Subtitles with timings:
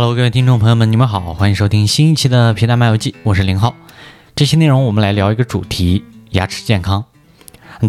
[0.00, 3.76] Hello，各位听众朋友们，你们好，欢迎收听新一期的皮蛋漫游记，我是林浩。
[4.34, 7.04] 这期内容我们来聊一个主题：牙齿健康。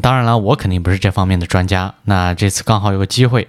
[0.01, 1.95] 当然了，我肯定不是这方面的专家。
[2.03, 3.47] 那这次刚好有个机会，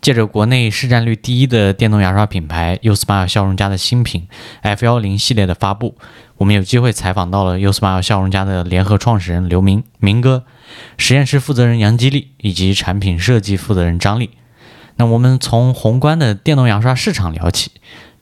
[0.00, 4.28] 借着国内市占率第一的电动牙刷品牌 Usmile 笑容家的新品
[4.60, 5.96] F 幺零系列的发布，
[6.36, 10.44] 我们有机会采访到了 Usmile 笑容家的联合创始人刘明明哥、
[10.96, 14.30] 实验室负责人杨吉利以及产品设计负责人张丽。
[14.96, 17.72] 那我们从宏观的电动牙刷市场聊起，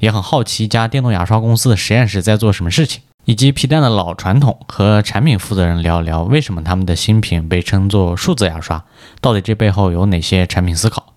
[0.02, 3.02] 也很好奇一家电动牙刷公司的实验室在做什么事情。
[3.24, 8.84] 以及皮蛋的老传统和产品负责人聊一聊，为什么他们的新品被称作数字牙刷？
[9.20, 11.15] 到底这背后有哪些产品思考？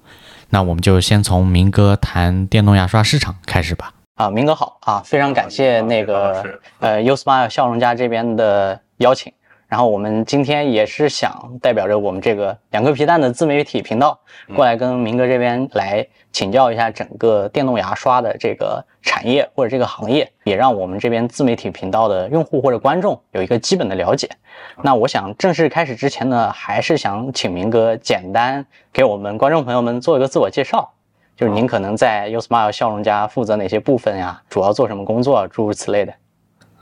[0.52, 3.92] 那我们就先从明哥谈电动牙刷市场开始吧。
[4.18, 6.46] 啊，明哥好啊，非常感谢那个
[6.80, 9.34] 呃 Usmile 笑容家这边的邀请。
[9.68, 14.18] 然后我们今天也是想代表着我们这个两个皮蛋的自媒体频道
[14.56, 24.30] 过来跟明哥这边来请教一下整个电动牙刷的这个产业或者这个行业，也让我们这边自媒体频道的用户或者观众有一个基本的了解。
[24.82, 30.92] 那我想正式开始之前呢，还是想请明哥简单给我们观众朋友们做一个自我介绍，
[31.36, 34.42] 就是您可能在 Usmile 笑容家负责哪些部分呀？
[34.50, 35.48] 主要做什么工作？
[35.48, 36.14] 诸如此类的。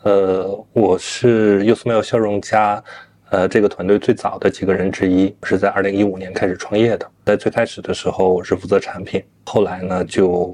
[0.04, 2.84] 呃，我是 Usmile 笑容家，
[3.30, 7.10] 呃，这个团队最早的几个人之一，是在二零一五年开始创业的。
[7.23, 10.54] 在最开始的时候，我是负责产品，后来呢就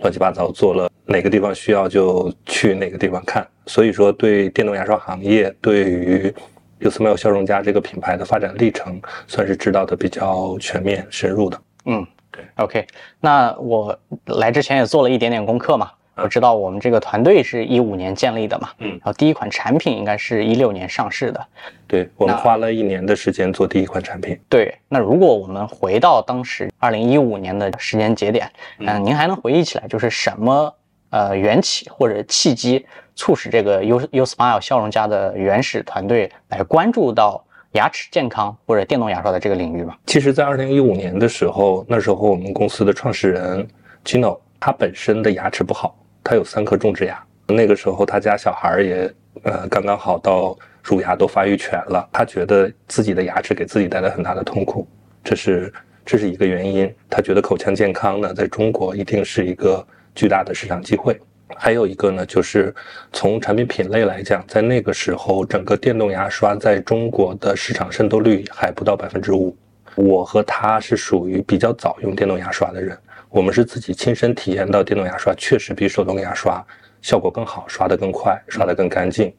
[0.00, 3.46] 乱七八糟做了，哪个地方需要就去哪个地方看。
[3.66, 6.34] 所以说，对电动牙刷行业，对于
[6.80, 11.56] Usmile 笑容家这个品牌的发展历程，算是知道的比较全面、深入的。
[11.84, 12.84] 嗯，对，OK。
[13.20, 13.96] 那我
[14.26, 15.88] 来之前也做了一点点功课嘛。
[16.22, 21.46] 我知道我们这个团队是一五年建立的嘛，嗯，然后第一款产品应该是一六年上市的，
[21.86, 24.38] 对我们花了一年的时间做第一款产品。
[24.48, 30.74] 对，那如果我们回到当时二零一五年的时间节点，嗯，您还能回忆起来就是什么
[31.10, 32.84] 呃缘起或者契机
[33.14, 39.94] 促使这个 U U Smile 笑容家的原始团队来关注到牙齿健康或者电动牙刷的这个领域吗？
[40.06, 43.68] 其实，在二零一五年的时候，那时候我们公司的创始人
[44.04, 45.94] Gino 他本身的牙齿不好。
[46.22, 52.06] 他有三颗种植牙，那个时候他家小孩也，呃，刚刚好到乳牙都发育全了。
[52.12, 54.86] 他觉得自己的牙齿给自己带来很大的痛苦，
[55.24, 55.72] 这是
[56.04, 56.92] 这是一个原因。
[57.08, 61.18] 他觉得口腔健康呢，在中国一定是一个巨大的市场机会。
[61.56, 62.74] 还有一个呢，就是
[63.10, 69.56] 从产品品类来讲，在那个时候，整个电动牙刷在中国的市场渗透率还不到百分之五。
[69.94, 72.96] 我和他是属于比较早用电动牙刷的人。
[73.30, 76.64] 我们是自己亲身体验到电动牙刷确实比手动牙刷
[77.02, 79.32] 效果更好，刷得更快，刷得更干净。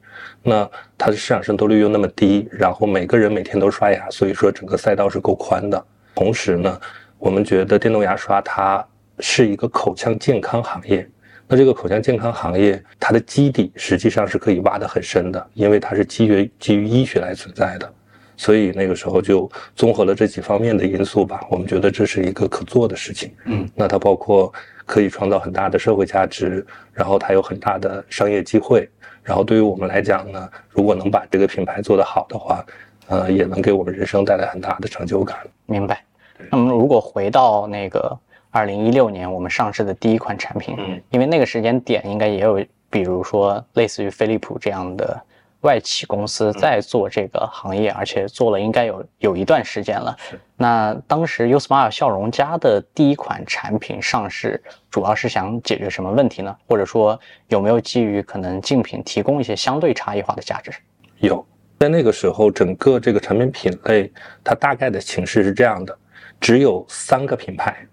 [0.43, 5.85] 那它的市场渗透率又那么低，然后每个人每天都刷牙，所以说整个赛道是够宽的。
[6.15, 6.79] 同时呢，
[7.17, 8.85] 我们觉得电动牙刷它
[9.19, 11.09] 是一个口腔健康行业。
[11.47, 17.91] 那这个口腔健康行业它的基底实际上是可以挖得很深的，因为它是基于基于医学来存在的。
[18.39, 23.29] 所以那个时候就综合了这几方面的因素吧，我们觉得这是一个可做的事情。
[23.43, 24.51] 嗯，那它包括
[24.85, 28.89] 可以创造很大的社会价值，然后它有很大的商业机会，
[29.23, 32.65] 然后对于我们来讲呢，如果能把这个品牌做得好的话，
[33.09, 35.37] 呃，也能给我们人生带来很大的成就感。
[35.65, 36.01] 明白。
[36.49, 38.17] 那么如果回到那个
[38.51, 45.21] 二零一六年我们上市的第一款产品，嗯，因为那个时间点应该也有，比如说类似于飞利浦这样的。
[45.61, 50.15] 外企公司在做这个行业，而且做了应该有有一段时间了。
[50.55, 56.55] 那当时 Usmile 笑容家的第一款产品上市，主要是想解决什么问题呢？
[56.67, 60.71] 或者说有没有基于可能竞品提供一些相对差异化的价值？
[61.17, 61.45] 有，
[61.77, 64.11] 在那个时候，整个这个产品品类
[64.43, 65.97] 它大概的形式是这样的：
[66.39, 67.85] 只有三个品牌，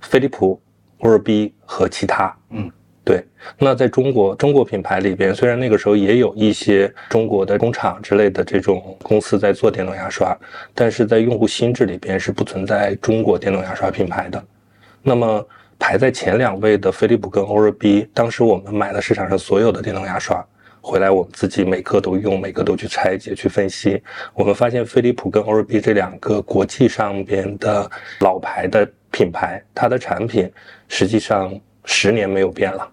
[0.00, 0.58] 飞利浦、
[1.00, 2.34] Oral-B 和其他。
[2.48, 2.72] 嗯。
[3.04, 3.22] 对，
[3.58, 10.34] 那在中国中国品牌里边，虽然那个时候也有一些中国的工厂之类的这种公司在做电动牙刷，
[10.74, 14.42] 但是在用户心智里边是不存在中国电动牙刷品牌的。
[15.02, 15.46] 那么
[15.78, 20.42] 排在前两位的飞利浦跟 Oral-B，当时我们买了市场上所有的电动牙刷
[20.80, 24.02] 回来，我们自己每个都用，每个都去拆解去分析，
[24.32, 27.90] 我们发现飞利浦跟 Oral-B 这两个国际上边的
[28.20, 30.50] 老牌的品牌，它的产品
[30.88, 31.54] 实际上
[31.84, 32.90] 十年没有变了。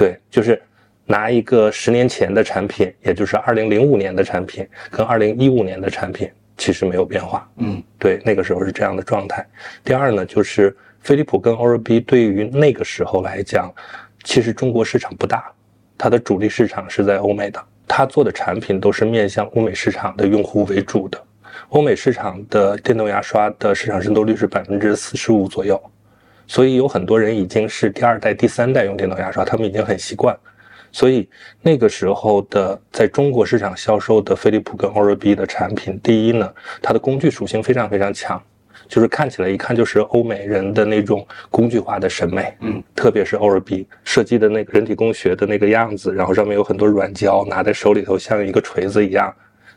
[0.00, 0.58] 对，就是
[1.04, 6.26] 拿一个十年前的产品，也就是二零零五年的产品，跟二零一五年的产品
[6.56, 7.46] 其实没有变化。
[7.58, 9.46] 嗯，对，那个时候是这样的状态。
[9.84, 13.70] 第二呢，就是飞利浦跟 Oral-B 对于那个时候来讲，
[14.24, 15.52] 其实中国市场不大，
[15.98, 21.22] 它的主力市场是在欧美的，它做的产品都是面向欧美市场的用户为主的。
[21.68, 25.78] 欧美市场的电动牙刷的市场渗透率是百分之四十五左右。
[26.50, 30.36] 所以有很多人已经是第二代、第三代用电动牙刷，他们已经很习惯。
[30.90, 31.28] 所以
[31.62, 36.52] 那个时候的在中国市场销售的飞利浦跟 Oral-B 的产品，第一呢，
[36.82, 38.42] 它的工具属性非常非常强，
[38.88, 49.32] 就是看起来一看就是欧美人的那种工具化的审美，嗯，特别是 Oral-B 设计的那个人体工学的那个样子，然后上面有很多软胶，拿在手里头像一个锤子一样，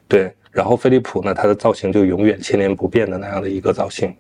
[0.08, 0.34] 对。
[0.50, 4.12] 然后飞利浦呢，它的造型就永远千年不变的那样的一个造型，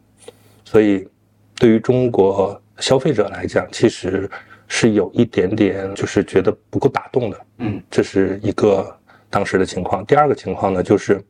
[0.63, 1.07] 所以
[1.55, 4.29] 对于中国消费者来讲，其实。
[4.65, 8.97] 是有一点点，就是觉得不够打动的，嗯，这是一个
[9.29, 10.03] 当时的情况。
[10.03, 11.23] 第二个情况呢，就是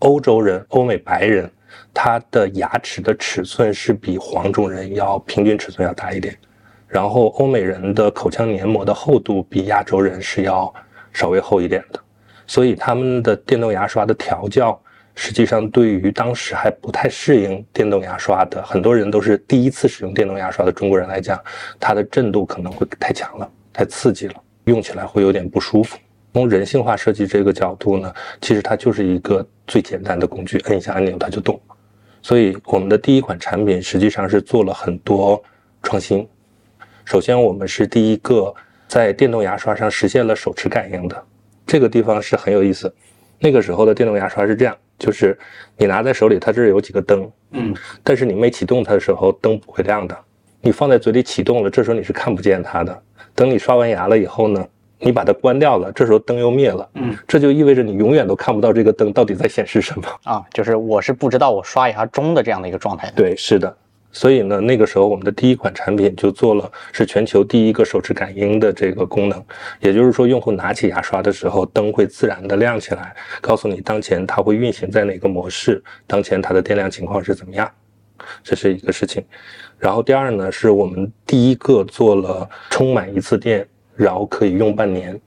[0.00, 1.50] 欧洲人、欧美白人，
[1.92, 6.36] 他的牙齿的尺寸是比黄种人要平均尺寸要大一点，
[6.86, 10.72] 然后欧美人的口腔黏膜的厚度比亚洲人是要
[11.12, 11.98] 稍微厚一点的，
[12.46, 14.80] 所以他们的电动牙刷的调教。
[15.14, 21.40] 实际上，对于当时还不太适应电动牙刷的很多人，都是第一次使用电动牙刷的中国人来讲，
[21.78, 24.34] 它的震度可能会太强了，太刺激了，
[24.64, 25.96] 用起来会有点不舒服。
[26.32, 31.60] 从人性化设计这个角度呢，其实它就是一个最简单的工具，摁一下按钮它就动。
[32.20, 35.40] 所以，我们的第一款产品实际上是做了很多
[35.82, 36.26] 创新。
[37.04, 38.52] 首先，我们是第一个
[38.88, 41.24] 在电动牙刷上实现了手持感应的，
[41.64, 42.92] 这个地方是很有意思。
[43.38, 44.76] 那个时候的电动牙刷是这样。
[44.98, 45.36] 就是
[45.76, 50.16] 你拿在手里，它这儿有几个灯，嗯，但是你没启动它的时候，灯不会亮的。
[50.60, 53.02] 你放在嘴里启动了，这时候你是看不见它的。
[53.34, 54.66] 等你刷完牙了以后呢，
[54.98, 60.42] 你把它关掉了，这时候灯又灭了，嗯，这就意味着你永远都看不到这个灯到底在显示什么啊。
[60.52, 63.14] 就是我是不知道我刷牙中的这样的一个状态的。
[63.14, 63.76] 对，是的。
[64.14, 69.44] 所以呢，那个时候我们的第一款产品就做了是全球第一个手持感应的这个功能，
[69.80, 77.68] 也就是说，用户拿起牙刷的时候，灯会自然的亮起来，告诉你当前它会运行在哪个模式，当前它的电量情况是怎么样，
[78.44, 79.24] 这是一个事情。
[79.80, 83.66] 然后第二呢，是我们第一个做了充满一次电，
[83.96, 85.20] 然后可以用半年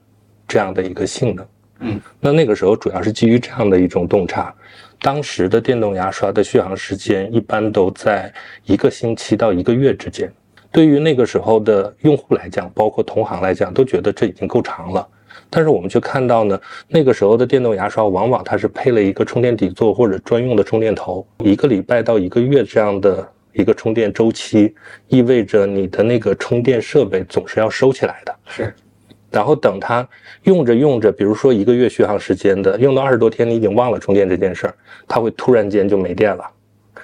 [0.48, 1.46] 这样的一个性能。
[1.80, 4.52] 嗯，那那个时候主要是基于这样的一种洞察。
[5.00, 8.32] 当时的电动牙刷的续航时间一般都在
[8.64, 10.30] 一个星期到一个月之间，
[10.72, 15.06] 对于那个时候的用户来讲，包括同行来讲，都觉得这已经够长了。
[15.48, 24.74] 但是我们却看到呢，那个时候的电动牙刷往往它是配了一个充电底座或者专用的充电头，一个礼拜到一个月这样的一个充电周期，
[25.06, 28.34] 意味着你的那个充电设备总是要收起来的。
[28.46, 28.74] 是。
[29.30, 30.06] 然后等它
[30.44, 34.74] 用着用着，比如说一个月续航时间的，用到二十多天，你已经忘了充电这件事儿，
[35.06, 36.44] 它会突然间就没电了。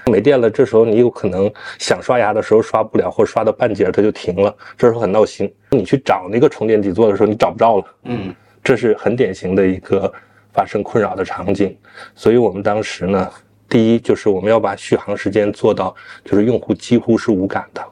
[0.06, 5.50] 没电了，这时候你有可能想刷牙的时候刷不了，或者刷到半截它就停了，这时候很闹心。
[5.70, 7.84] 你去找那个充电底座的时候，你找不着了。
[8.04, 10.12] 嗯，这是很典型的一个
[10.52, 11.74] 发生困扰的场景。
[12.14, 13.30] 所以我们当时呢，
[13.66, 17.82] 第一就是我们要把续航时间做到，就是用户几乎是无感的。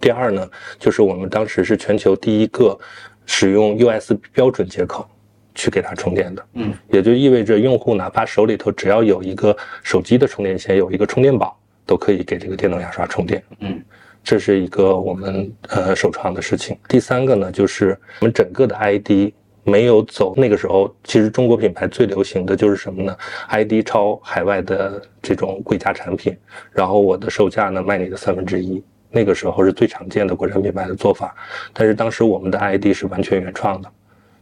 [0.00, 0.48] 第二呢，
[0.78, 2.78] 就是我们当时是全球第一个
[3.26, 5.06] 使用 USB 标准接口
[5.54, 13.80] 去给它充电的，嗯，也就意味着用户哪怕手里头只要有一个手机的充电线，有一个充电宝，都可以给这个电动牙刷充电，嗯，
[14.24, 16.78] 这是一个我们呃首创的事情。
[16.88, 19.32] 第三个呢，就是我们整个的 ID
[19.64, 23.14] 没有走那个时候，其实中国品牌最流行的就是什么呢
[23.48, 26.34] ？ID 超海外的这种贵价产品，
[26.72, 28.82] 然后我的售价呢卖你的三分之一。
[29.10, 31.34] 那个时候是最常见的国产品牌的做法，
[31.72, 33.90] 但是当时我们的 ID 是完全原创的，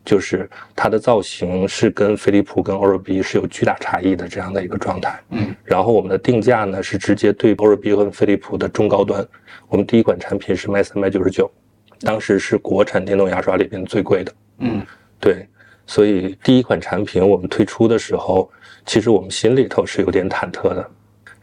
[0.04, 5.20] 就是它的造型是跟飞利浦跟 Oral-B 是有巨大差异的这样的一个状态。
[5.30, 9.26] 嗯，然后我们的定价呢是直接对 Oral-B 和飞利浦的中高端，
[9.68, 11.50] 我们第一款产品是卖三百九十九，
[12.00, 14.32] 当时是国产电动牙刷里边最贵的。
[14.58, 14.82] 嗯，
[15.18, 15.46] 对，
[15.86, 18.50] 所以第一款产品我们推出的时候，
[18.84, 20.90] 其实我们心里头是有点忐忑的。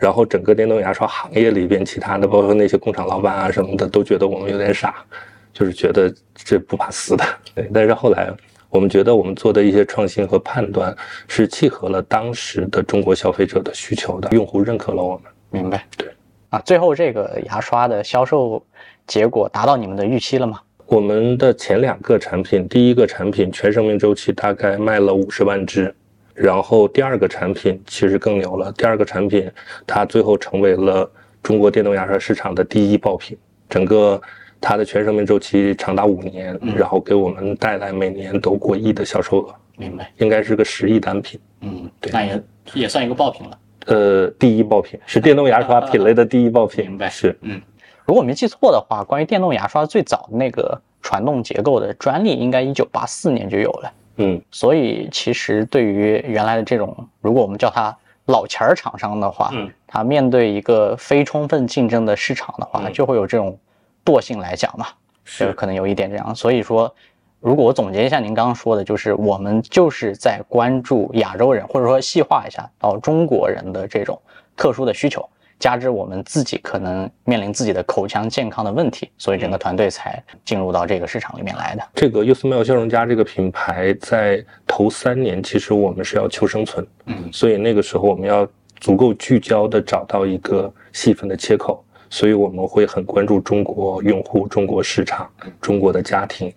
[0.06, 5.04] 然后整个电动牙刷行业里边，其他的包括那些工厂老板啊什么的，都觉得我们有点傻，
[5.52, 7.26] 就是觉得这不怕死的。
[7.56, 8.32] 对，但是后来
[8.70, 10.96] 我们觉得我们做的一些创新和判断
[11.28, 15.24] 是契合了当时的中国消费者的需求的，用户认可了我们。
[15.50, 15.84] 明白。
[15.98, 16.08] 对。
[16.52, 18.64] 啊，最后这个牙刷的销售
[19.08, 20.60] 结果达到你们的预期了吗？
[20.86, 25.92] 我们的前两个产品，第一个产品全生命周期大概卖了五十万只。
[26.36, 29.50] 然后第二个产品其实更牛了，第二个产品
[29.88, 31.10] 它最后成为了
[31.42, 33.38] 中国电动牙刷市场的第一爆品，
[33.70, 34.22] 整个
[34.60, 40.12] 它的全生命周期长达五年，然后给我们带来每年都过亿的销售额，明白？
[40.18, 43.60] 应该是个十亿单品，嗯，对，那也也算一个爆品了。
[43.86, 47.08] 呃，第一爆品是电动牙刷品类的第一爆品，明白？
[47.10, 47.62] 是，嗯，
[48.04, 53.94] 如果没记错的话，关于电动牙刷最早的那个传动结构的专利，应该一九八四年就有了。
[54.18, 57.96] 嗯，所以其实对于原来的这种，如果我们叫它
[58.26, 63.58] 老钱儿厂商的话，嗯，它面对一个非充分竞争的市场的话，嗯就会有这种
[64.04, 64.88] 惰性来讲嘛，
[65.24, 66.34] 是可能有一点这样。
[66.34, 66.94] 所以说，
[67.40, 74.20] 如果我总结一下您刚刚说的，就是我们就是在关注亚洲人，或者说细化一下到中国人的这种
[74.56, 75.28] 特殊的需求。
[75.60, 81.84] 加之我们自己可能面临自己的口腔健康的问题，所以整个团队才进入到这个市场里面来的。
[81.96, 88.48] 这个 Usmail 笑容家这个品牌在头三年，其实我们是要求生存，嗯，所以那个时候我们要
[88.80, 95.30] 足够聚焦的找到一个细分的切口，所以我们会很关注中国用户、中国市场、
[95.62, 96.54] 中国的家庭。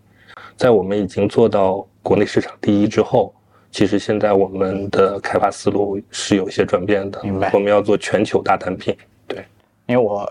[0.56, 3.32] 在我们已经做到国内市场第一之后，
[3.70, 7.20] 其实现在我们的开发思路是有一些转变的。
[7.22, 8.96] 明白我们要做全球大单品。
[9.26, 9.44] 对
[9.86, 10.30] 因为我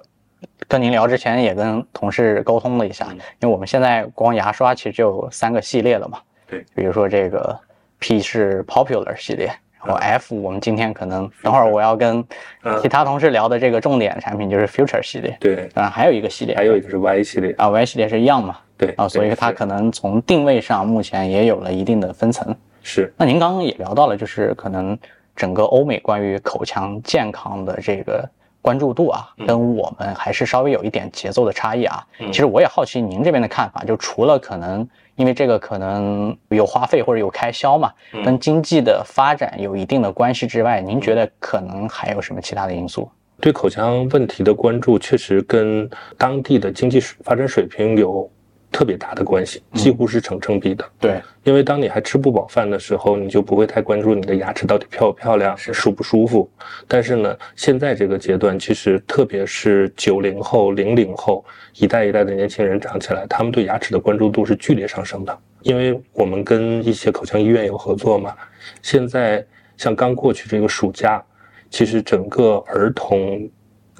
[0.67, 6.19] 跟您聊之前也跟同事沟通了一下，嗯因为我们现在光牙刷其实就有三个系列了嘛。
[6.47, 7.57] 对，比如说这个
[7.99, 9.47] P 是 Popular 系列，
[9.83, 12.23] 然后 F 我们今天可能等会儿我要跟
[12.63, 17.51] 嗯其他同事聊的这个重点产品就是 Future 系列，对，当然还有一个系列，还有一个是 Y 系列。
[17.57, 18.57] 啊 Y 系列是一样嘛。
[18.77, 22.55] 对啊，所以它可能从定位上目前也有了一定的分层。
[22.87, 24.97] 是那您刚刚也聊到了，就是可能
[25.35, 28.27] 整个欧美关于口腔健康的这个
[28.61, 32.01] 关注度啊，跟我们还是稍微有一点节奏的差异啊。
[32.19, 43.09] 嗯其实我也好奇您这边的看法，就除了可能因为这个可能有花费或者有开销嘛，嗯跟经济的发展有一定的关系之外，您觉得可能还有什么其他的因素？
[43.39, 48.27] 对口腔问题的关注，确实跟当地的经济水发展水平有
[48.71, 50.85] 特别大的关系，几乎是成正比的。
[50.99, 56.49] 对，因为当你还吃不饱饭的时候，你就不会太关注你的牙齿到底漂不漂亮、舒不舒服。
[56.87, 61.43] 但是呢，现在这个阶段，其实特别是九零后、零零后
[61.75, 65.37] 一代一代的年轻人长起来，他们对牙齿的关注度是剧烈上升的。
[65.61, 68.35] 因为我们跟一些口腔医院有合作嘛，
[68.83, 69.43] 现在
[69.75, 71.23] 像刚过去这个暑假，
[71.69, 73.49] 其实整个儿童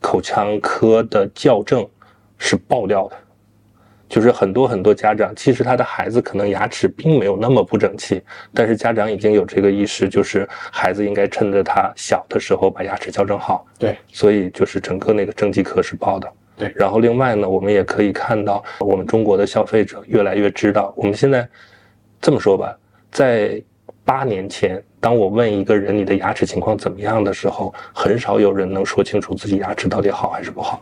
[0.01, 1.85] 口腔科的校正
[2.37, 3.17] 是爆掉的。
[4.09, 8.21] 就是很多很多家长，其实他的孩子可能牙齿并没有那么不整齐，
[8.53, 13.65] 但是家长已经有这个意识，就是孩子应该趁着他小的时候把牙齿矫正好。
[13.77, 16.31] 对，所以就是整个那个正畸科是报的。
[16.55, 21.47] 对然后另外呢，我们也可以看到，我们中国的消费者越来越知道，我们现在
[22.19, 22.75] 这么说吧，
[23.11, 23.61] 在
[24.03, 30.81] 八年前，当我问一个人你的牙齿情况怎么样的时候，很少有人能说清楚自己牙齿到底好还是不好。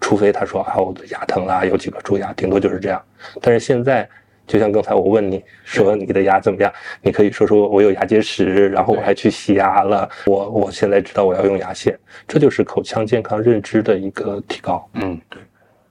[0.00, 3.02] 除非他说啊，我的牙疼啦，有几颗蛀牙，顶多就是这样。
[3.40, 4.08] 但是现在，
[4.46, 6.72] 就像刚才我问你说你的牙怎么样，
[7.02, 11.98] 你可以说说我有牙结石，然后我还去洗牙了，我我现在知道我要用牙线，
[12.28, 14.88] 这就是口腔健康认知的一个提高。
[14.94, 15.40] 嗯，对。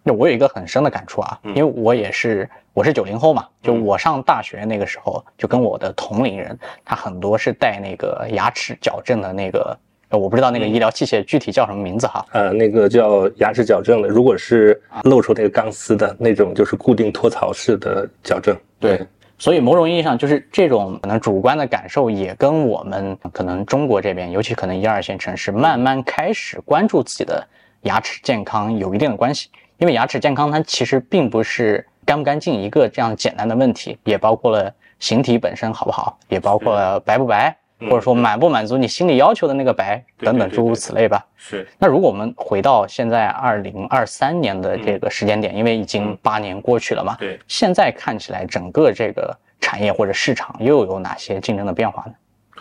[0.08, 9.78] 那我有一个很深的感触啊，因为我也是我是九零后嘛，就我上大学那个时候，就跟我的同龄人，他很多是带那个牙齿矫正的那个，呃
[10.18, 12.26] 我不知道那个医疗器械具体叫什么名字哈。
[12.32, 18.56] 呃，那个叫牙齿矫正的，如果是露出那个钢丝的那种，就是固定托槽式的矫正。
[18.80, 19.06] 对，
[19.38, 27.46] 所以某种意义上，就是这种可能主观的感受，也跟我们可能中国这边，尤其可能一二线城市，慢慢开始关注自己的
[27.82, 29.50] 牙齿健康有一定的关系。
[29.78, 41.26] 因为牙齿健康它其实并不是干不干净一个这样简单的问题，也包括了形体本身好不好，也包括了白不白，或者说满不满足你心理要求的那个白等等诸如此类吧。
[41.36, 52.14] 是，那如果我们回到现在二零二三年的这个时间点，因为已经八年过去了嘛，对，现在看起来整个这个产业或者市场又有哪些竞争的变化呢？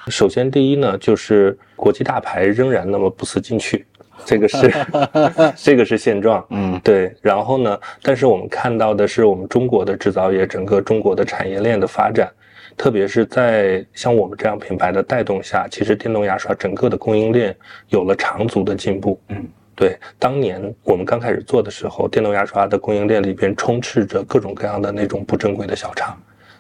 [0.08, 3.86] 首先第一呢，就是国际大牌仍然那么不思进取，
[4.26, 4.70] 这个是
[5.56, 6.44] 这个是现状。
[6.50, 7.78] 嗯，对，然后呢？
[8.02, 12.30] 但是我们看到的是，我们中国的制造业，整个中国的产业链的发展，
[12.76, 17.56] 特别是在像我们这样品牌的带动下，其实电动牙刷整个的供应链
[17.88, 19.20] 有了长足的进步。
[19.28, 26.16] 嗯，对，当年我们刚开始做的时候，电动牙刷的供应链里边充斥着各种各样的那种不正规的小厂。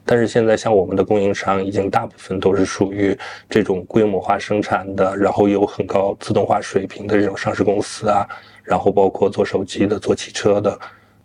[0.06, 3.16] 但是现在，像我们的供应商已经大部分都是属于
[3.48, 8.28] 这种规模化生产的，然后有很高自动化水平的这种上市公司啊，
[8.62, 10.78] 然后包括做手机的、做汽车的，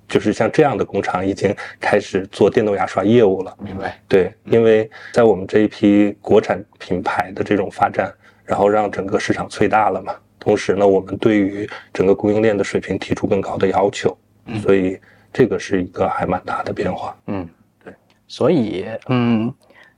[0.09, 3.55] 就是像这样的工厂已经开始做电动牙刷业务了。
[3.63, 3.97] 明白。
[4.07, 8.11] 对，因为在我们这一批国产品牌的这种发展，
[8.43, 10.15] 然后让整个市场催大了嘛。
[10.39, 14.17] 同时呢，我们对于整个供应链的水平提出更高的要求，
[14.63, 14.97] 所以
[15.31, 17.15] 这个是一个还蛮大的变化。
[17.27, 17.47] 嗯，
[17.83, 17.93] 对。
[18.27, 19.53] 所以，嗯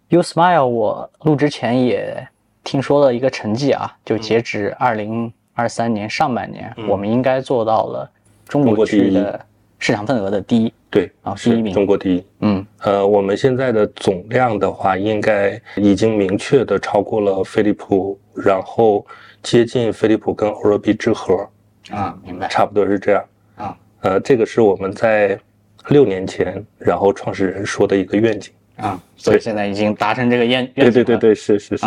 [0.10, 2.28] ，You Smile，我录之前也
[2.64, 8.12] 听说了一个成绩啊，就截止二零二三年上半年，嗯我们应该做到了
[8.48, 9.46] 中国区的
[9.82, 10.72] 市场份额的第一。
[10.92, 12.24] 对，啊，第一名，中国第一。
[12.42, 19.04] 嗯，呃，我们现在的总量的话，应该已经明确的超过了飞利浦，然后
[19.42, 21.50] 接近飞利浦跟欧若 B 之和。
[21.90, 23.26] 啊，明白，差不多是这样。
[23.56, 25.40] 啊，呃，这个是我们在
[25.88, 28.54] 六年前，然后创始人说的一个愿景。
[28.78, 30.92] 啊，所以现在已经达成这个愿愿景。
[30.92, 31.86] 对对对对，是是是。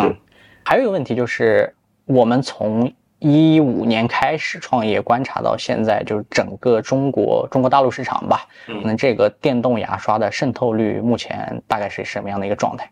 [0.65, 1.73] 还有一个问题就是，
[2.05, 2.91] 我们从
[3.27, 12.87] 一五年开始创业，观察到现在，就是整个中国中国大陆市场吧，可能这个电动牙刷的渗透率目前大概是什么样的一个状态？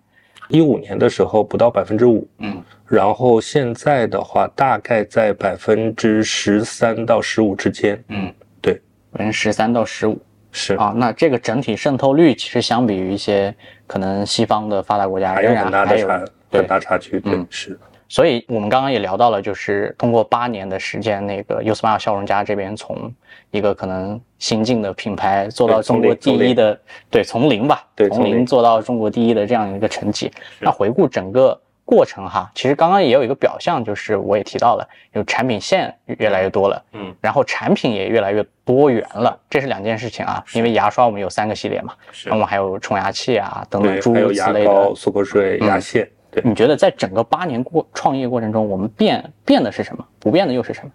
[0.50, 8.74] 一五年的时候不到百分之五，嗯，然后现在的话大概在百分之十三到十五之间，嗯，对，
[9.12, 10.20] 百分之十三到十五。
[10.52, 10.74] 是。
[10.78, 13.54] 啊，那这个整体渗透率其实相比于一些
[13.86, 17.80] 可能西方的发达国家，还有很大的差，很大差距，对，是。
[18.14, 23.12] 所以，我们刚刚也聊到了，就是通过八年的时间，那个 Usmile 笑容家这边从
[23.50, 26.80] 一个可能新进的品牌做到中国第一的，
[27.10, 30.32] 对，从零吧，对，从零做到中国第一的这样一个成绩。
[30.60, 40.44] 那回顾整个过程哈，其实刚刚也有一个表象，就是我也提到了，有产品线越来越多了，嗯，然后产品也越来越多元了，这是两件事情啊。
[40.54, 46.08] 因为牙刷我们有三个系列嘛，那我们还有冲牙器啊等等诸如此类的，漱口水、牙线。
[46.44, 50.06] 你觉得在整个八年过创业过程中，我们变变的是什么？
[50.20, 50.92] 不变的又是什么？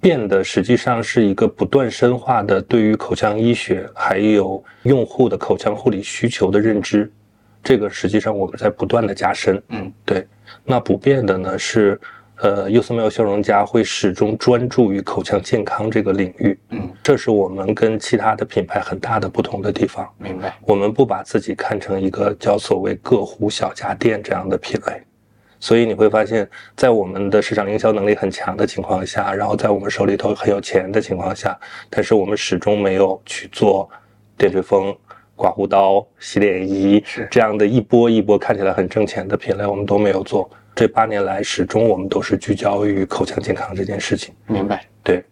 [0.00, 7.12] 变的实际上是一个不断深化的对于口腔医学还有用户的口腔护理需求的认知，
[7.62, 9.62] 这个实际上我们在不断的加深。
[9.68, 10.26] 嗯，对。
[10.64, 12.00] 那不变的呢是。
[12.42, 20.08] 呃，Usmile 笑容家会始终专注于口腔健康这个领域，嗯，这是我们跟其他的品牌很大的不同的地方。
[20.16, 25.02] 明白，我们不把自己看成一个叫所谓个户小家电这样的品类，
[25.58, 31.54] 所以你会发现在我们的市场营销能力很强的情况下，然后在我们手里头很有钱的情况下，
[31.90, 33.86] 但是我们始终没有去做
[34.38, 34.96] 电吹风、
[35.36, 40.50] 刮胡刀、洗脸仪是这样的一波一波看起来很挣钱的品类，我们都没有做。
[40.74, 44.34] 这八年来，始终我们都是聚焦于口腔健康这件事情。
[44.46, 45.22] 明白，对。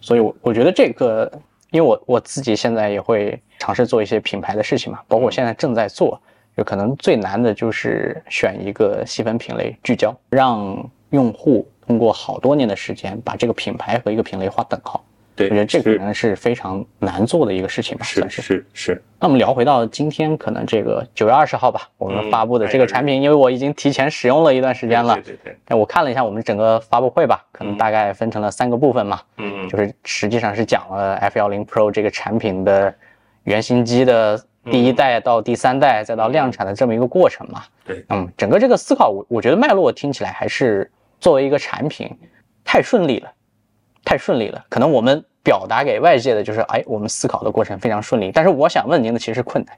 [0.00, 1.30] 所以，我我觉得这个，
[1.70, 6.20] 因为我我自己现在也会尝试做一些品牌的事情嘛，包括我现在正在做，
[6.56, 15.04] 就可能最难的就是选一个细分品类聚焦，让用户通过好多年的时间把这个品牌和一个品类划等号。
[15.48, 18.04] 对，我觉得这可能是非常难做的一个事情吧。
[18.04, 19.02] 是是是。
[19.18, 25.14] 那我们聊回到今天，可能这个九月二十号吧，我们发布的这个产品，因为我已经提前使用了一段时间了。
[25.16, 25.76] 对对对。
[25.76, 29.20] 我看了一下我们整个发布会吧，可能大概分成了三个部分嘛。
[29.38, 29.68] 嗯。
[29.68, 32.94] 就是实际上是讲了 F 幺零 Pro 这个产品的
[33.44, 37.62] 原型机的第一代到第三代再到量产的这么一个过程嘛。
[37.84, 38.04] 对。
[38.08, 42.10] 嗯，整个这个思考，我我觉得脉络听起来还是作为一个产品
[42.64, 43.32] 太顺利了，
[44.04, 45.24] 太顺利了，可能我们。
[45.44, 48.30] 表达给外界的就是，哎，我们思考的过程非常顺利。
[48.32, 49.76] 但是我想问您的其实是困难，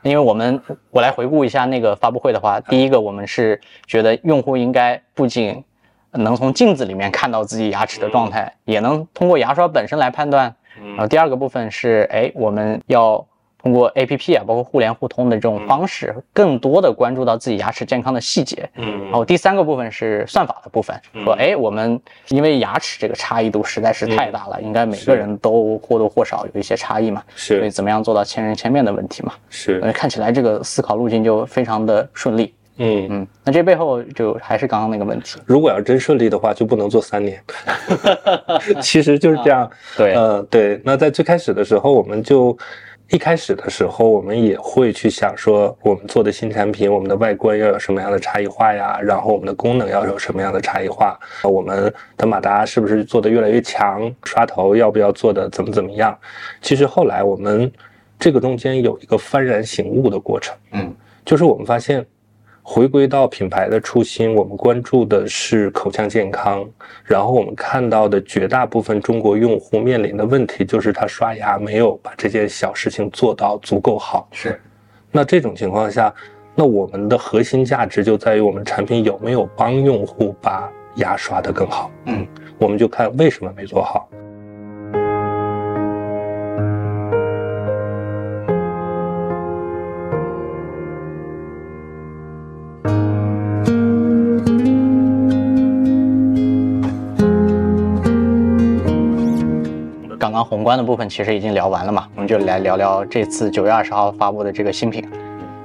[0.00, 0.58] 因为我们
[0.90, 5.62] 我来回顾一下那个发布会的话，第一个我们是觉得用户应该不仅
[6.12, 10.56] 能从镜子里面看到自己牙齿的状态，也能通过牙刷本身来判断。
[10.96, 13.26] 然后第二个部分是，哎，我们要。
[13.64, 18.68] 通过 A P P 啊，包括互联互通的这种方式，更多的关注到自己牙齿健康的细节。
[18.76, 21.98] 嗯，然后第三个部分是算法的部分，说哎，我们
[22.28, 27.22] 因为牙齿这个差异度实在是太大了，应该每个人都或多或少有一些差异嘛。
[27.34, 29.32] 是，所以怎么样做到千人千面的问题嘛？
[29.48, 32.52] 是，看起来这个思考路径就非常的顺利。
[32.76, 35.40] 嗯嗯，那这背后就还是刚刚那个问题。
[35.46, 37.42] 如果要真顺利的话，就不能做三年。
[38.82, 39.70] 其实就是这样。
[39.96, 40.78] 对，嗯对。
[40.84, 42.54] 那在最开始的时候，我们就。
[43.10, 48.98] 一开始的时候，我们也会去想说，我们做的新产品，我们的外观要有什么样的差异化呀？
[49.00, 51.18] 然后我们的功能要有什么样的差异化？
[51.42, 54.12] 我们的马达是不是做的越来越强？
[54.24, 56.18] 刷头要不要做的怎么怎么样？
[56.62, 57.70] 其实后来我们
[58.18, 60.92] 这个中间有一个幡然醒悟的过程，嗯，
[61.24, 62.04] 就是我们发现。
[62.66, 66.66] 回归到品牌的初心，我们关注的是口腔健康。
[67.04, 74.26] 然后我们看到的绝大部分中国用户面临的问题，就是他刷牙没有把这件小事情做到足够好。
[74.32, 74.58] 是，
[75.12, 76.12] 那这种情况下，
[76.54, 81.90] 那我们的核心价值就在于我们产品有没有帮用户把牙刷得更好。
[82.06, 84.08] 嗯，我们就看为什么没做好。
[100.34, 105.08] 刚刚宏观的部分其实已经聊完了嘛，我们就来聊聊这次九月二十号发布的这个新品。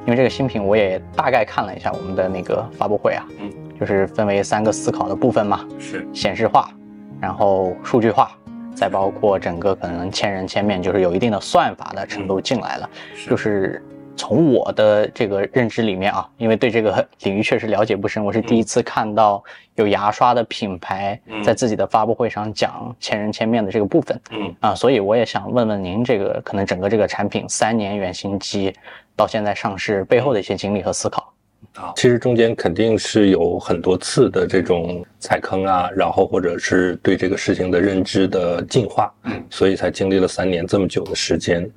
[0.05, 6.69] 因为这个新品我也大概看了一下我们的那个发布会啊，嗯，就是分为三个思考的部分嘛，是显示化，
[7.19, 8.29] 然后数据化，
[8.75, 12.87] 再包括整个可能千人千面，就是有一定的算法的程度进来了，
[13.27, 13.83] 就是
[14.19, 19.41] 从我的这个认知里面啊，因为对这个领域确实了解不深，我是第一次看到
[19.75, 28.73] 有牙刷的品牌在自己的发布会上讲千人千面的这个部分，嗯啊，所以我也想问问您，这个可能整个这个产品三年原型机
[29.15, 31.33] 到现在上市背后的一些经历和思考。
[31.95, 41.69] 其实中间肯定是有很多次的这种踩坑啊，然后或者是对这个事情的认知的进化，嗯，所以才经历了三年这么久的时间。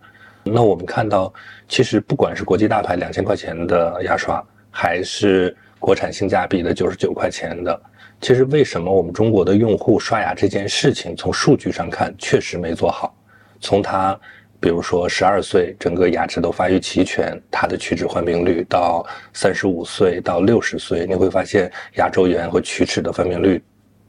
[0.44, 1.32] 那我们看到，
[1.68, 7.80] 其实不管是国际大牌两千块钱的牙刷，还是国产性价比的九十九块钱的，
[8.20, 13.14] 其实为什么我们中国的用户刷牙这件事情，从数据上看确实没做好，
[13.60, 14.18] 从他。
[14.60, 23.60] 比如说，十二岁整个牙齿都发育齐全，他的龋齿患病率到三十五岁到六十岁，你会发现牙周炎和龋齿的患病率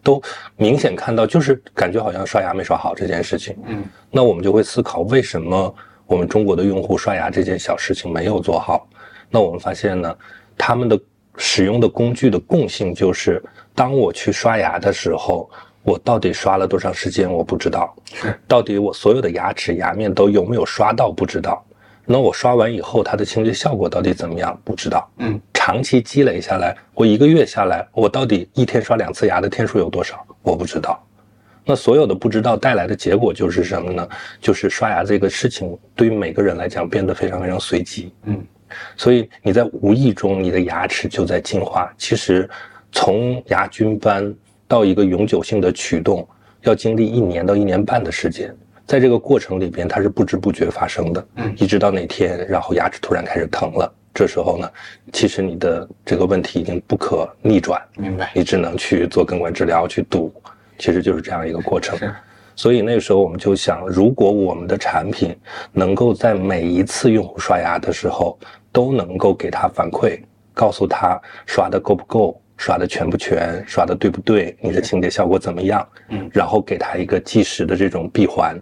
[0.04, 0.22] 都
[0.56, 3.58] 明显看到，就是感觉好像刷牙没刷好这件事情。
[3.66, 5.76] 嗯，那我们就会思考，为什么
[6.14, 8.88] 我们中国的用户刷牙这件小事情没有做好？
[9.32, 10.16] 那我们发现呢，
[10.56, 11.00] 他们的
[11.38, 15.50] 使用的工具的共性就是，当我去刷牙的时候。
[15.86, 17.30] 我到底刷了多长时间？
[17.30, 17.94] 我不知道。
[18.48, 21.12] 到底我所有的牙齿牙面都有没有刷到？
[21.12, 21.62] 不知道。
[22.06, 24.58] 那我刷完以后，它的清洁效果到底怎么样？
[24.64, 25.12] 不知道。
[25.18, 25.38] 嗯。
[25.52, 30.26] 长期积累下来，我一个月下来，我到底一天刷两次牙的天数有多少？
[30.42, 31.06] 我不知道。
[31.66, 34.08] 那所有的不知道带来的结果就是什么呢？
[34.40, 38.14] 就是刷牙这个事情对于每个人来讲变得非常非常随机。
[38.26, 38.44] 嗯。
[38.98, 41.94] 所以你在无意中，你的牙齿就在进化。
[41.98, 42.50] 其实
[42.92, 44.34] 从牙菌斑。
[44.66, 46.28] 到一个永久性的驱动，
[46.62, 48.56] 要经历一年到一年半的时间，
[48.88, 54.68] 在这个过程里边，它是不知不觉发生的，嗯，一直到哪天，然后牙齿突然开始疼了，这时候呢，
[55.12, 58.32] 其实你的这个问题已经不可逆转，明白？
[58.34, 60.34] 你只能去做根管治疗去堵，
[60.84, 61.98] 其实就是这样一个过程。
[62.58, 65.34] 所以那个时候我们就想，如果我们的产品
[65.72, 68.38] 能够在每一次用户刷牙的时候
[68.70, 70.20] 都能够给他反馈，
[70.54, 72.38] 告诉他刷的够不够。
[72.56, 74.56] 刷的全不全，刷的对不对？
[74.62, 75.86] 你的清洁效果怎么样？
[76.10, 78.56] 嗯，然后给他一个计时的这种闭环，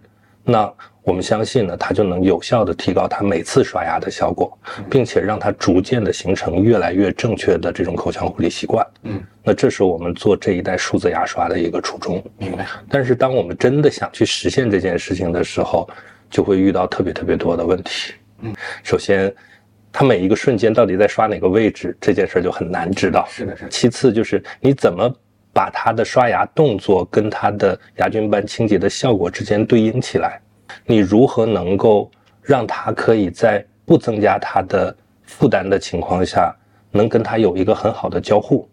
[0.43, 4.57] 那我们相信呢，它就能有效的提高它每次刷牙的效果，
[4.89, 8.85] 并且让它逐渐的形成越来越正确的这种口腔护理习惯。
[9.03, 12.23] 嗯，那这是我们做这一代数字牙刷的一个初衷。
[12.37, 12.67] 明白。
[12.89, 15.89] 但是当我们真的想去实现这件事情的时候，
[16.29, 18.13] 就会遇到特别特别多的问题。
[18.41, 19.33] 嗯，首先。
[19.93, 23.27] 它每一个瞬间到底在刷哪个位置，这件事就很难知道。
[23.29, 23.67] 是的，是。
[23.69, 25.13] 其次就是你怎么
[25.51, 30.39] 把它的刷牙动作跟它的牙菌斑清洁的效果之间对应起来？
[30.86, 32.10] 你如何能够
[32.41, 36.55] 让他可以在不增加他的负担的情况下，
[36.91, 38.67] 能跟他有一个很好的交互？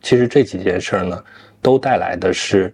[0.00, 1.24] 其实这几件事儿呢，
[1.60, 2.72] 都带来的是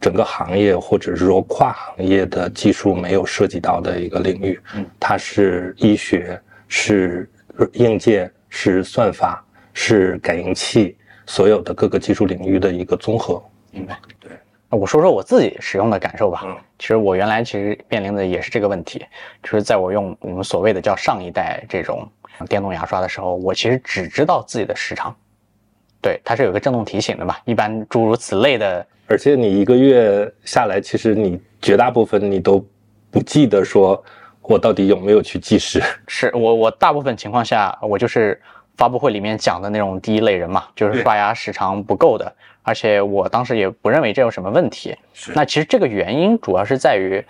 [0.00, 4.60] 整个行业或者是说跨行业的技术没有涉及到的一个领域。
[4.74, 6.40] 嗯，它是医学。
[6.72, 7.28] 是
[7.72, 9.44] 硬件，是算法，
[9.74, 10.96] 是感应器，
[11.26, 13.42] 所有的各个技术领域的一个综合。
[13.72, 13.98] 明白？
[14.70, 14.78] 对。
[14.78, 16.42] 我说说我自己使用的感受吧。
[16.44, 16.56] 嗯。
[16.78, 19.04] 其实我原来其实面临的也是这个问题，
[19.42, 22.08] 就是在我用我们所谓的叫上一代这种
[22.48, 25.14] 电动牙刷的时候，我其实只知道自己的时长。
[26.00, 27.36] 对，它是有个震动提醒的嘛。
[27.44, 28.86] 一般诸如此类的。
[29.06, 32.64] 而且你一个月下来，其实你绝大部分你都
[33.10, 34.02] 不记得说。
[34.42, 35.80] 我到底有没有去计时？
[36.08, 38.40] 是我，我大部分情况下，我就是
[38.76, 42.34] 发布会里面讲的那种第一类人嘛，就是刷牙时长不够的，
[42.70, 44.96] 而且我当时也不认为这有什么问题。
[45.12, 47.20] 是，那其实这个原因主要是在于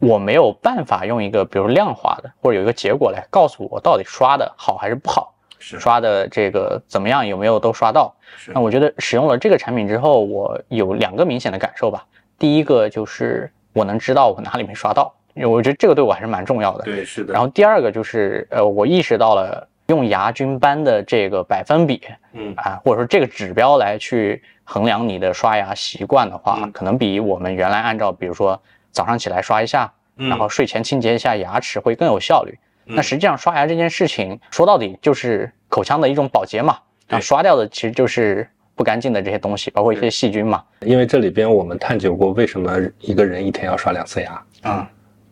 [0.00, 8.12] 我没有办法用一个比如量化的或者有一个结果来告诉我到底刷的好还是不好，是刷的这个怎么样，有没有都刷到。
[8.52, 12.04] 那我觉得使用了这个产品之后，我有两个明显的感受吧。
[12.36, 15.14] 第一个就是我能知道我哪里没刷到。
[15.34, 16.82] 因为我觉得这个对我还是蛮重要的。
[16.82, 17.32] 对，是的。
[17.32, 28.60] 然后第二个就是，呃，我意识到了用牙菌斑的这个百分比，嗯啊，或者说这个指标来去衡量你的刷牙习惯的话，可能比我们原来按照，比如说
[28.92, 32.58] 早上起来刷一下，然后睡前清洁一下牙齿会更有效率。
[32.84, 36.78] 那实际上刷牙这件事情说到底就是口腔的一种保洁嘛，
[37.08, 40.62] 那刷掉的其实就是不干净的这些东西，包括一些细菌嘛。
[40.80, 44.86] 因为这里边我们探究过，为什么一个人一天要刷两次牙啊？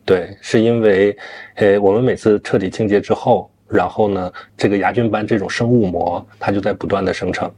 [0.06, 1.14] 对，是因为，
[1.56, 7.52] 呃，我们每次彻底清洁之后，然后呢，这个牙菌斑这种生物膜，它就在不断的生成。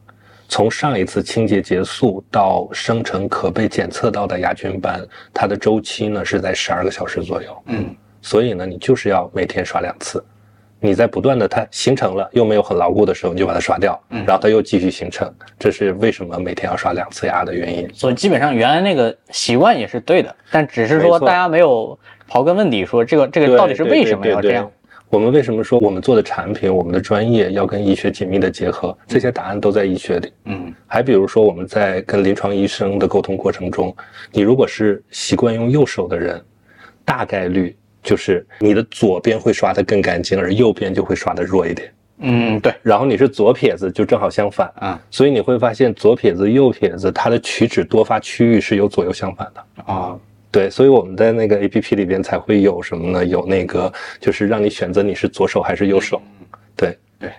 [0.48, 7.62] 从上一次清洁结束到生成可被检测到的牙菌斑，它的周期呢是在十二个小时左右。
[7.66, 10.24] 嗯，所以呢，你就是要每天刷两次。
[10.80, 17.88] 你在不断的它形成了又没有很牢固的时候，你就把它刷掉，然后它又继续形成，这是为什么每天要刷两次牙的原因。
[17.92, 21.98] 所以基本上原来那个习惯也是对的，但只是说大家没有
[22.30, 24.70] 刨根问底，说这个这个到底是为什么要这样。
[25.10, 28.96] 我们为什么说我们做的产品，我们的专业要跟医学紧密的结合？
[29.06, 30.32] 这些答案都在医学里。
[30.44, 33.94] 嗯，还比如说我们在跟临床医生的沟通过程中，
[34.32, 36.42] 你如果是习惯用右手的人，
[37.06, 41.90] 大概率就是你的左边会刷得更干净，而右边就会刷得弱一点。
[42.18, 42.74] 嗯，对。
[42.82, 45.00] 然后你是左撇子，就正好相反啊。
[45.10, 50.18] 所以你会发现左撇子、右撇子，它的取脂多发区域是有左右相反的啊。
[50.50, 53.24] 对，所以我们在那个 A P P 里边才会有什么呢？
[53.24, 56.22] 有那个就是让你选择你是左手还是右手。
[56.74, 57.30] 对对，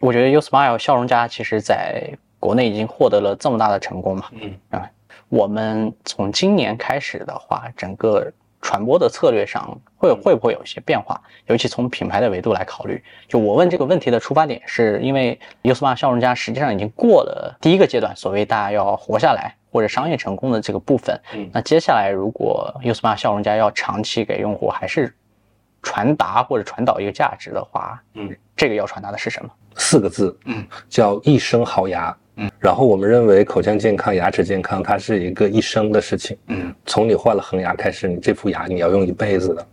[0.00, 4.24] 我觉得 U Smile 笑容家其实在国内已经获得了这么大的成功嘛。
[4.32, 4.90] 嗯啊，
[5.28, 11.20] 我们从今年开始的话，整个传播的策略上会会不会有一些变化？
[11.46, 13.02] 尤其从品牌的维度来考虑。
[13.28, 19.54] 就我问这个问题的出发点，是因为 U Smile 笑容家实际上已经过了第一个阶段，所谓大家要活下来。
[19.74, 25.12] 或者商业成功的这个部分，嗯，那接下来如果 Usma 笑容家要长期给用户还是
[25.82, 29.50] 传达或者传导一个价值的话，嗯，这个要传达的是什么？
[29.74, 39.66] 四个字，嗯，叫一生好牙，嗯，然后我们认为口腔健康、牙齿健康，它是一个一生的事情，嗯，从你换了恒牙开始，你这副牙你要用一辈子的，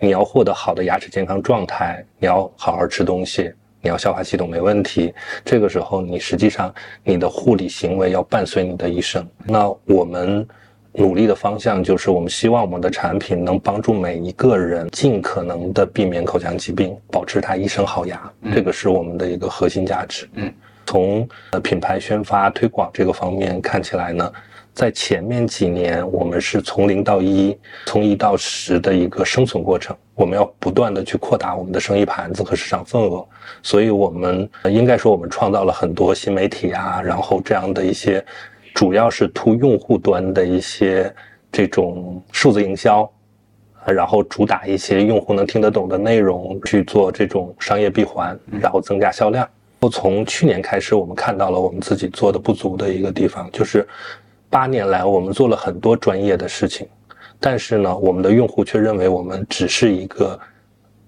[0.00, 3.54] 你要获得好的牙齿健康状态，你要好好吃东西。
[3.84, 5.12] 你要消化系统没问题，
[5.44, 9.28] 这个时候你实际上你的护理行为要伴随你的一生。
[9.44, 10.48] 那我们
[10.92, 18.18] 努力的方向就是，我们希望我们的产品能帮助每一个人尽可能的避免口腔疾病，保持他一生好牙。
[18.54, 20.26] 这个是我们的一个核心价值。
[20.32, 20.50] 嗯，
[20.86, 24.32] 从呃品牌宣发推广这个方面看起来呢。
[24.74, 27.56] 在前面几年，我们是从零到一，
[27.86, 29.96] 从一到十的一个生存过程。
[30.16, 33.24] 我们要不断的去扩大我们的生意盘子和市场份额，
[33.62, 38.24] 所以我们应该说我们创造了很多新媒体啊，然后这样的一些，
[38.74, 41.12] 主要是突用户端的一些
[41.52, 43.08] 这种数字营销，
[43.86, 49.48] 然后主打一些用户能听得懂的内容去做这种商业闭环，然后增加销量。
[49.92, 53.86] 从去年开始，我们看到了我们自己做的不足的一个地方，就是。
[54.54, 56.86] 八年来，我们做了很多专业的事情，
[57.40, 60.38] 但是呢，我们的用户却认为我们只是一个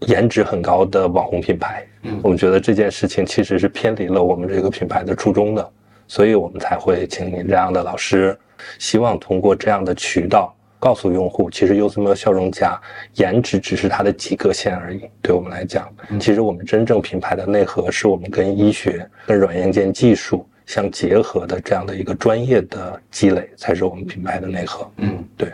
[0.00, 1.86] 颜值很高的网红品牌。
[2.02, 5.70] 嗯，我们觉得这件事情其实是偏离了我们这个品牌的初衷的，
[6.08, 8.36] 所以我们才会请您这样的老师，
[8.80, 12.76] 希望通过这样的渠道告诉用户，其实优思妙笑容家
[13.14, 15.02] 颜值只是它的及格线而已。
[15.22, 20.44] 对我们来讲，其实我们真正品牌的内核是我们跟医学、跟软硬件技术。
[20.66, 24.90] 相结合的这样的一个专业的积累，才是我们品牌的内核。
[24.96, 25.52] 嗯，对。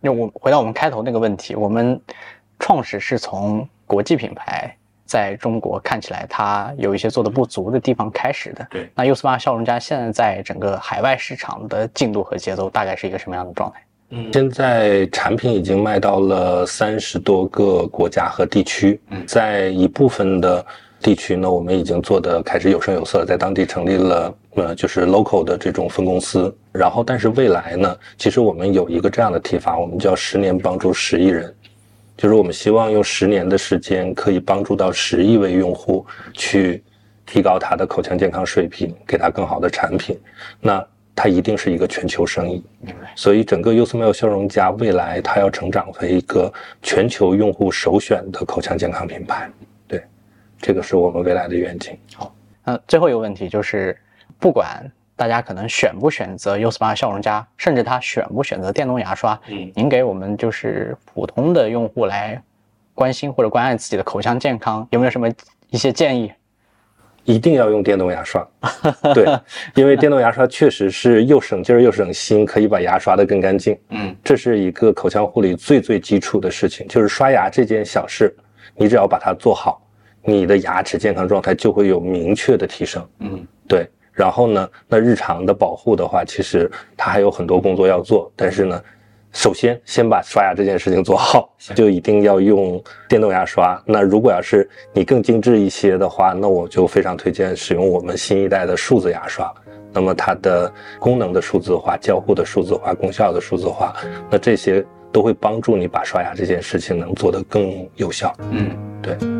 [0.00, 1.98] 那我回到我们开头那个问题，我们
[2.58, 4.74] 创始是从国际品牌
[5.06, 8.66] 在中国看起来它有一些做的不足的地方开始的。
[8.70, 8.88] 对。
[8.94, 13.82] 那 U 四八笑容家现在在整个海外市场的进度和节奏大概是一个什么样的状态？
[14.10, 19.00] 嗯，现在产品已经卖到了三十多个国家和地区。
[19.10, 20.64] 嗯，在一部分的。
[21.02, 26.54] 地区呢，我们已经做的开始有声有色，在当地成立了呃，就是 local 的这种分公司。
[26.72, 31.54] 然后，但是未来呢，其实我们有一个这样的提法，我们叫十年帮助十亿人，
[32.16, 36.82] 就是我们希望用十年的时间，可以帮助到十亿位用户去
[37.26, 40.18] 提高他的口腔健康水平，给他更好的产品。
[40.60, 40.84] 那
[41.14, 42.64] 它一定是一个全球生意。
[43.14, 46.50] 所以，整个 u s m i l 笑容家未来它要成长为一个
[46.82, 49.50] 全球用户首选的口腔健康品牌。
[49.86, 50.02] 对
[50.58, 51.98] 这个是我们未来的愿景。
[52.14, 52.34] 好，
[52.64, 53.94] 那最后一个问题就是，
[54.40, 62.42] 不管大家可能选不选择 U Spa 笑容家，甚至他选不选择电动牙刷，嗯，您给我们就是普通的用户来
[62.94, 65.28] 关心或者关爱自己的口腔健康，有没有什么
[65.68, 66.32] 一些建议？
[67.24, 68.48] 一定要用电动牙刷，
[69.14, 69.26] 对，
[69.74, 73.78] 因为电动牙刷确实是又省劲儿又省心，可以把牙刷得更干净。
[73.90, 78.34] 嗯，这是一个口腔护理最最基础的事情，就是刷牙这件小事，
[78.74, 79.86] 你只要把它做好。
[80.22, 83.88] 你的牙齿健康状态就会有明确的提升，嗯，对。
[84.20, 88.30] 然后呢，那日常的保护的话，其实它还有很多工作要做。
[88.36, 88.78] 但是呢，
[89.32, 92.78] 首先先把刷牙这件事情做好，就一定要用
[93.08, 93.82] 电动牙刷。
[93.86, 99.50] 那如果要是你更精致一些的话，那我就非常推荐使用我们新一代的数字牙刷。
[99.90, 103.96] 那么它的功能的数字化、交互的数字化、功效的数字化，
[104.30, 108.36] 那这些都会帮助你把刷牙这件事情能做得更有效。
[108.50, 109.39] 嗯，对。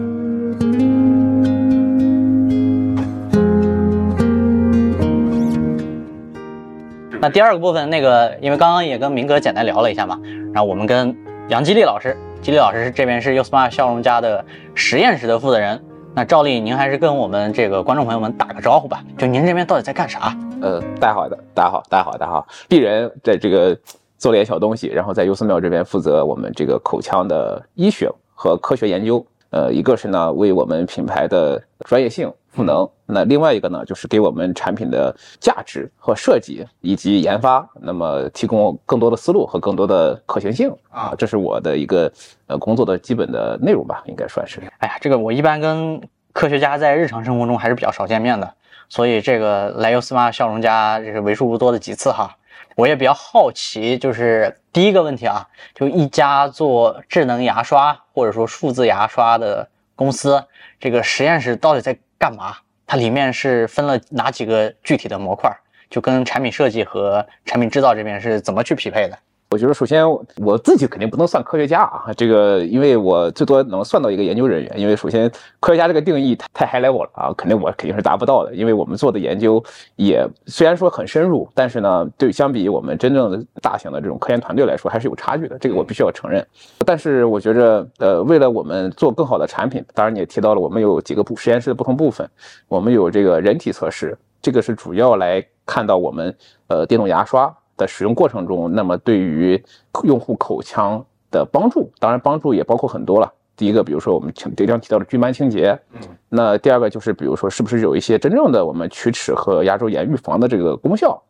[7.23, 10.19] 那第二个部分，那个因为刚刚也跟明哥简单聊了一下嘛，
[10.55, 11.15] 然后我们跟
[11.49, 14.43] 杨基利老师，基利老师这边是 u s m a 笑容家的
[14.75, 15.79] 实验室的负责人，
[16.15, 20.35] 那照例您还是跟我们这个观众朋友们打个招呼吧，就您这边到底在干啥？
[20.63, 22.49] 呃，大家好，大家好，大家好，大家好。
[22.71, 23.79] 鄙人在这个
[24.17, 29.23] 做了点小东西，然后在优思妙这边负责我们这个口腔的医学和科学研究。
[29.51, 42.13] 呃，一个是呢为我们品牌的专业性赋能，那另外一个呢就是给我们产品的价值和设计以及研发，那么提供更多的思路和更多的可行性啊，这是我的一个
[42.47, 44.61] 呃工作的基本的内容吧，应该算是。
[44.79, 46.01] 哎呀，这个我一般跟
[46.33, 48.55] 科学家在日常生活中还是比较少见面的，
[48.89, 52.37] 所以这个来优斯玛笑容家这是为数不多的几次哈。
[52.77, 60.43] 我也比较好奇，就是第一个问题啊，就一家做智能牙刷或者说数字牙刷的公司，
[60.79, 62.55] 这个实验室到底在干嘛？
[62.87, 65.51] 它里面是分了哪几个具体的模块？
[65.89, 69.19] 就跟产品设计和产品制造这边是怎么去匹配的？
[69.51, 74.73] 我觉得首先我自己肯定不能算科学家啊，这个因为我最多能算到一个研究人员。
[74.79, 78.55] 因为首先科学家这个定义太太 high level 了啊，肯定我肯定是达不到的。
[78.55, 79.61] 因为我们做的研究
[79.97, 85.59] 也虽然说很深入，但是呢，对相比我们真正的大型的这种科研团队来说，还是有差距的。
[85.59, 86.47] 这个我必须要承认。
[86.87, 92.25] 但是我觉着，呃，为了我们做更好的产品，当然你也提到了，我们有几个部实验室的不同部分，
[92.69, 96.33] 我们有这个人体测试，这个是主要来看到我们
[96.69, 97.53] 呃电动牙刷。
[97.81, 99.61] 的使用过程中，那么对于
[100.05, 103.33] 用户口腔的帮助，当然帮助也包括很多了。
[103.57, 111.23] 第一个，比如说我们经常提到的菌斑清洁，嗯，那第二个就是比如说是不是有一些真正的我们龋齿和牙周炎预防的这个功效，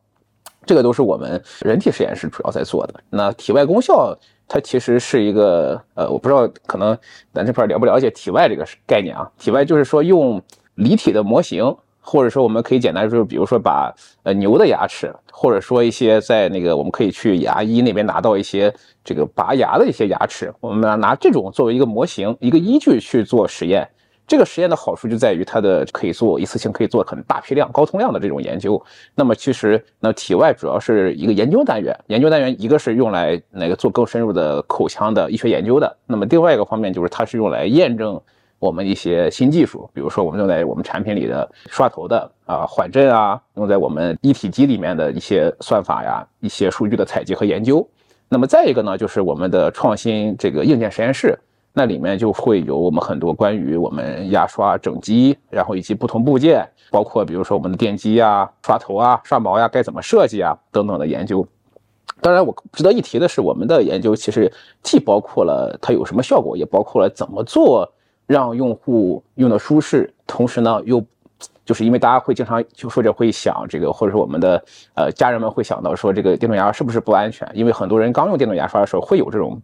[0.67, 2.95] 这个都是我们人体实验室主要在做的。
[3.11, 6.97] 那体外功效，它其实是一个呃，我不知道可能
[7.33, 9.31] 咱这块了不了解体外这个概念啊？
[9.39, 10.43] 体外就是说用
[10.75, 11.77] 离体的模型。
[12.01, 18.73] 或者说，我们可以简单说，比如说把呃牛的牙齿，或者说一些在那个我们可以去牙医那边拿到一些
[19.05, 23.87] 这个拔牙的一些牙齿，我们拿这种作为一个模型、一个依据去做实验。
[24.27, 28.81] 这个实验的好处就在于它的可以做一次性，可以做很大批量、高通量的这种研究。
[29.15, 38.21] 那么其实那体外主要是一个研究单元，研究单元一个是用来那个做更深入的口腔的医学研究的，那么另外一个方面就是它是用来验证。
[38.61, 47.85] 我们一些新技术，比如说我们用在我们产品里的刷头的啊缓震啊，用在我们一体机里面的一些算法呀，一些数据的采集和研究。
[48.29, 51.39] 那么再一个呢，就是我们的创新这个硬件实验室，
[51.73, 61.45] 那里面就会有我们很多关于我们牙刷整机，然后以及不同部件，包括比如说我们的电机啊、刷头啊、刷毛呀该怎么设计啊等等的研究。
[62.21, 67.91] 当然，我值得一提的是，我们的研究其实既包括了它有什么效果，也包括了怎么做。
[68.31, 71.05] 让用户用的舒适，同时呢，又
[71.65, 74.65] 就是因为大家会经常就或者会想这个，或者是我们的
[74.95, 77.51] 呃家人们会想到说这个电动牙刷是不是不安全？
[77.55, 79.61] 因为很多人刚用电动牙刷的时候会有这种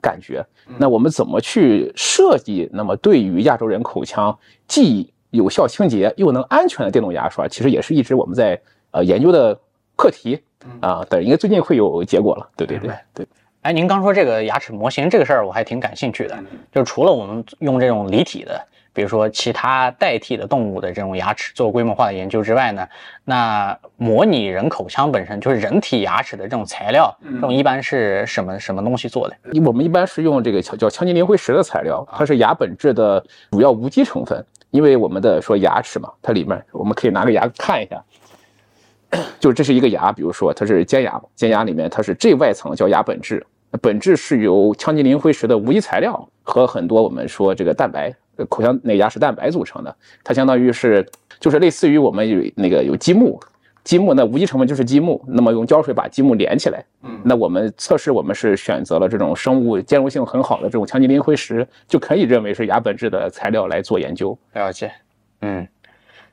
[0.00, 0.42] 感觉。
[0.78, 2.66] 那我们怎么去设计？
[2.72, 4.34] 那么对于亚洲人口腔
[4.66, 8.58] 既有效清洁又能安全的电动牙刷，其实也是一直我们在
[8.92, 9.60] 呃研究的
[9.94, 10.40] 课题
[10.80, 11.04] 啊。
[11.10, 12.48] 对，应该最近会有结果了。
[12.56, 13.26] 对对对对。
[13.62, 16.38] 哎，您刚说这个牙齿模型这个事儿，我还挺感兴趣的。
[16.72, 18.58] 就除了我们用这种离体的，
[18.94, 22.88] 比如说其他代替的动物的这种牙齿做规模化的研究之外呢，
[23.22, 29.36] 那模拟人口腔本身就是人体牙齿的这种材料，这种一般是什么什么东西做的？
[29.66, 34.42] 我们一般是用这个叫叫羟基磷灰石的材料，它是牙本质的主要无机成分。
[34.70, 38.00] 因为我们的说牙齿嘛，它里面我们可以拿个牙看一下，
[39.38, 43.44] 就这是一个牙，比如说它是尖牙，尖牙里面它是这外层叫牙本质。
[43.80, 48.12] 本质是由羟基磷灰石的无机材料和很多我们说这个蛋白，
[48.48, 49.96] 口腔那牙齿蛋白组成的。
[50.24, 51.06] 它相当于是
[51.38, 53.40] 就是类似于我们有那个有积木，
[53.84, 55.24] 积木那无机成分就是积木。
[55.28, 56.84] 那么用胶水把积木连起来。
[57.04, 64.36] 嗯，那我们测试我们是选择了这种生物兼容性很好的这种羟基磷灰石，就可以认为是牙本质的材料来做研究。
[64.54, 64.90] 了解，
[65.42, 65.66] 嗯。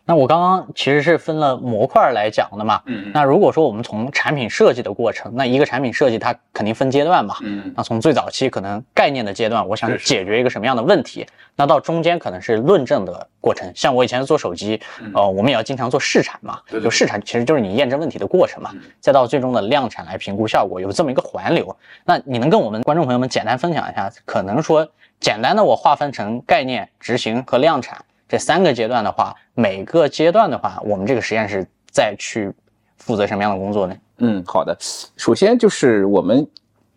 [0.08, 14.80] 那我刚刚其实是分了模块来讲的嘛，嗯，那如果说我们从产品设计的过程，那一个产品设计它肯定分阶段嘛，嗯，那从最早期可能概念的阶段，我想解决一个什么样的问题，那到中间可能是论证的过程，像我以前做手机，
[15.14, 21.76] 呃，我们也要经常做试产嘛，就试产其实就是你验证问题的过程嘛，再到最终的量产来评估效果，有这么一个环流。
[22.06, 24.88] 那你能跟我们观众朋友们简单分享一下，可能说
[25.20, 27.98] 简单的我划分成概念、执行和量产。
[28.28, 32.52] 这三个阶段的话，每个阶段的话，我们这个实验室再去
[32.98, 33.96] 负责什么样的工作呢？
[34.18, 34.76] 嗯，好的。
[35.16, 36.46] 首先就是我们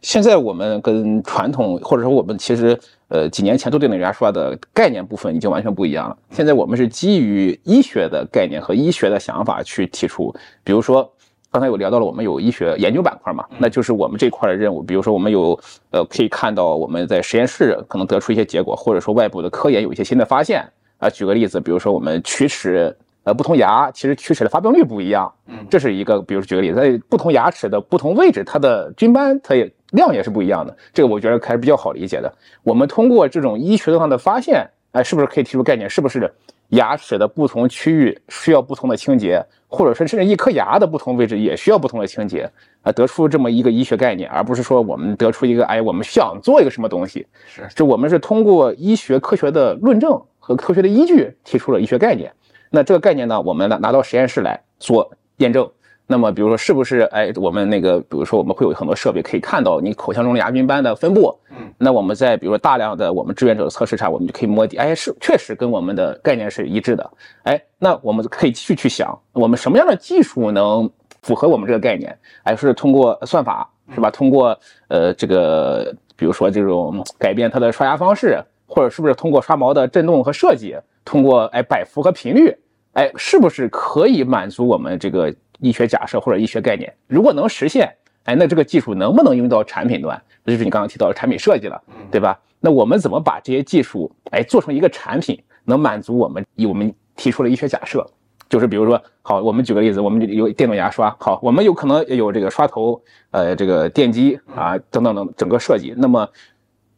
[0.00, 2.78] 现在我们跟传统或者说我们其实
[3.08, 6.16] 呃几年前做电动牙刷的概念部分已经完全不一样了。
[6.30, 11.08] 现在我们是基于医学的概念和医学的想法去提出，比如说
[11.52, 14.82] 刚才有聊到了我们有医学研究板块嘛，那就是我们这块的任务。
[14.82, 15.60] 比如说我们有
[15.90, 20.66] 呃可以看到我们在实验室可能得出一些结果，或者说外部的科研有一些新的发现。
[21.00, 22.94] 啊，举个例子，比如说我们龋齿，
[23.24, 32.32] 呃，不同牙其实龋齿的发病率不一样，嗯，这是一个，比如举个例子，在不同牙齿的不同位置，它的菌斑它也量也是不一样的，这个我觉得还是比较好理解的。
[32.62, 35.88] 我们通过这种医学上的发现，哎，是不是可以提出概念？
[35.88, 36.30] 是不是
[36.68, 42.48] 牙齿的不同区域需要不同的清洁，或者说甚至一颗牙的不同位置也需要不同的清洁
[42.82, 42.92] 啊？
[42.92, 52.32] 得出这么一个医学概念，而不是说我们得出一个，哎，我们想做一个什么东西，是，就我们是通过医学科学的论证和科学的依据提出了医学概念。
[52.70, 55.70] 那这个概念呢，我们拿拿到实验室来做验证。
[56.12, 61.32] 那么，比如说，是不是哎，我们那个，比如说，我们会有很多设备可以看到你口腔中的牙菌斑的分布。
[61.50, 67.08] 嗯，那我们在比如说大量的我们志愿者的测试上，我们就可以摸底，哎，是确实跟我们的概念是一致的。
[67.44, 70.90] 哎，那我们可以继续去想，我们什么样的技术能
[71.22, 72.18] 符合我们这个概念？
[72.42, 74.10] 哎，是通过算法是吧？
[74.10, 82.56] 通过呃这个，比如说这种改变它的刷牙方式，或者是不是通过刷毛的震动和设计，通过哎摆幅和频率，
[82.94, 85.34] 哎，是不是可以满足我们这个？
[85.62, 87.86] 医学假设或者医学概念，如果能实现，
[88.24, 90.18] 哎，那这个技术能不能用到产品端？
[90.42, 91.78] 这就是你刚刚提到的产品设计了，
[92.10, 92.40] 对吧？
[92.60, 98.06] 那我们怎么把这些技术，哎，做成一个产品，能满足我们以我们提出了医学假设？
[98.48, 102.98] 就是比如说，好，我们举个例子，我们有电动牙刷，好，我们有可能有这个刷头，
[103.30, 105.92] 呃，这个电机啊，等等等整个设计。
[105.98, 106.26] 那么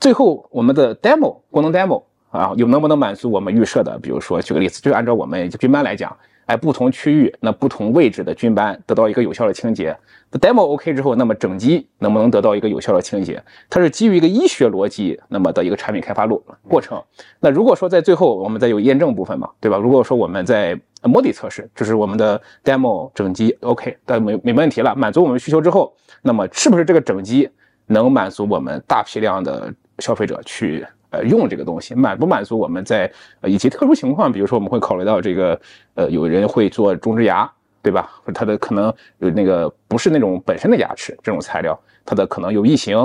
[0.03, 3.97] 最后我们的 demo 功能 demo 啊，有能不能满足我们预设的？
[4.01, 6.13] 比如说举个例子，就按照我们菌斑来讲。
[6.47, 9.97] 哎，不同区域那不同位置的菌斑得到一个有效的清洁。
[10.33, 13.41] demo OK 之后，那么整机能不能得到一个有效的清洁？
[13.71, 17.01] 它是基于一个医学逻辑那么的一个产品开发路过程。
[17.39, 19.79] 那如果说在最后我们再有验证部分嘛，对吧？
[19.79, 27.49] 如果说我们在摸底测试，就是我们的 demo 整机 OK，但没没问题了，满足我们需求之后，那么是不是这个整机
[27.93, 30.84] 能满足我们大批量的消费者去？
[31.12, 33.01] 呃，用这个东西满不满足我们在
[33.43, 35.61] 呃以及特殊情况，比如说我们会考虑到这个
[35.93, 37.47] 呃有人会做种植牙，
[37.82, 38.11] 对吧？
[38.24, 42.97] 或者他的可能有那个不是那种本身的牙齿这种材料，它的可能有异形，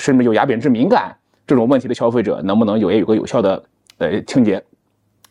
[0.00, 1.16] 甚至有牙本质敏感
[1.46, 3.62] 这种问题的消费者，能不能有也有个有效的
[3.98, 4.60] 呃清洁？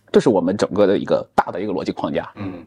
[0.10, 2.32] 这是我们整个的一个大的一个逻辑框架。
[2.36, 2.66] 嗯。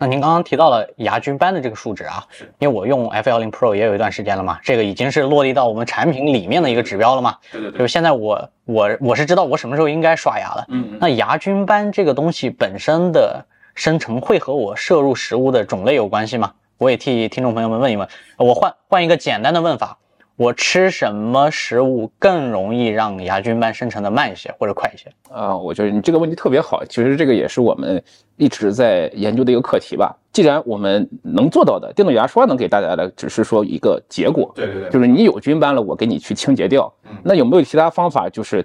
[0.00, 7.36] 那您刚刚提到了牙菌斑的这个数值啊，是因为我用 F 幺零 Pro 也有一段时间了嘛，这个已经是落地到我们产品里面的一个指标了嘛。
[7.50, 7.78] 对对对。
[7.78, 10.64] 就是现在我我我是知道我什么时候应该刷牙了。
[10.68, 10.98] 嗯嗯。
[11.00, 13.44] 那牙菌斑这个东西本身的
[13.74, 16.52] 生成会和我摄入食物的种类有关系吗？
[16.78, 18.08] 我也替听众朋友们问一问。
[18.36, 19.98] 我换换一个简单的问法。
[20.38, 25.10] 我吃什么食物更容易让牙菌斑生成的慢一些或者快一些？
[25.34, 26.84] 啊，我觉得你这个问题特别好。
[26.84, 28.00] 其实这个也是我们
[28.36, 30.16] 一直在研究的一个课题吧。
[30.32, 36.92] 既然我们能做到的电动牙刷能给大家的只是说一个结果，对对对，就是你有菌斑了，我给你去清洁掉。
[37.24, 38.64] 那有没有其他方法，就是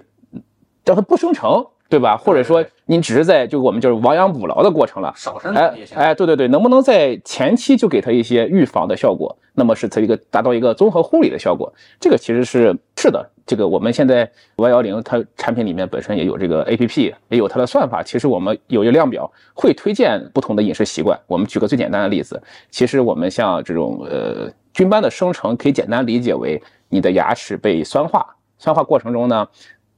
[0.84, 1.66] 让它不生成？
[1.94, 2.16] 对吧？
[2.16, 5.96] 或者说您只是在就我们就是亡羊补牢的过程了，少生产也行。
[5.96, 9.38] 哎，对对对，能不能在前期就给他一些预防的效果？
[9.52, 11.72] 那么是它一个达到一个综合护理的效果。
[12.00, 13.30] 这个其实是是的。
[13.46, 18.02] 这个我们现在 Y 幺零它产品里面本身也有这个 APP，也有它的算法。
[18.02, 21.16] 其实我们有一个量表，会推荐不同的饮食习惯。
[21.28, 28.26] 我们举个最简单的例子，其实我们像这种呃菌斑的生成，可以简单理解为你的牙齿被酸化，
[28.58, 29.46] 酸化过程中呢。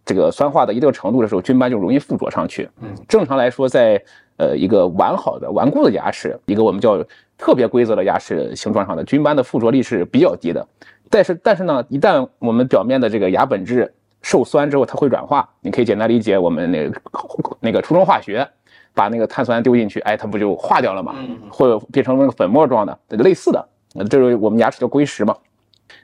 [0.07, 2.71] 这个酸化到一定程度的时候，菌斑就容易附着上去。
[2.81, 4.01] 嗯，正常来说，在
[4.37, 7.05] 呃一个完好的顽固的牙齿，一个我们叫
[7.37, 10.65] 特别规则的牙齿形状上的菌斑的附着力是比较低的。
[11.11, 13.93] 但是但是呢，一旦我们表面的这个牙本质
[14.23, 15.49] 受酸之后，它会软化。
[15.61, 17.01] 你可以简单理解我们那个
[17.59, 18.49] 那个初中化学，
[18.95, 21.17] 把那个碳酸丢进去，哎，它不就化掉了吗？
[21.51, 23.69] 或者变成那个粉末状的，类似的，
[24.09, 25.35] 这是我们牙齿叫硅石嘛。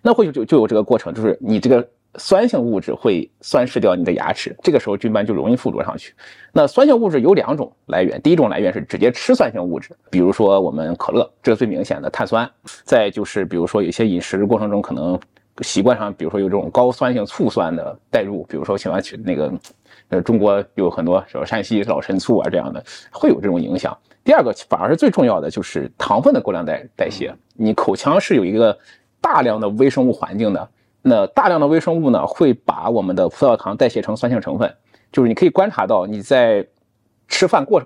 [0.03, 1.89] 那会就就有这个过程，就是你这个。
[2.19, 6.13] 酸性物质会酸蚀掉你的牙齿，这个时候菌斑就容易附着上去。
[6.53, 12.49] 那酸性物质有两种来源，第一种来源是直接吃酸性物质，比如说我们可乐，这是最明显的碳酸。
[12.85, 15.19] 再就是比如说有些饮食过程中可能
[15.63, 19.51] 习惯上，比如说有这种高酸性醋酸的代入，比如说喜欢去那个，
[20.09, 23.97] 呃，中国有很多什么山西老陈醋啊这样的，会有这种影响。
[24.23, 27.35] 第二个反而是最重要的，就是糖分的过量代代谢。
[27.55, 28.79] 你口腔是有一个
[29.19, 30.69] 大量的微生物环境的。
[31.03, 34.73] 那大量的微生物呢，会把我们的葡萄糖代谢成酸性成分，
[35.11, 36.65] 就是你可以观察到你在
[37.27, 37.83] 吃饭过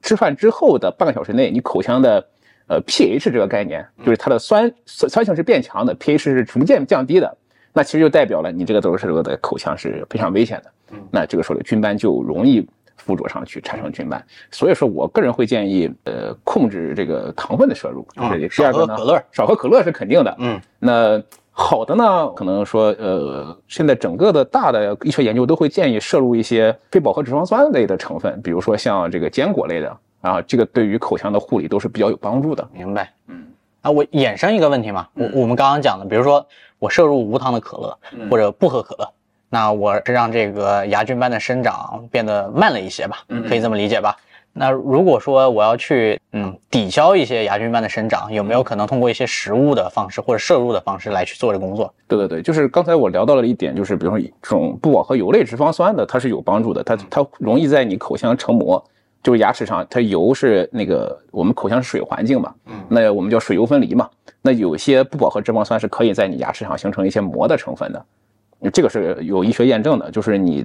[0.00, 2.26] 吃饭之后的半个小时内，你口腔的
[2.66, 7.36] 呃 pH 这个概念，就是它的酸酸酸性是变强的，pH 是逐渐降低的，
[7.74, 10.72] 那其实就代表了你这个时候的口腔是非常危险的。
[11.10, 14.24] 那这个时候的菌斑就容易附着上去，产生菌斑。
[14.50, 18.06] 所以说我个人会建议，呃，控制这个糖分的摄入。
[18.14, 20.34] 第二个呢，少喝可乐，少喝可乐是肯定的。
[20.38, 21.22] 嗯，那。
[21.56, 32.68] 好的呢，可能说，呃，现在整个的大的医学研究都会建议摄入一些非饱和脂肪酸类的成分，比如说像这个坚果类的啊，这个对于口腔的护理都是比较有帮助的。
[32.72, 33.46] 明白，嗯，
[33.82, 36.44] 啊，我衍生一个问题嘛，我我们刚刚讲的，比如说
[36.80, 37.96] 我摄入无糖的可乐
[38.28, 39.08] 或者不喝可乐，
[39.48, 44.16] 那我是让这个牙菌斑的生长变得慢了一些吧，可以这么理解吧？
[44.56, 51.92] 那如果说我要去嗯抵消一些牙菌斑的生长，有没有可能通过一些食物的方式或者摄入的方式来去做这工作？
[52.06, 58.82] 对对对，就是刚才我聊到了一点，就是比如说这种不饱和油类脂肪酸的，它是有帮助的，它它容易在你口腔成膜，
[59.24, 64.08] 就是牙齿上，它油是那个我们口腔是水环境嘛，嗯，那我们叫水油分离嘛，
[64.40, 70.64] 那有些不饱和脂肪酸是可以在你牙齿上形成一些膜的成分的，这个是有医学验证的，就是你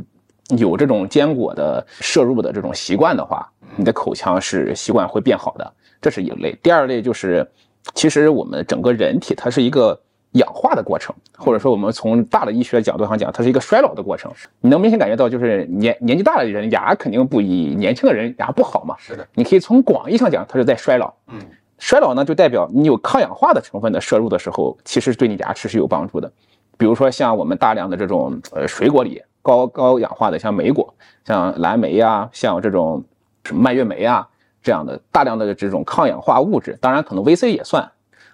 [0.58, 3.50] 有这种坚果的摄入的这种习惯的话。
[3.80, 6.54] 你的口腔是习惯会变好的，这是一类。
[6.62, 7.50] 第二类就是，
[7.94, 9.98] 其实我们整个人体它是一个
[10.34, 14.30] 氧化的过程，或者说我们从大的医学角度上讲，它是一个衰老的过程。
[14.60, 18.96] 你能明显感觉到，就是年年纪大的人牙肯定不比年轻的人牙不好嘛。
[19.00, 21.14] 是的，你可以从广义上讲，它是在衰老。
[21.28, 21.40] 嗯，
[21.78, 26.30] 衰老呢，就代表你有抗氧化的成分的摄入的时候，其实对你牙齿是有帮助的。
[26.78, 30.94] 比如说像我们大量的这种呃水果里高高氧化的，像莓果、
[31.26, 33.02] 像蓝莓呀，像这种。
[33.50, 34.26] 什么蔓越莓啊，
[34.62, 37.92] 这样的大量的这种抗氧化物质，当然可能 VC 也算，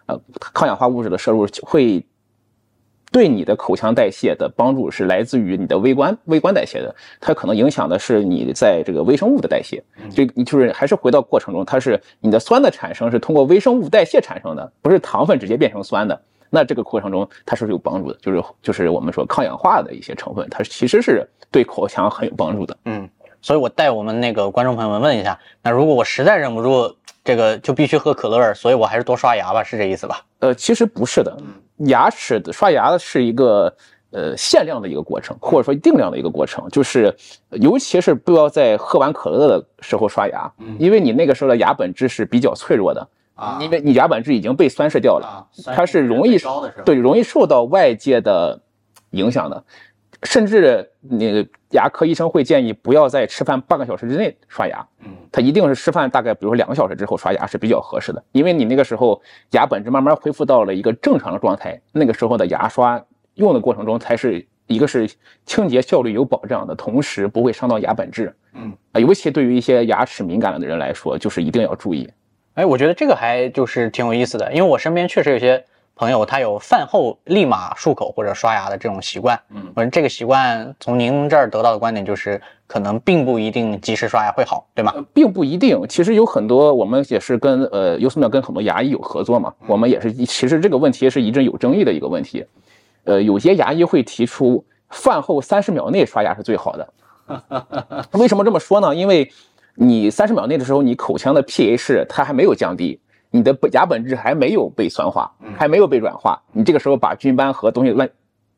[0.07, 0.20] 呃，
[0.53, 2.05] 抗氧化物质的摄入会
[3.11, 9.82] 对你的口腔代谢的帮助是来自于你的微观微观代谢的，它可能影响的是你在这个微生物的代谢。
[10.13, 16.22] 这你就是还是回到过程中，它是你的酸的产生是通过微生物代谢产生的，不是糖分直接变成酸的。
[16.49, 22.78] 那这个过程中它是有帮助的，就是就是我们说抗氧化的一些成分，它其实是对口腔很有帮助的。
[22.86, 23.09] 嗯。
[23.45, 30.25] 所以，我带我们那个观众朋友们问一下，那如果我实在忍不住这个，就必须喝可乐，所以我还是多刷牙吧，是这意思吧？
[30.39, 31.37] 呃，其实不是的，
[31.77, 33.71] 牙齿的刷牙是一个
[34.09, 37.15] 呃限量的一个过程，或者说定量的一个过程，就是
[37.51, 46.39] 尤其是不要在喝完可乐的时候刷牙，因为你那个时候的牙本质是比较脆弱的啊，因为你牙本质已经被酸蚀掉了，它是容易
[46.83, 48.59] 对容易受到外界的
[49.11, 49.63] 影响的。
[50.26, 59.21] 甚至你牙科医生会建议不要在吃饭半个小时之内刷牙，嗯，他一定是吃饭大概比如说两个小时之后刷牙是比较合适的，因为你那个时候
[59.51, 63.01] 牙本质慢慢恢复到了一个正常的状态，那个时候的牙刷
[63.36, 65.09] 用的过程中才是一个是
[65.45, 72.09] 清洁效率有保障的，同时不会伤到牙本质，嗯啊，尤其对于一些牙齿敏感的人来说，就是一定要注意。
[72.55, 75.63] 哎，我觉得这个还就是挺有意思的，因为我身边确实有些。
[75.95, 84.93] 朋友，他有饭后立马漱口或者刷牙的这种习惯，嗯，我这个习惯从您这儿得到的观点就是，可能并不一定及时刷牙会好，对吗？
[85.13, 92.45] 并不一定，其实有很多，我们也是跟呃优思妙跟很多牙医有合作嘛，我们也是，其实这个问题是一直有争议的一个问题，
[93.05, 96.93] 呃，有些牙医会提出饭后三十秒内刷牙是最好的，
[98.19, 98.93] 为什么这么说呢？
[98.93, 99.31] 因为
[99.75, 102.99] 你三十秒内的时候，你口腔的 pH 它还没有降低。
[103.36, 108.09] 你的牙本质还没有被酸化，还没有被软化，你这个时候把菌斑和东西乱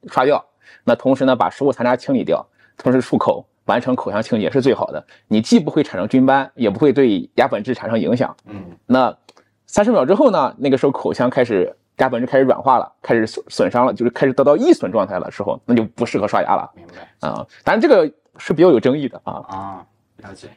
[0.08, 0.46] 刷掉，
[0.84, 2.46] 那同时呢把食物残渣清理掉，
[2.78, 5.04] 同时漱口，完成口腔清洁是最好的。
[5.28, 8.38] 你既不会产生菌斑，也不会对牙本质产生影响。
[8.46, 9.18] 嗯，那
[9.66, 16.70] 三十秒之后呢，那个时候口腔开始牙本质开始软化了，开始损损伤了，就是开始得到易损状态的时候，那就不适合刷牙了。
[16.76, 17.44] 明白啊？
[17.64, 18.08] 当然这个
[18.38, 19.34] 是比较有争议的啊。
[19.48, 19.86] 啊，
[20.18, 20.50] 了解。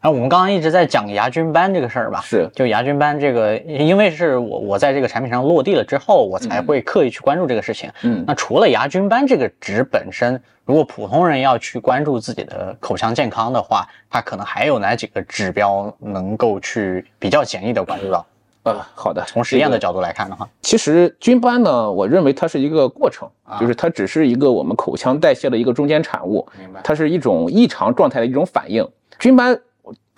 [0.00, 7.90] 然后我们刚刚一直在讲牙菌斑这个事儿吧，是，就牙菌斑这个，因为是我我在这个产品上落地了之后，我才会刻意去关注这个事情。
[8.02, 18.24] 嗯，那除了牙菌斑这个值本身，如果普通人要去关注自己的口腔健康的话，它可能还有哪几个指标能够去比较简易的关注到？
[18.62, 23.28] 呃，好的，从实验的角度来看的话，其实菌斑呢，我认为它是一个过程，
[23.58, 26.80] 就是它只是一个我们口腔代谢的一个中间产物，明白？
[26.84, 28.86] 它是一种异常状态的一种反应，
[29.18, 29.60] 菌斑。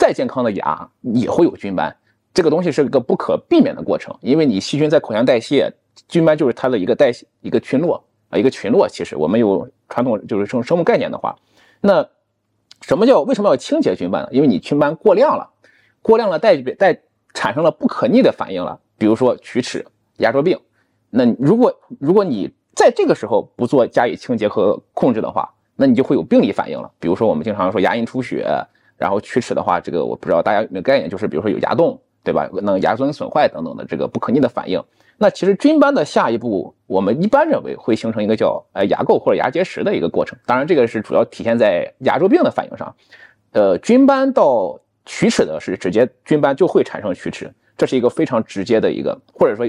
[0.01, 1.95] 再健康的牙也会有菌斑，
[2.33, 5.71] 这个东西是一个不可避免的过程，因为你细菌在口腔代谢，
[6.09, 8.89] 菌斑就是它的一个代谢一个群落啊，一个群落。
[8.89, 11.37] 其实我们有传统就是生生物概念的话，
[11.83, 12.09] 那
[12.81, 14.29] 什么叫为什么要清洁菌斑呢？
[14.33, 15.51] 因为你菌斑过量了，
[16.01, 16.99] 过量了代代
[17.35, 19.85] 产生了不可逆的反应了，比如说龋齿、
[20.17, 20.59] 牙周病。
[21.11, 28.47] 那如果如果你在这个时候不做加以清洁和控制的话，那你就会有病理反应了，比如说我们经常说牙龈出血。
[29.01, 32.47] 然后龋齿的话，这个我不知道大家有没有概念，就是比如说有牙洞，对吧？
[32.63, 34.79] 那牙尊损坏等等的这个不可逆的反应。
[35.17, 40.39] 那其实菌斑的下一步，我们一般认为会形成一个叫呃牙垢或者牙结石的一个过程。
[40.45, 42.95] 当然，这个是主要体现在牙周病的反应上。
[43.53, 49.67] 呃，菌斑到龋齿的是直接菌斑就会产生龋齿，这是一个非常直接的一个，或者说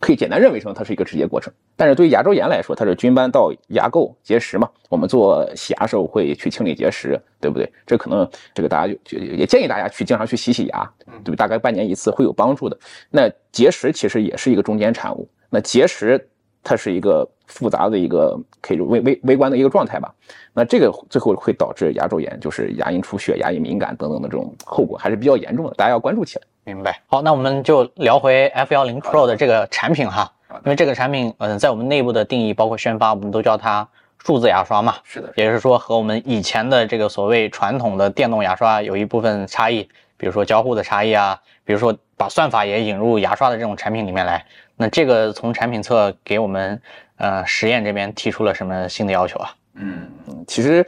[0.00, 1.52] 可以简单认为成它是一个直接过程。
[1.76, 7.70] 但是对于牙周炎来说，它是菌斑到牙垢结石嘛，我们做洗牙时候会去清理结石，对不对？
[7.86, 10.90] 这可能这个大家就也建议大家去经常去洗洗牙，
[11.24, 12.78] 对大概半年一次会有帮助的。
[13.10, 16.28] 那结石其实也是一个中间产物，那结石
[16.62, 20.12] 它是一个复杂的一个可以微微微观的一个状态吧。
[20.52, 26.44] 那这个最后会导致牙周炎，就是牙龈出血、牙龈敏感等等的这种后果，还是比较严重的，大家要关注起来。
[26.64, 27.00] 明白。
[27.06, 30.30] 好，那我们就聊回 F 幺零 Pro 的这个产品哈，
[30.64, 33.88] 因为这个产品，嗯，在我们内部的定义包括宣发，我们都叫它
[34.18, 34.96] 数字牙刷嘛。
[35.04, 39.88] 是的，也就是说和我们以前的这个所谓传统的电动牙刷有一部分差异，
[40.18, 44.42] 比如说交互的差异啊，比如说把算法也引入牙刷的这种产品里面来。
[44.74, 46.80] 那这个从产品侧给我们
[47.16, 49.54] 呃实验这边提出了什么新的要求啊？
[49.74, 50.08] 嗯，
[50.46, 50.82] 其实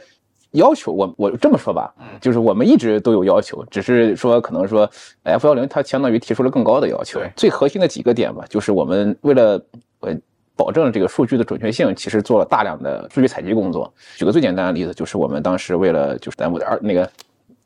[0.53, 4.89] 要求我我这么说吧，就是我们一直都有要求，只是说可能说
[5.21, 7.21] F 幺零它相当于提出了更高的要求。
[7.35, 9.63] 最核心的几个点吧，就是我们为了
[9.99, 10.17] 呃
[10.55, 13.93] 保证这个数据的准确性，其实做了大量的数据采集工作。
[14.17, 17.07] 举个最简单的例子，就是我们当时为了就是咱我二那个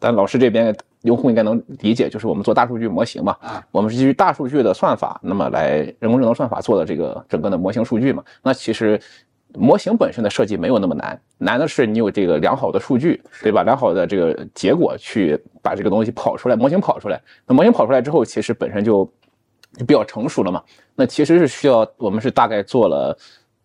[0.02, 3.38] 咱老师这边用户应该能理解，就是我们做大数据模型嘛，
[3.72, 9.00] 我们是基于大数据的算法，那么来人工智能算法做的这个整个的模型数据嘛，那其实。
[9.58, 13.64] 模型本身的设计没有那么难，难的是你有这个良好的数据，对吧？
[13.64, 17.22] 良好的这个结果去把这个东西跑出来，模型跑出来。
[17.48, 19.10] 那模型跑出来之后，其实本身就
[19.88, 20.62] 比较成熟了嘛。
[20.94, 23.18] 那其实是需要我们是大概做了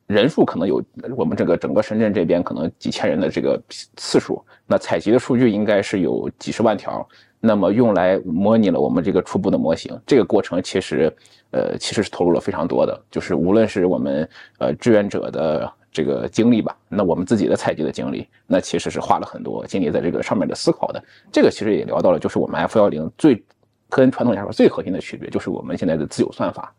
[0.06, 0.80] 人数可能有
[1.16, 3.60] 我们这个整个深圳这边可能几千人的这个
[3.96, 7.04] 次数，那采集的数据应该是有几十万条。
[7.40, 11.12] 那么用来模拟了我们这个初步的模型，这个过程其实
[11.50, 14.28] 呃其实是投入了非常多的，就是无论是我们
[14.58, 15.72] 呃志愿者的。
[15.92, 21.02] 这个经历吧，那我们自己的采集的经历，那其实是花了很多精力在这个上面的思考的。
[21.32, 23.42] 这个其实也聊到了，就是我们 F 幺零最
[23.88, 26.72] 跟传统牙刷最核心的区别，就是我们现在的自有算法。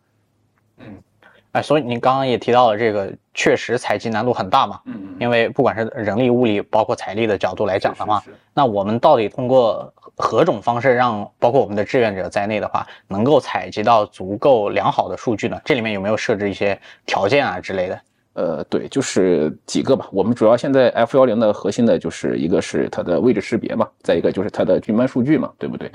[0.78, 0.86] 嗯，
[1.52, 4.80] 哎，所以您刚刚也提到了这个，确实采集难度很大嘛。
[4.86, 15.60] 嗯，因为不管是人力、物力，包括财力的角度来讲的话，那我们到底通过何种方式让包括我们的志愿者在内的话，能够采集到足够良好的数据呢？
[15.66, 18.02] 这里面有没有设置一些条件啊之类的？
[18.34, 20.08] 呃，对，就是几个吧。
[20.10, 25.92] 我们主要现在 F 幺零的核心的就是一个是它的位置识别嘛，再一个就是它的菌斑数据嘛，对不对？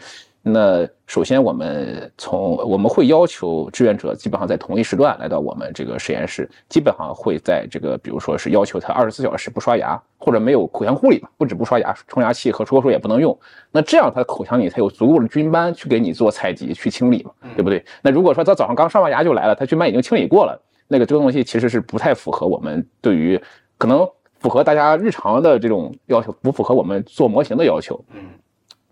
[0.49, 13.37] 那首先我们从我们会要求志愿者基本上在同一时段来到我们这个实验室，基本上会在这个比如说是要求他二十四小时不刷牙，或者没有口腔护理吧，不止不刷牙，冲牙器和漱口水也不能用。
[13.73, 17.85] 那这样他口腔里才有足够的菌斑去给你做采集去清理嘛，对不对？
[18.01, 20.57] 那如果说他早上刚刷完牙就来了，他菌斑已经清理过了。
[20.87, 23.41] 那个这个东西其实是不太符合我们对于
[23.79, 28.01] 可能符合大家日常的这种要求，不符合我们做模型的要求。
[28.15, 28.23] 嗯，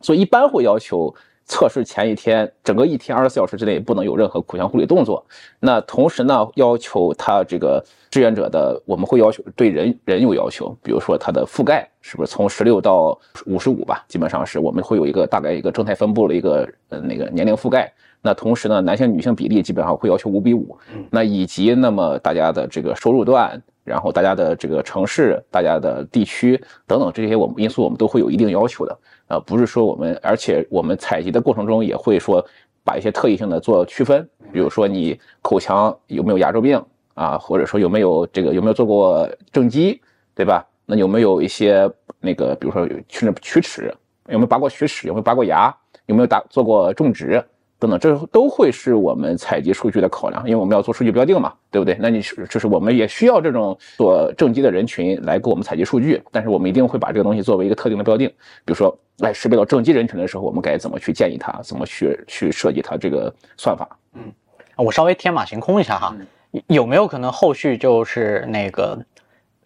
[0.00, 1.14] 所以一般会要求
[1.46, 5.24] 测试前一天，整个一天二十四小时之内不能有任何口腔护理动作。
[5.60, 17.92] 那同时呢，要求他这个志愿者的，我们会要求对人人有要求，比如说他的覆盖是不是从十六到五十五吧，基本上是我们会有一个大概一个正态分布的一个呃那个年龄覆盖。
[18.22, 20.74] 那同时呢，男性女性比例基本上会要求五比五，
[21.10, 28.98] 那以及那么大家的这个收入段，然后大家的这个城市、大家的地区等等这些我们因素，我们都会有一定要求的。
[29.28, 32.44] 呃，不是说我们，而且我们采集的过程中也会说
[32.82, 36.82] 把一些特异性的做区分，比如说你口腔有没有牙周病
[37.14, 40.00] 啊，或者说有没有这个有没有做过正畸，
[40.34, 40.66] 对吧？
[40.86, 43.94] 那有没有一些那个，比如说去那龋齿，
[44.28, 45.74] 有没有拔过龋齿，有没有拔过牙，
[46.06, 47.42] 有没有打做过种植？
[47.78, 51.96] 等等，这都会是我们采集数据的考量，因为我们要做数据标定嘛，对不对？
[52.00, 63.88] 那你是就是我们也需要这种做正畸的人群来给我们采集数据，但是我们一定会把这个东西作为一个特定的标定，比如说来识别到正畸人群的时候，我们该怎么去建议他，怎么去去设计它这个算法？
[64.14, 64.32] 嗯，
[64.76, 66.16] 我稍微天马行空一下哈，
[66.68, 68.98] 有没有可能后续就是那个？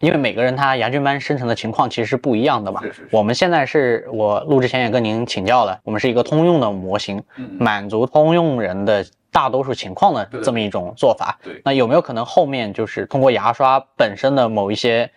[0.01, 2.81] 因为每个人他牙菌斑生成的情况其实是不一样的嘛。
[3.11, 7.23] 我们现在是我录之前也跟您请教了，我们是一个通用的模型，
[7.59, 11.39] 满足通用人的大多数情况的这么一种做法。
[11.65, 15.11] 那有没有可能后面就是通过牙刷本身的某一些，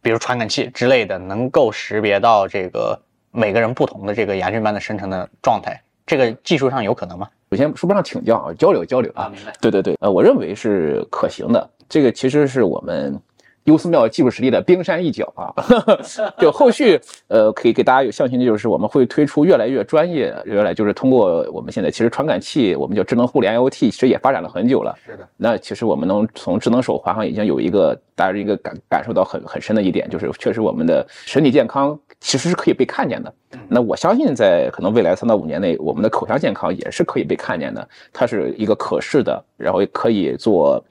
[0.00, 2.98] 比如传感器之类的，能够识别到这个
[3.30, 5.78] 每个人不同的这个牙菌斑的生成的状态？
[6.06, 7.28] 这个技术上有可能吗？
[7.50, 9.30] 首先说不上请教啊，交流交流啊。
[9.30, 9.52] 明白。
[9.60, 11.70] 对对对，呃，我认为是可行的。
[11.86, 13.20] 这个其实是我们。
[13.68, 15.54] 优思妙技术实力的冰山一角啊。
[16.40, 24.96] 就后续呃，可以给大家有信心的就是我们会推出越来越专业，越来就是通过我们现在其实传感器，我们叫智能互联 IoT，其实也发展了很久了。
[25.04, 33.32] 是的，那其实我们能从智能手环上已经有一个大家一个感感受到很很深的一点，就是确实我们的身体健康其实是可以被看见的。
[33.68, 40.82] 那我相信在可能未来三到五年内，我们的口腔健康也是可以被看见的，它是一个可视的，然后也可以做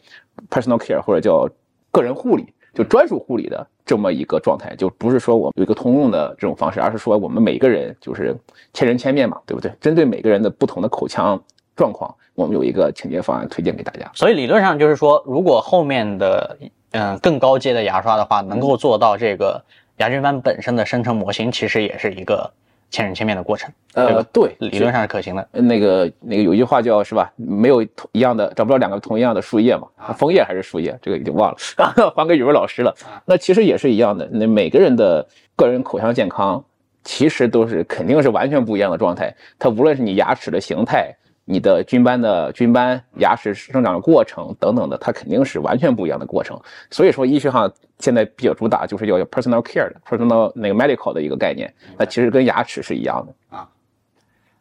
[0.50, 1.48] personal care 或者叫
[1.92, 2.46] 个人护理，
[2.78, 8.38] 就专属护理的这么一个状态，就不是说我们有一个通用的这种方式，而是说我们每个人就是
[8.72, 9.72] 千人千面嘛，对不对？
[9.82, 11.42] 针对每个人的不同的口腔
[11.76, 14.08] 状况，我们有一个清洁方案推荐给大家。
[14.14, 16.56] 所以理论上就是说，如果后面的
[16.92, 19.60] 嗯更高阶的牙刷的话，能够做到这个
[19.98, 22.54] 牙菌斑本身的生成模型，其实也是一个
[22.90, 24.24] 千人千面的过程，呃，？
[24.32, 25.48] 对，理论上是可行的。
[25.52, 27.32] 那个那个有一句话叫是吧？
[27.36, 29.88] 没有同一样的，找不到两个同一样的树叶嘛？
[30.14, 30.98] 枫叶还是树叶？
[31.02, 31.58] 这个已经忘了，
[32.16, 32.96] 还给语文老师了。
[33.26, 36.64] 那其实也是一样的，那每个人的个人口腔健康
[37.04, 39.34] 其实都是肯定是完全不一样的状态。
[39.60, 41.14] 它无论是你牙齿的形态、
[41.50, 46.60] 你的菌斑的菌斑、牙齿生长的过程等等的，它肯定是完全不一样的过程。
[46.92, 53.58] 所以说，医学上现在比较主打就是要有 personal care 的 personal 那个 medical 的一个概念，那其实跟牙齿是一样的。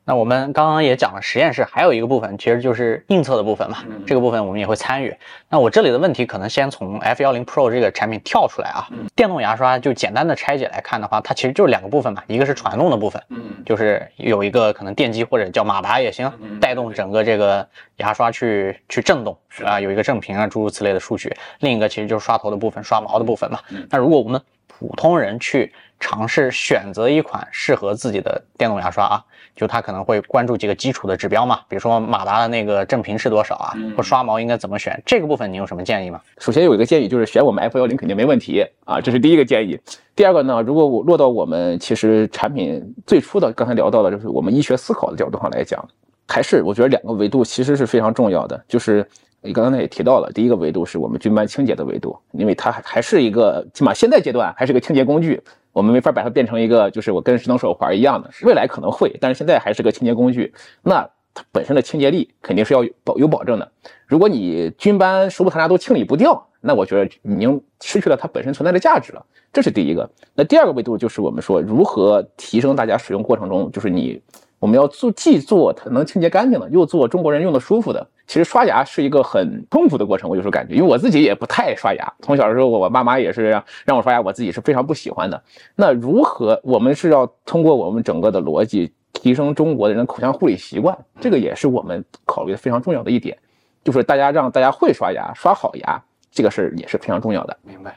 [0.08, 5.12] 那我们刚刚也讲了实验室，还有一个部分其实就是硬测的部分嘛，这个部分我们也会参与。
[5.48, 8.86] 那我这里的问题可能先从 F 1 0 Pro 这个产品跳出来啊，
[9.16, 13.20] 电动牙刷就简单的拆解来看的话，它其实就是两个部分嘛，一个是传动的部分，
[13.64, 21.34] 就是有一个可能电机或者叫马达也行，带动整个这个牙刷去去震动啊，有一个振频啊诸如此类的数据。
[21.58, 23.58] 另一个其实就是刷头的部分，刷毛的部分嘛。
[23.90, 29.24] 那如果我们普通人去尝试选择一款适合自己的电动牙刷啊，
[29.56, 36.20] 就他可能会关注几个基础的指标嘛，比如说马达的那个振频是多少啊，或刷毛应该怎么选，这个部分你有什么建议吗？
[36.38, 39.80] 首先有一个建议就是选我们 F 幺零肯定没问题啊，这是第一个建议。
[40.14, 45.82] 第二个呢，如果我落到我们其实产品最初的刚才聊到的，就是我们医学思考的角度上来讲，
[46.28, 49.06] 还是我觉得两个维度其实是非常重要的，就是
[49.40, 55.40] 你刚才也提到了，第一个维度是我们菌斑清洁的维度，因为它还还是一个起码现在阶段还是个清洁工具，
[55.76, 60.50] 我们没法把它变成一个就是我跟智能手环一样的，未来可能会，但是现在还是个清洁工具，
[60.80, 63.72] 那它本身的清洁力肯定是要保有保证的。
[64.06, 69.22] 如果你菌斑、食物残渣都清理不掉，那我觉得已经失去了它本身存在的价值了。
[69.52, 70.10] 这是第一个。
[70.34, 74.18] 那第二个维度就是我们说如何提升大家使用过程中，就是你
[74.58, 78.06] 我们要做既做它能清洁干净的，又做中国人用的舒服的。
[78.26, 82.12] 其实刷牙是一个很痛苦的过程，我有时候感觉，因为我自己也不太爱刷牙。
[82.22, 85.40] 从小的时候，我爸妈也是让让我刷牙，我自己是非常不喜欢的。
[85.76, 93.38] 那如何我们是要通过我们整个的逻辑提升中国的人口腔护理习惯，这个也是我们考虑的非常重要的一点，
[93.84, 96.02] 就是大家让大家会刷牙，刷好牙，
[96.32, 97.56] 这个事儿也是非常重要的。
[97.62, 97.96] 明白。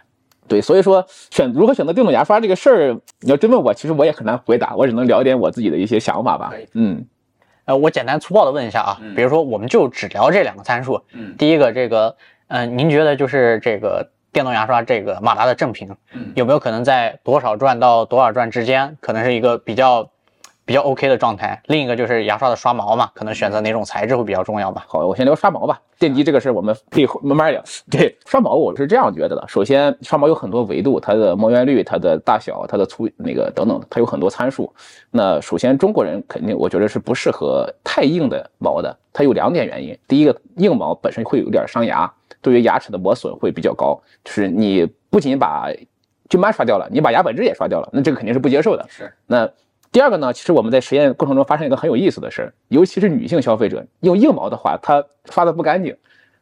[0.50, 6.52] 对，所以说选如何选择电动牙刷这个事儿，你要真问我，其实我也很难回答，我只能聊一点我自己的一些想法吧。
[6.74, 7.06] 嗯，
[7.66, 11.36] 呃，我简单粗暴的问一下啊，比如说我们就只聊这两个参数，嗯。
[11.38, 16.32] 第一个这个，呃，您觉得就是这个电动牙刷这个马达的正频，嗯。
[16.36, 20.10] 有没有可能在多少转到多少转之间，可能是一个比较
[20.70, 21.60] 比较 OK 的状态？
[21.66, 24.86] 另一个就是牙刷的刷毛嘛，可能选择哪种材质会比较重要吧？
[24.88, 25.82] 好，我先聊刷毛吧。
[25.98, 27.60] 电机这个事儿我们可以慢慢聊。
[27.90, 29.44] 对，刷毛我是这样觉得的。
[29.48, 34.72] 首先，刷毛有很多维度，它的毛圆率、它的大小、它的粗那个等等，它有很多参数。
[35.10, 39.98] 那首先，中国人肯定我觉得是不适合太硬的毛的，它有两点原因。
[40.08, 42.14] 第一个，硬毛本身会有点伤牙，
[42.44, 44.00] 对于牙齿的磨损会比较高。
[44.24, 45.72] 就是你不仅把
[46.30, 48.86] 菌斑刷掉了，你把牙本质也刷掉了，那这个肯定是不接受的。
[48.88, 49.12] 是。
[49.26, 49.50] 那
[49.92, 55.96] 第二个呢，其实我们在实验过程中发现一个很有意思的事儿，尤其是女性消费者用硬毛的话，它刷的不干净。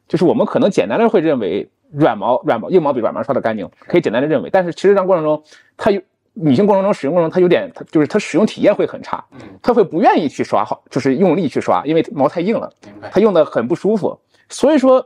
[0.07, 5.43] 就是我们可能简单的会认为软毛、软毛、硬毛比软毛刷的干净，可以简单的认为，但是其实上过程中，
[5.75, 6.01] 它有
[6.33, 9.23] 女性过程中使用过程中，它有点，它就是它使用体验会很差，
[9.61, 12.71] 它会不愿意去刷好，就是用力去刷，因为毛太硬了，
[13.11, 14.17] 它用的很不舒服。
[14.49, 15.05] 所以说，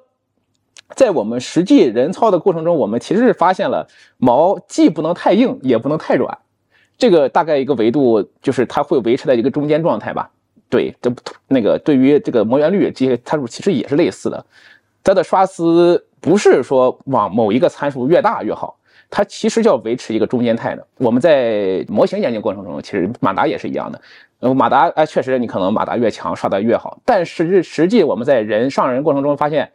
[0.96, 3.88] 在我们实际人操的过程中，我们其实是发现了
[4.18, 6.38] 毛既不能太硬，也不能太软。
[7.02, 10.30] 这个大概一个维度，就是它会维持在一个中间状态吧。
[10.70, 11.12] 对，这
[11.48, 14.46] 那个对于这个磨圆率这些参数其实也是类似的。
[15.04, 18.78] 它的刷丝不是说往某一个参数越大越好，
[19.10, 20.88] 它其实要维持一个中间态的。
[21.00, 24.00] 我们在模型研究过程中，其实马达也是一样的。
[24.42, 29.72] 呃，马达哎，确实你可能马达越强刷的越好，但是实际我们在人上人过程中发现，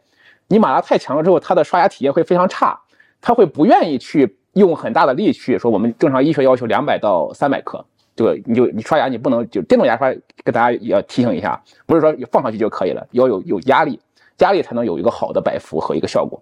[0.47, 2.79] 你马达太强了之后，它的刷牙体验会非常差，
[3.19, 7.83] 它会不愿意去用很大的力去说我们正常医学要求两百到三百克。
[8.15, 10.11] 这个你就你刷牙你不能就电动牙刷，
[10.43, 13.99] 给大家要提醒一下，不是说放上去就可以了，要有有压力，
[14.39, 16.41] 压力才能有一个好的摆幅和一个效果。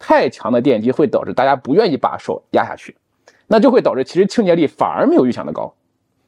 [0.00, 2.96] 太强的电击会导致大家不愿意把手压下去，
[3.46, 5.72] 那就会导致其实清洁力反而没有预想的高。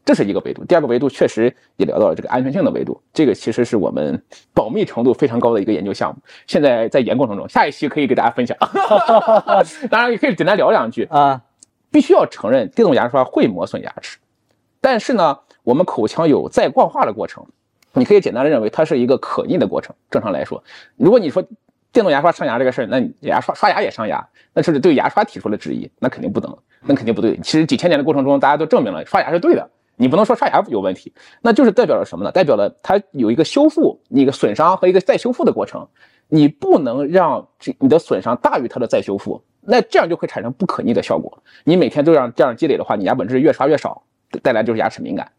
[0.04, 8.56] 这是一个维度，第二个维度确实也聊到了这个安全性的维度，这个其实是我们保密程度非常高的一个研究项目，现在在研过程中，下一期可以给大家分享。
[9.90, 11.42] 当然也可以简单聊两句啊。
[11.90, 14.18] 必须要承认，电动牙刷会磨损牙齿，
[14.80, 17.46] 但是呢，我们口腔有再矿化的过程，
[17.92, 19.94] 你可以简单的认为它是一个可逆的过程。
[20.10, 20.60] 正常来说，
[20.96, 21.40] 如果你说
[21.92, 27.36] 电动牙刷伤牙这个事儿，那牙刷刷牙也伤牙，那是对牙刷提出了质疑，那肯定不能，那肯定不对。
[27.36, 29.70] 其实几千年的过程中，大家都证明了刷牙是对的。
[29.96, 32.32] 你不能说刷牙有问题，那就是代表了什么呢？
[32.32, 35.86] 代表了它有一个修复、一个损伤和一个再修复的过程。
[36.28, 41.42] 你不能让这你的损伤大于它的再修复，那这样就会产生不可逆的效果。
[41.64, 44.02] 你每天都让这样积累的话，你牙本质越刷越少，
[44.42, 45.30] 带来就是牙齿敏感。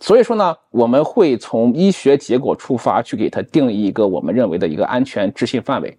[0.00, 5.96] 所以说呢，我们会从医学结果出发去给它定义一个我们认为的一个安全置信范围，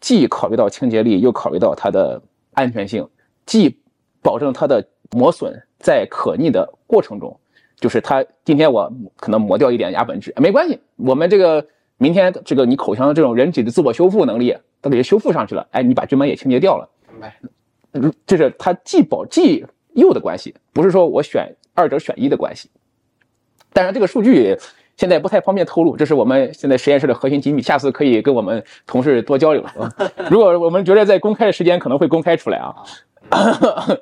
[0.00, 2.20] 既考虑到清洁力，又考虑到它的
[2.54, 3.06] 安全性，
[3.44, 3.78] 既
[4.22, 5.62] 保证它的磨损。
[5.78, 7.38] 在可逆的过程中，
[7.78, 11.64] 就是它今天我可能磨掉一点牙本质，没关系，我们这个
[11.98, 18.10] 明天这个你口腔的这种人体的自我修复能力都给修复上去了，哎，你把菌斑也清洁掉了，明白？
[18.26, 22.70] 这是它既保既幼的关系，不是说我选二者选一的关系。
[23.74, 24.56] 当然这个数据
[24.96, 29.62] 现在不太方便透露，这是我们现在实验室的核心机密，下次可以跟我们同事多交流。
[30.30, 32.74] 如果我们觉得在公开的时间可能会公开出来啊。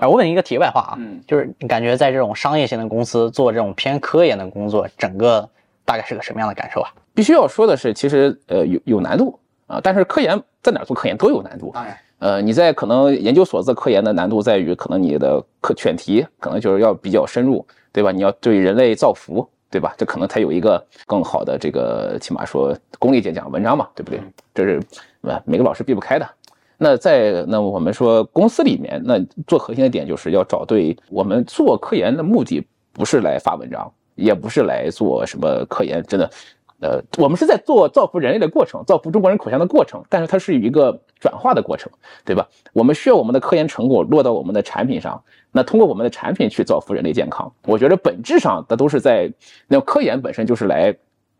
[0.00, 5.48] 哎，我问一个题外话啊，嗯就是你感觉在这种商业性的公司做这种偏科研的工作，整个
[5.84, 6.90] 大概是个什么样的感受啊？
[7.14, 11.70] 必须要说的是，其实呃有有难度啊，但是科研在哪做科研都有难度。
[11.72, 18.12] 当然，呃你在可能研究所做科研的难度在于，可能你的课选题可能就是要比较深入，对吧？
[18.12, 19.94] 你要对人类造福，对吧？
[19.96, 24.20] 这可能才有一个更好的这个起码说功利点讲文章嘛，对不对？
[24.54, 24.82] 这是
[25.22, 26.28] 呃每个老师避不开的。
[26.78, 36.30] 那在那我们说公司里面，那做核心的点就是要找对我们做科研的目的，不是来发文章，也不是来做什么科研，真的，
[36.80, 41.90] 呃，我们是在做造福人类的过程，造福中国人口腔的过程，但是它是一个转化的过程，
[42.24, 42.46] 对吧？
[42.74, 45.22] 我们需要我们的科研成果落到我们的产品上，
[45.52, 49.32] 那通过我们的产品去造福人类健康，我觉得本质上它都是在
[49.66, 50.94] 那科研本身就是来。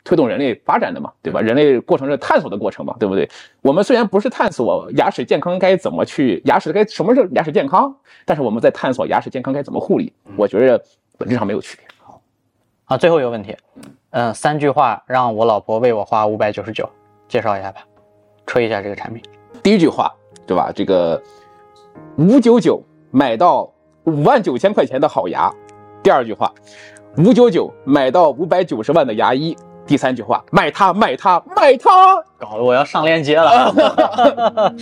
[0.07, 1.41] 推动人类发展的嘛，对吧？
[1.41, 3.29] 人类过程是探索的过程嘛，对不对？
[3.61, 7.93] 我们虽然不是探索牙齿健康该怎么去，牙齿该什么是牙齿健康，
[8.25, 10.13] 但是我们在探索牙齿健康该怎么护理。
[10.37, 10.81] 我觉得
[11.19, 11.85] 本质上没有区别。
[12.05, 12.21] 好，
[12.85, 13.57] 啊，最后一个问题，
[14.11, 16.89] 嗯，三句话让我老婆为我花五百九十九，
[17.27, 17.81] 介绍一下吧，
[18.47, 19.21] 吹一下这个产品。
[19.61, 20.15] 第一句话，
[20.47, 20.71] 对吧？
[20.73, 21.21] 这个
[22.17, 22.81] 五九九
[23.11, 23.69] 买到
[24.05, 25.53] 五万九千块钱的好牙。
[26.01, 26.55] 第二句话，
[27.19, 29.57] 五九九买到五百九十万的牙医。
[29.87, 33.73] 第三句话，买它，买它，买它，搞得我要上链接了。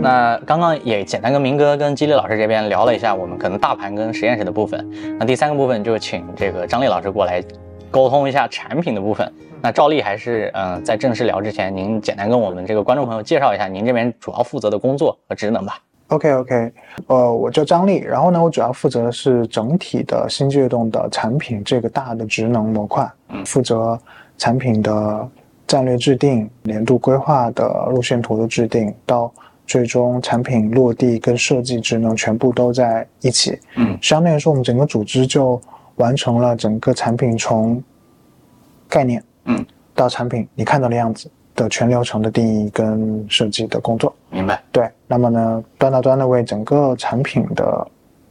[0.00, 4.88] 那刚刚也简单跟明哥跟激励老师这边聊了一下，我们可能大盘跟实验室的部分。
[5.18, 7.44] 那第三个部分就请这个张丽老师过来
[7.90, 9.30] 沟通一下产品的部分。
[9.60, 15.78] 那照例还是嗯，在正式聊之前，您简单跟我们这个观众朋友介绍一下您这边主要负责的工作和职能吧。
[16.08, 16.72] OK OK，
[17.08, 23.10] 呃，我叫张力，然后呢，我主要负责的是整体的新悦动的产品这个大的职能模块，
[23.44, 23.98] 负责
[24.38, 25.28] 产品的
[25.66, 29.32] 战略制定、年度规划的路线图的制定，到
[29.66, 33.58] 最终产品落地跟设计职能全部都在一起。
[33.74, 35.60] 嗯，相对来说我们整个组织就
[35.96, 37.82] 完成了整个产品从
[38.88, 41.28] 概念，嗯，到产品你看到的样子。
[41.56, 44.62] 的全流程的定义跟设计的工作，明白？
[44.70, 47.88] 对，那么呢，端到端的为整个产品的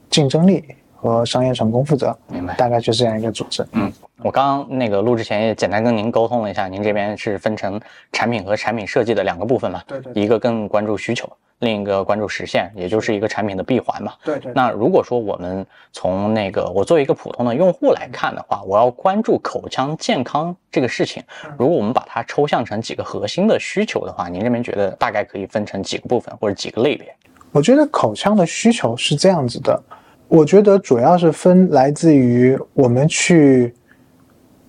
[0.09, 0.63] 竞争力
[1.05, 2.55] 和商业成功负责，明白？
[2.55, 3.65] 大概就是这样一个组织。
[3.73, 3.91] 嗯，
[4.23, 7.79] 我刚刚那个录之前也简单跟您沟通了一下，您这边是分成
[8.11, 9.81] 产品和产品设计的两个部分嘛？
[9.87, 10.13] 对对。
[10.13, 11.31] 一个更关注需求。
[11.59, 14.13] 另一个关注实现，也就是一个产品的闭环嘛。
[14.25, 14.51] 对对。
[14.53, 21.23] 那如果说我们从那个我作为一个普通的用户来看的话，我要关注口腔健康这个事情，
[21.57, 27.07] 如果我们把它抽象成几个核心的需求的话，您这边觉得大概可以分成几个部分或者几个类别？
[27.53, 29.81] 我觉得口腔的需求是这样子的，
[30.27, 33.73] 我觉得主要是分来自于我们去，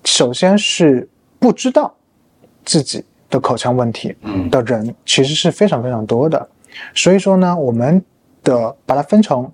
[0.03, 1.07] 首先是
[1.39, 1.93] 不知道
[2.63, 4.15] 自己的口腔问题
[4.51, 6.47] 的人，其实是非常非常多的。
[6.93, 8.01] 所以说呢，我们
[8.43, 9.51] 的把它分成，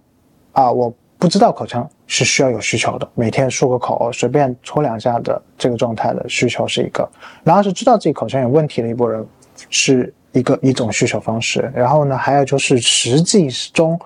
[0.52, 7.10] 啊，我不知道口腔是需要有需求的，每天漱个口，随便搓两下的这个状态的需求是一个，
[7.44, 9.26] 然后是知道自己口腔有问题的一波人，
[9.70, 11.72] 是一个一种需求方式。
[11.74, 13.98] 然后呢，还有就是实际中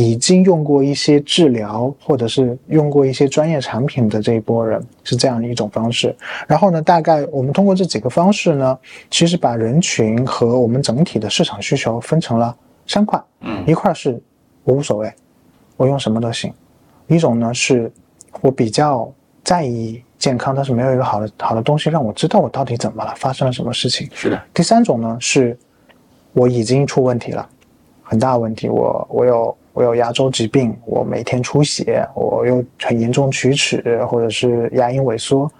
[0.00, 6.16] 已经用过一些治疗，或者是用过一些专业产品的这一波人，是这样的一种方式。
[6.48, 8.78] 然后呢，大概我们通过这几个方式呢，
[9.10, 13.22] 其实把人群和我们整体的市场需求分成了三块。
[13.40, 14.18] 嗯，一块是
[14.64, 15.12] 我无所谓，
[15.76, 16.50] 我用什么都行；
[17.06, 17.92] 一种呢是
[18.40, 19.12] 我比较
[19.44, 24.08] 在意健康，但是没有一个好的好的东西让我知道我到底怎么了，发生了什么事情。
[24.14, 24.40] 是的。
[24.54, 25.58] 第三种呢是
[26.32, 27.46] 我已经出问题了，
[28.02, 29.56] 很大问题，我我有。
[29.72, 35.50] 我有牙周疾病，我每天出血，我又很严重龋齿或者是牙龈萎缩，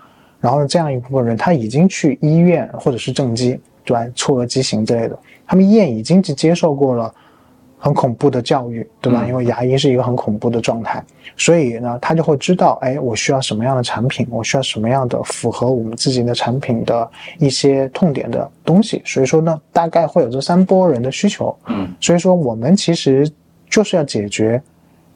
[0.41, 4.07] 然后这样一部分人他已经去医院或者是正畸，对吧？
[4.15, 7.13] 错颌畸形之类的，他们医院已经接受过了。
[7.83, 9.25] 很恐怖的教育，对吧？
[9.27, 11.03] 因为牙医是一个很恐怖的状态，
[11.35, 19.01] 所以呢，他就会知道，哎，我需要什么样的产品，我需要什么样的符合我们自己的产品的一些痛点的东西。
[19.07, 21.57] 所以说呢，大概会有这三波人的需求。
[21.69, 23.27] 嗯，所以说我们其实
[23.71, 24.61] 就是要解决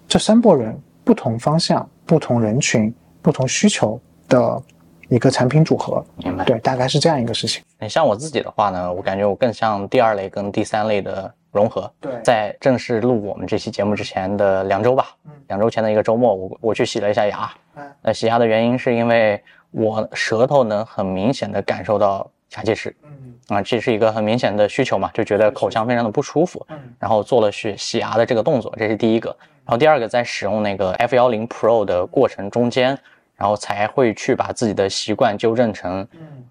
[0.09, 0.75] 这三波人
[1.05, 4.63] 不同方向、不同人群、不同需求的
[5.09, 6.03] 一个产品组合。
[6.17, 6.45] 明白？
[6.45, 7.63] 对，大概是这样一个事情。
[7.81, 11.35] 你像我自己的话呢，我感觉我更像第二类跟第三类的。
[11.55, 17.49] 融合对，在正式录我们这期节目之前的两周吧，嗯两周前的一个周末，我我去洗了一下牙。
[17.77, 19.41] 嗯，那洗牙的原因是因为
[19.71, 22.95] 我舌头能很明显的感受到牙结石。
[23.03, 26.65] 嗯，啊，这是一个很明显的需求嘛，就觉得口腔非常的不舒服。
[26.71, 29.35] 嗯，然后做了去洗牙的这个动作，这是第一个。
[29.65, 32.99] 然后第二个，在使用那个 F 幺零 Pro 的过程中间，
[33.37, 36.07] 然后才会去把自己的习惯纠正成，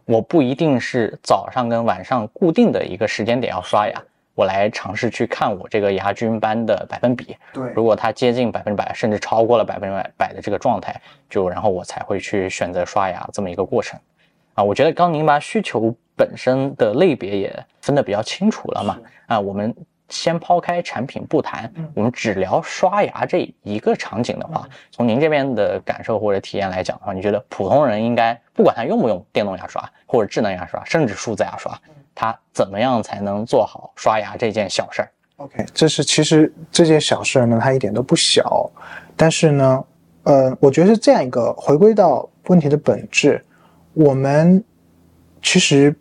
[0.06, 4.01] 我不一定是早上跟晚上固定的一个时间点要刷牙。
[4.36, 10.99] 我来尝试去看我这个牙菌斑的百分比，对，如果它接近百分之百，甚至超过了百分之百的这个状态，
[11.30, 13.99] 就然后我才会去选择刷牙这么一个过程。
[14.54, 19.74] 啊，我觉得刚您把需求本身的类别也分得比较清楚了嘛，啊，我们
[20.10, 31.76] 先抛开产品不谈，我们只聊刷牙这一个场景的话，从您这边的感受或者体验来讲的话，你觉得普通人应该不管他用不用电动牙刷或者智能牙刷，甚至数字牙刷。
[32.16, 38.70] 他怎么样才能做好刷牙这件小事儿？OK，这是其实这件小事儿呢，它一点都不小，
[39.18, 39.84] 但是呢，
[40.22, 43.43] 呃，我觉得是这样一个回归到问题的本质，
[43.94, 44.64] 我们
[45.41, 45.96] 其实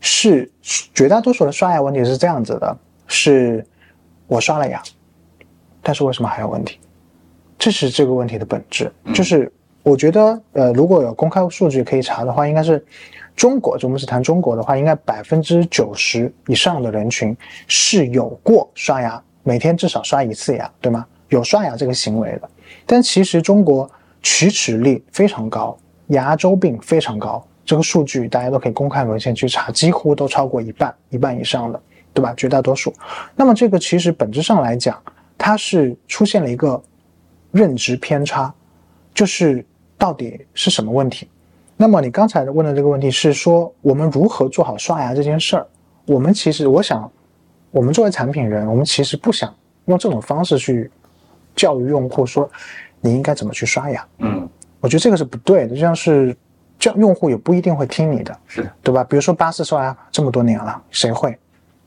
[0.00, 0.50] 是
[0.94, 2.76] 绝大多数的刷牙问题是这样子的：
[3.06, 3.64] 是
[4.26, 4.82] 我刷了牙，
[5.82, 6.78] 但是为什么还有问题？
[7.58, 8.92] 这是这个问题的本质。
[9.14, 9.52] 就是
[9.82, 12.84] 我觉得，呃，如果有公开数据可以查的话，应该是。
[13.36, 17.36] 中国，就我们是谈中国的话，应该百分之九十以上的人群
[17.68, 21.06] 是有过刷牙，每天至少刷一次牙，对吗？
[21.28, 22.50] 有刷牙这个行为的。
[22.84, 23.88] 但其实中国
[24.24, 31.80] 龋齿率非常高，牙周病非常高，这个数据大家都可以公开文献去查，几乎都超过一半，一半以上的，
[32.12, 32.34] 对吧？
[32.36, 32.92] 绝大多数。
[33.36, 35.00] 那么这个其实本质上来讲，
[35.36, 36.82] 它是出现了一个
[37.50, 38.52] 认知偏差，
[39.14, 39.64] 就是
[39.96, 41.28] 到底是什么问题？
[41.76, 45.66] 那么你刚才问的这个问题是说，我们如何做好刷牙这件事儿？
[46.06, 47.08] 我们其实，我想，
[47.70, 49.54] 我们作为产品人，我们其实不想
[49.84, 50.90] 用这种方式去
[51.54, 52.50] 教育用户说
[53.00, 54.04] 你应该怎么去刷牙。
[54.18, 54.48] 嗯，
[54.80, 56.36] 我觉得这个是不对的，就像是
[56.78, 59.02] 这样用户也不一定会听你的，是的，对吧？
[59.04, 61.36] 比如说巴氏刷牙这么多年了，谁会？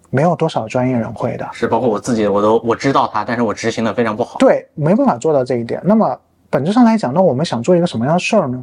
[0.09, 1.49] 没有多少专业人会的。
[1.53, 4.37] 是，包括我自己，我都我知道它，但是我执行的非常不好。
[4.39, 5.81] 对，没办法做到这一点。
[5.85, 6.19] 那么
[6.49, 8.61] 本质上来讲，那我们想做一个什么样的事儿呢？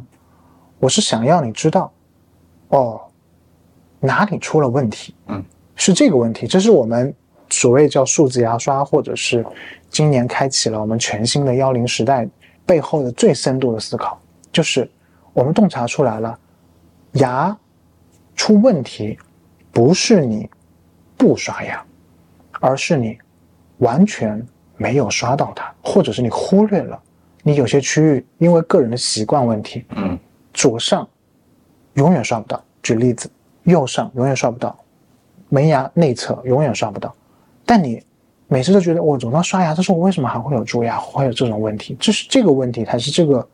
[0.79, 1.91] 我是想要你知道，
[2.67, 3.01] 哦，
[3.99, 5.15] 哪里出了问题？
[5.25, 5.43] 嗯，
[5.75, 6.45] 是这个问题。
[6.45, 7.11] 这是我们
[7.49, 9.43] 所谓叫数字牙刷，或者是
[9.89, 12.29] 今年开启了我们全新的幺零时代
[12.69, 14.87] 背后的最深度的思考，就是
[15.33, 16.37] 我们洞察出来了，
[17.13, 17.57] 牙
[18.35, 19.17] 出问题
[19.71, 20.47] 不是你
[21.17, 21.83] 不刷牙，
[22.59, 23.17] 而是你
[23.79, 24.45] 完全
[24.77, 27.01] 没有刷到它，或者是你忽略了
[27.41, 30.15] 你有些区域因为个人的习惯问题，嗯。
[30.53, 31.07] 左上
[31.93, 33.27] 永远刷不到，举例子，
[33.63, 34.77] 右上永远刷不到，
[35.47, 37.15] 门牙内侧永远刷不到。
[37.65, 38.03] 但你
[38.51, 41.95] 每次都觉得我总要刷牙，但是我为什么还会有蛀牙，会有这种问题？
[41.99, 43.47] 这是这个问题才是这个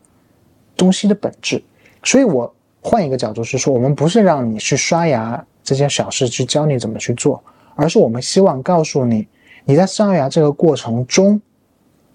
[0.74, 1.62] 东西的本质。
[2.02, 7.44] 所以我换一个角度是说，我们不是让你去刷牙这件小事去教你怎么去做，
[7.74, 9.28] 而是我们希望告诉你，
[9.66, 11.38] 你在刷牙这个过程中，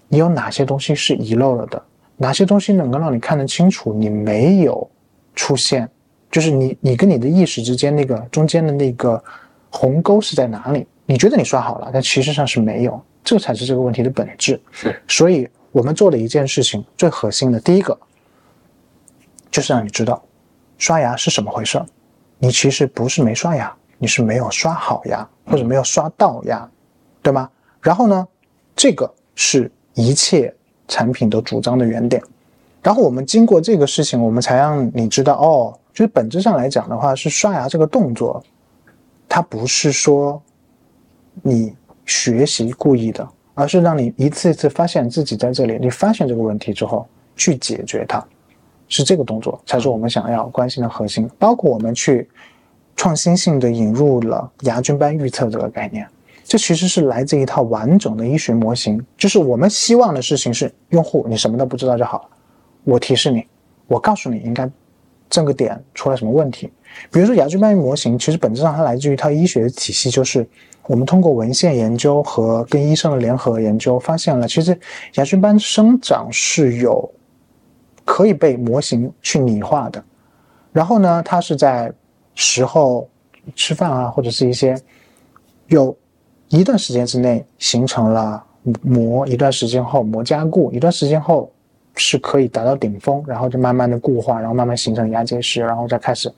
[0.08, 1.80] 你有哪些东西是遗漏了的。
[2.16, 3.92] 哪些东西能够让你看得清楚？
[3.92, 4.90] 你没有
[5.36, 5.88] 出现，
[6.32, 9.22] 就是你你跟你的意识之间那个中间的那个
[9.70, 10.84] 鸿沟是在哪里？
[11.06, 14.60] 你觉得你刷好了，但其实上是没有，这才是这个问题的本质。
[14.70, 17.98] 是，所以我们做的一件事情最核心的第一个，
[19.50, 20.22] 就是让你知道
[20.78, 21.86] 刷牙是什么回事儿。
[22.38, 26.68] 你其实不是没刷牙，你是没有刷好牙，或者没有刷到牙，
[27.22, 27.48] 对吗？
[27.80, 28.26] 然后呢，
[28.74, 30.54] 这个是一切
[30.88, 32.22] 产品的主张的原点。
[32.82, 38.42] 然后我们经过这个事情，我们才让你知道，哦，就是本质上来讲的话，是刷牙这个动作，
[39.28, 40.42] 它不是说
[41.40, 41.74] 你
[42.04, 47.06] 学习故意的，而是让你一次一次发现自己在这里，你发现这个问题之后
[47.36, 48.22] 去解决它，
[48.88, 51.30] 是这个动作才是我们想要关心的核心。
[51.38, 52.28] 包括我们去
[52.94, 56.06] 创新性的引入了牙菌斑预测这个概念，
[56.44, 59.02] 这其实是来自一套完整的医学模型。
[59.16, 62.28] 就是我们希望的事情是，用户你什么都不知道就好了。
[62.84, 63.46] 我提示你，
[63.86, 64.70] 我告诉你应该
[65.30, 66.70] 这个点出了什么问题。
[67.10, 70.46] 比如说牙菌斑模型，其实本质上它来自于一套医学体系，就是
[70.86, 74.78] 我们通过文献研究和跟医生的联合研究，发现了其实
[75.14, 77.10] 牙菌斑生长是有
[78.04, 80.02] 可以被模型去拟化的。
[80.72, 81.92] 然后呢，它是在
[82.34, 83.08] 时候
[83.54, 84.76] 吃饭啊，或者是一些
[85.68, 85.96] 有
[86.48, 88.42] 一段时间之内形成了
[88.82, 91.50] 膜，一段时间后膜加固，一段时间后。
[91.94, 96.32] 是可以达到顶峰，然后就慢慢的固化，然后慢慢形成牙结石，然后再开始，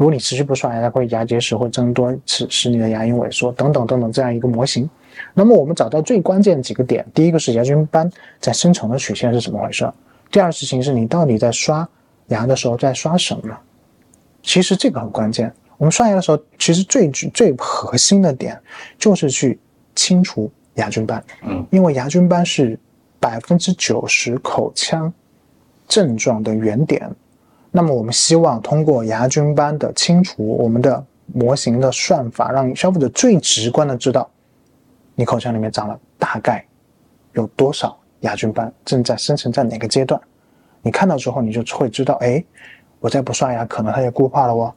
[0.00, 4.88] 如果你持续不刷牙，它会牙结石会增多，使使你的牙龈萎缩等等等等这样一个模型。
[5.34, 9.86] 那么我们找到最关键的几个点，第一个是牙菌斑在生成的曲线是怎么回事？
[10.30, 11.86] 第二事情是你到底在刷
[12.28, 13.54] 牙的时候在刷什么？
[14.42, 15.52] 其实这个很关键。
[15.76, 18.58] 我们刷牙的时候，其实最最核心的点
[18.98, 19.58] 就是去
[19.94, 22.78] 清除牙菌斑，嗯，因为牙菌斑是。
[23.22, 25.12] 百分之九十口腔
[25.86, 27.06] 症状的原点，
[27.70, 34.28] 那么我们希望通过牙菌斑的清除，我们的模型的算法，让消费者最直观的知道
[35.14, 36.64] 你口腔里面长了大概
[37.34, 40.20] 有多少牙菌斑，正在生成在哪个阶段。
[40.82, 42.42] 你看到之后，你就会知道，哎，
[42.98, 44.72] 我再不刷牙，可能它就固化了哦；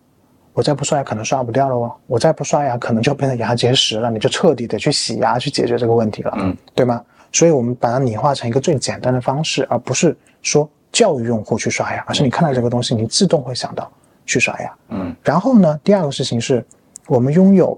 [0.54, 7.04] 我再不刷牙，可能刷不掉了哦；我再不刷牙，可能就变成牙结石了，你就彻底的去洗牙去解决这个问题了，嗯，对吗？
[7.32, 13.92] 所以，我们把它拟化成一个最简单的方式，而不是说教育用户去刷牙，而是你看到这个东西，你自动会想到
[14.26, 14.74] 去刷牙。
[14.88, 15.14] 嗯。
[15.22, 16.66] 然后呢，第二个事情是，
[17.08, 17.78] 我们拥有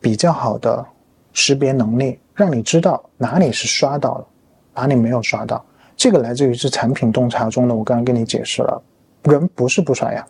[0.00, 0.84] 比较好的
[1.32, 4.26] 识别能力，让你知道哪里是刷到了，
[4.74, 5.64] 哪里没有刷到。
[5.94, 8.82] 这个来自于是产品洞察中的，我刚刚跟你解释了，
[9.22, 10.26] 人不是不刷牙，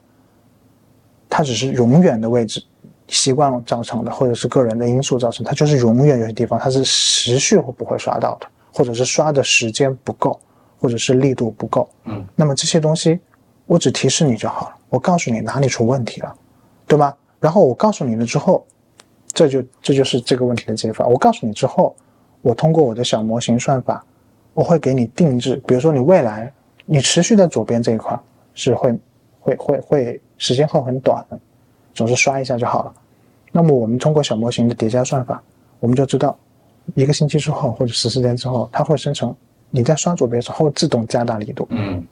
[1.30, 2.62] 他只是永远的位置。
[3.08, 10.40] 习惯造成的，或者是个人的因素造成，它就是永远有些地方它是持续会不会刷到的，或者是刷的时间不够，
[10.84, 11.88] 或者是力度不够。
[12.04, 13.18] 嗯，那么这些东西，
[13.64, 16.36] 我只提示你就好了，我告诉你哪里出问题了，
[16.86, 17.16] 对吧？
[17.40, 18.66] 然后我告诉你了之后，
[19.32, 21.06] 这就这就是这个问题的解法。
[21.06, 21.96] 我告诉你之后，
[22.42, 24.04] 我通过我的小模型算法，
[24.52, 26.52] 我会给你定制，比如说你未来
[26.84, 28.14] 你持续在左边这一块
[28.52, 28.94] 是会
[29.40, 31.40] 会会会时间会很短的。
[31.94, 32.94] 总是刷一下就好了。
[33.52, 35.42] 那么我们通过小模型的叠加算法，
[35.80, 36.36] 我们就知道
[36.94, 39.34] 一个星期之后或者十四天之后，它会生成
[39.74, 42.06] 你在刷左边的时候自动加大力度，嗯，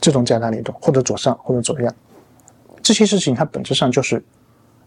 [0.00, 1.92] 自动加大力度，或者左上或者左下。
[2.82, 4.24] 这些事情它本质上就是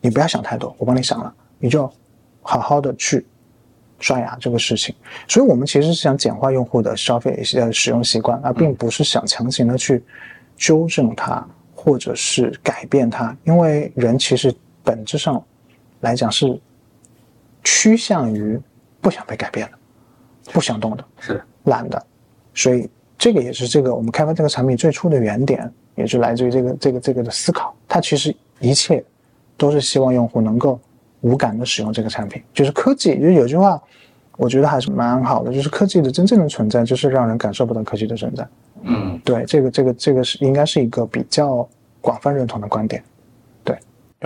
[0.02, 1.88] 你不要想太多，我帮你想了，你就
[2.42, 3.26] 好好的去
[4.00, 4.96] 刷牙这个事情。
[5.28, 10.04] 所以我们其实是想简化用户的消费呃使用习惯，而并不是想强行的去
[10.58, 11.48] 纠正它。
[11.78, 14.52] 或者是改变它，因为人其实
[14.84, 15.40] 本质上
[16.00, 16.60] 来讲是
[17.64, 18.60] 趋向于
[19.00, 19.78] 不想被改变的，
[20.52, 22.04] 不想动的，是懒的，
[22.56, 27.76] 所以这个也是这个我们开发这个产品最初的原点，也是来自于这个这个这个的思考。
[27.88, 29.04] 它其实一切
[29.58, 30.80] 都是希望用户能够
[31.22, 32.42] 无感的使用这个产品。
[32.54, 33.82] 就是科技，就有句话，
[34.38, 38.48] 我觉得还是蛮好的，就是科技的真正的存在，就是让人感受不到科技的存在。
[38.82, 41.68] 嗯，对，这个这个这个是应该是一个比较
[42.02, 43.04] 广泛认同的观点。
[43.64, 43.78] 对，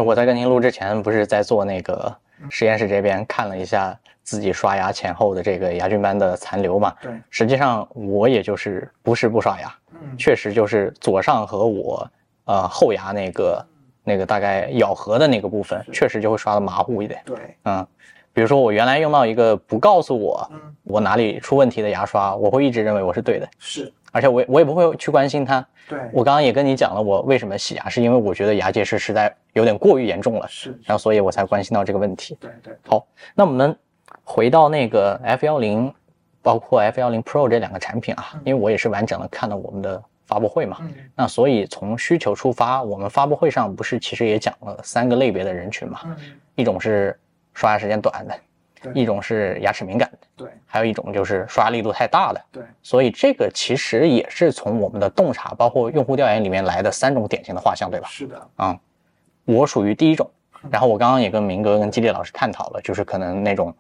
[0.04, 2.14] 我在跟您录之前，不是在做那个
[2.50, 3.98] 实验室这边看了一下
[4.30, 6.94] 自己刷牙前后的这个牙菌斑的残留嘛？
[7.02, 12.08] 对，实际上我也就是不是不刷牙，嗯，确实就是左上和我
[12.46, 13.66] 呃后牙那个
[14.04, 17.20] 那个大概咬合的那个部分，确实就会刷的马虎一点。
[17.26, 17.84] 对，嗯，
[18.32, 20.48] 比如说我原来用到一个不告诉我
[20.84, 23.50] 我哪里出问题的牙刷，我会一直认为我是对的。
[23.58, 23.92] 是。
[24.12, 25.64] 而且我我也不会去关心它。
[25.88, 30.48] 对，我刚刚也跟你讲了，我为什么洗牙，是因为我觉得牙结石实在有点过于严重了。
[30.48, 32.36] 是，然后所以我才关心到这个问题。
[32.40, 32.76] 对对。
[32.88, 33.78] 好，那我们
[34.30, 35.92] 回到那个 F 幺零，
[36.44, 40.78] 包括 F 幺零 Pro 这两个产品啊，因为我也是完整的看了我们的发布会嘛。
[40.82, 40.94] 嗯。
[41.16, 46.02] 那所以从需求出发，我们发布会上不是其实也讲了三个类别的人群嘛？
[46.04, 46.16] 嗯。
[46.54, 47.20] 一种是
[47.56, 48.40] 刷牙时间短的。
[48.94, 58.08] 一种是牙齿敏感的，对，还有一种就是刷力度太大的，对，所以这个其实也是从我们的洞察，包括用户调研里面来的三种典型的画像，对吧？
[58.08, 58.80] 是的，啊，
[59.44, 60.32] 我属于第一种，
[60.72, 63.76] 然后我刚刚也跟明哥跟基烈老师探讨了，就是可能那种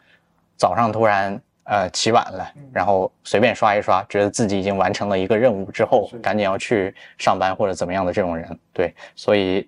[0.59, 8.59] 早上突然呃起晚了，然后随便刷一刷，觉得自己已经完成了一个任务之后，赶紧要去上班或者怎么样的这种人。
[8.73, 9.67] 对，所以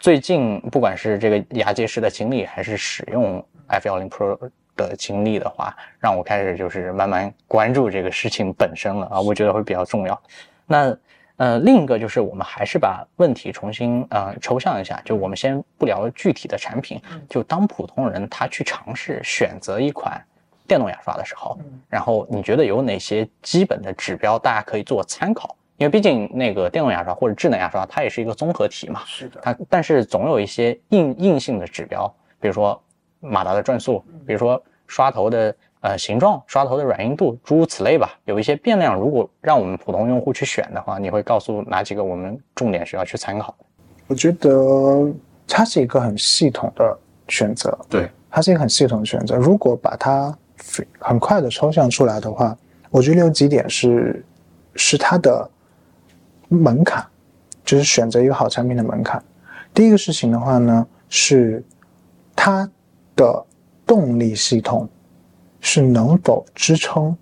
[0.00, 10.22] 最近不管是这个牙结石的经历，还是使用 F10 Pro 的经历的话，让我开始就是慢慢关注这个事情本身了啊，我觉得会比较重要。
[10.66, 10.96] 那
[11.40, 17.00] 呃，另一个就是我们还是把问题重新呃抽象一下，就我们先不聊具体的产品，
[17.30, 20.22] 就当普通人他去尝试选择一款
[20.68, 21.58] 电动牙刷的时候，
[21.88, 25.56] 然后你觉得有哪些基本的指标大家可以做参考？
[25.78, 32.06] 因为毕竟那个电动牙刷或者智能牙刷它也是一个综合体嘛，是的，它但是总有一些硬硬性的指标，
[32.38, 32.78] 比如说
[33.18, 35.56] 马达的转速，比如说刷头的。
[35.80, 38.94] 呃，形状、刷头的软硬度，诸如此类吧，有一些变量。
[38.94, 43.54] 如果让我们普通用户去选的话，你会告诉哪几个我们重点需要去参考？
[44.06, 45.10] 我觉得
[45.48, 46.98] 它是一个很系统的
[47.28, 47.78] 选择。
[47.88, 49.36] 对，它是一个很系统的选择。
[49.36, 50.36] 如果把它
[50.98, 52.54] 很快的抽象出来的话，
[52.90, 54.22] 我觉得有几点是
[54.74, 55.50] 是它的
[56.48, 57.02] 门槛，
[57.64, 59.22] 就是选择一个好产品的门槛。
[59.72, 61.64] 第一个事情的话呢，是
[62.36, 62.70] 它
[63.16, 63.42] 的
[63.86, 64.86] 动力系统。
[65.60, 67.16] 是能否支撑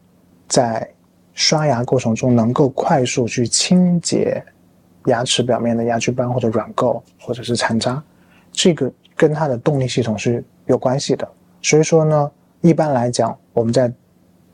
[0.48, 0.88] 在
[1.34, 4.42] 刷牙过程中能够快速去清洁
[5.06, 8.02] 牙齿表面的牙菌斑或者软垢或者是残渣，
[8.50, 11.28] 这个跟它的动力系统是有关系的。
[11.62, 13.92] 所以说呢，一般来讲，我们在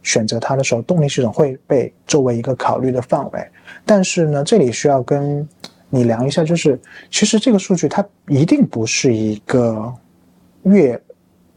[0.03, 3.49] 选择它的时候，动力系统会被作为一个考虑的范围。
[3.85, 5.47] 但是呢，这里需要跟
[5.89, 6.79] 你量一下，就是
[7.11, 9.93] 其实这个数据它一定不是一个
[10.65, 11.01] 越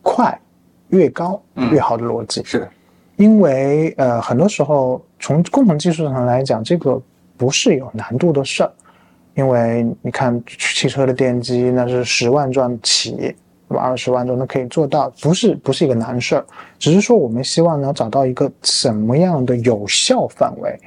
[0.01, 0.39] 快。
[0.89, 1.41] 越高
[1.71, 2.41] 越好的逻辑。
[2.43, 2.67] 是，
[3.15, 7.01] 因为呃很多时候从工程技术上来讲，这个
[7.35, 8.71] 不是有难度的事儿，
[9.35, 13.35] 因为你看汽车的电机那是十万转起，
[13.67, 16.45] 那么二十万转都可以做到，不是不是一个难事儿，
[16.79, 20.79] 只是说我们希望能找到一个什么样的有效范围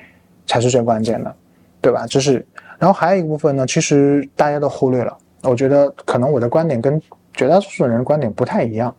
[0.47, 1.35] 才是最关键的，
[1.81, 2.07] 对吧？
[2.07, 2.45] 就是，
[2.79, 7.01] 然后还有一部分呢，其实大家都忽略了，我觉得可能我的观点跟
[7.35, 8.95] 绝大多数人的观点不太一样。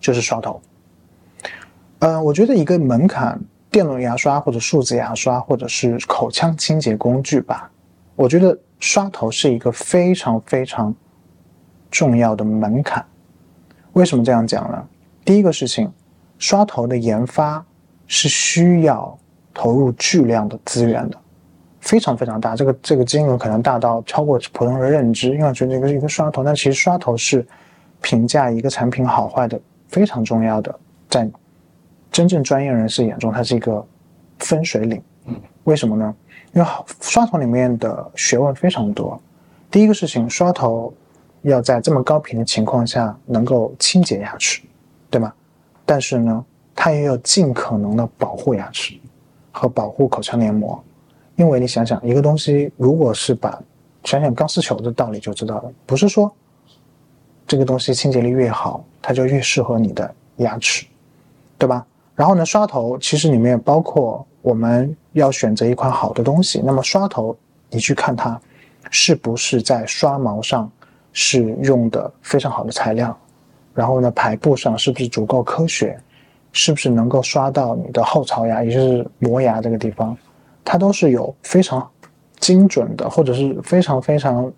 [0.00, 0.60] 就是刷头，
[1.98, 3.38] 嗯，我觉得一个门槛，
[3.70, 7.70] 电动牙刷或者数字牙刷或者是口腔清洁工具吧，
[8.16, 10.94] 我觉得刷头是一个非常非常
[11.90, 13.04] 重要的门槛。
[13.92, 14.82] 为什么这样讲呢？
[15.24, 15.92] 第一个事情，
[16.38, 17.62] 刷头的研发
[18.06, 19.16] 是需要
[19.52, 21.18] 投入巨量的资源的，
[21.80, 25.34] 非常非常大，这个这个金额可能大到超过普通人认知。
[25.34, 27.46] 因为觉得一个一个刷头，但其实刷头是
[28.00, 29.60] 评价一个产品好坏的。
[29.90, 30.74] 非常重要的，
[31.08, 31.28] 在
[32.10, 33.84] 真正专业人士眼中，它是一个
[34.38, 35.02] 分水岭。
[35.26, 35.34] 嗯，
[35.64, 36.14] 为什么呢？
[36.52, 36.68] 因为
[37.00, 39.20] 刷头里面的学问非常多。
[39.70, 40.92] 第一个事情，刷头
[41.42, 44.62] 要在这么高频的情况下能够清洁牙齿，
[45.10, 45.32] 对吗？
[45.84, 46.44] 但是呢，
[46.74, 48.98] 它也要尽可能的保护牙齿
[49.52, 50.82] 和保护口腔黏膜。
[51.36, 53.60] 因为你想想，一个东西如果是把
[54.04, 56.32] 想想钢丝球的道理就知道了，不是说。
[57.50, 60.86] 这个东西清洁力越好，它就越适合你的牙齿，
[61.58, 61.84] 对吧？
[62.14, 66.62] 然后呢，刷头其实里面包括我们要选择一款好的东西。
[66.64, 67.36] 那么刷头，
[67.68, 68.40] 你去看它
[68.88, 70.70] 是不是在刷毛上
[71.12, 73.18] 是用的非常好的材料，
[73.74, 75.98] 然后呢，排布上是不是足够科学，
[76.52, 80.16] 是不是能够刷到你的后槽牙，也就是磨牙这个地方，
[80.64, 81.84] 它都是有非常
[82.38, 84.52] 精准的，或者是非常非常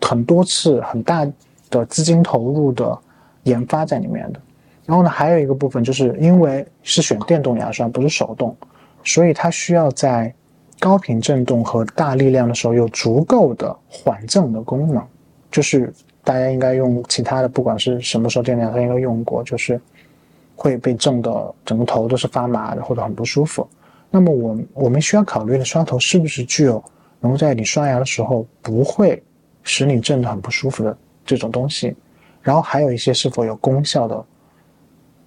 [0.00, 1.30] 很多次很大。
[1.70, 2.98] 的资金投入的
[3.44, 4.40] 研发在里面的，
[4.84, 8.56] 然后呢，还有一个部分就是因为是选电动牙刷不是手动，
[9.04, 10.32] 所以它需要在
[10.80, 15.04] 高频振动和大力量的时候有足够的缓震的功能。
[15.50, 15.92] 就是
[16.22, 19.80] 大家应该用其他的，不管是什么时候电动牙刷应该用过，就是
[20.54, 23.66] 会被震的整个头都是发麻的或者很不舒服。
[24.10, 26.82] 那么我我们需要考虑的刷头是不是具有
[27.20, 29.22] 能够在你刷牙的时候不会
[29.62, 30.96] 使你震得很不舒服的。
[31.28, 31.94] 这种东西，
[32.40, 34.24] 然后还有一些是否有功效的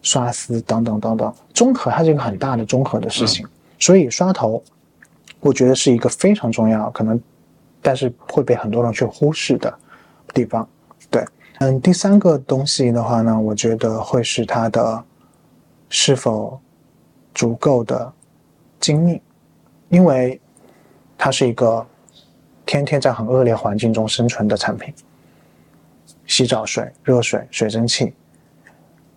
[0.02, 3.46] 刷丝等等等等，综合它是一个很大的综合的事情，
[3.78, 4.64] 所以刷头，
[5.40, 7.22] 我觉得是一个非常重要，可能
[7.84, 9.72] 但是会被很多人去忽视的
[10.34, 10.68] 地方。
[11.12, 11.24] 对，
[11.60, 15.04] 嗯，第三个东西的话呢，我觉得会是它的
[15.90, 16.60] 是否
[17.36, 18.12] 足够的
[18.80, 19.22] 精密，
[19.90, 20.42] 因为
[21.16, 21.86] 它是一个
[22.66, 24.92] 天天在很恶劣环境中生存的产品。
[26.32, 28.14] 洗澡水、热水、水蒸气，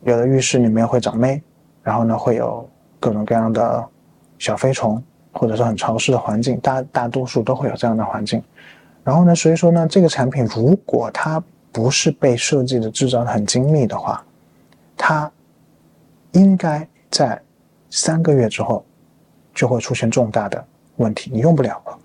[0.03, 1.41] 有的浴室里面会长霉，
[1.81, 2.69] 然后呢会有
[2.99, 3.87] 各种各样的
[4.37, 5.01] 小飞虫，
[5.33, 8.43] 或者是很潮湿的环境，大大多数都会有这样的环境。
[9.05, 14.21] 然后呢，所以说呢，这个产品如果它不是被设计的制造的很精密的话，
[14.97, 15.31] 它
[16.33, 17.41] 应该在
[17.91, 18.85] 三个月之后
[19.55, 20.67] 就会出现重大的
[20.97, 21.97] 问题，你用不了了，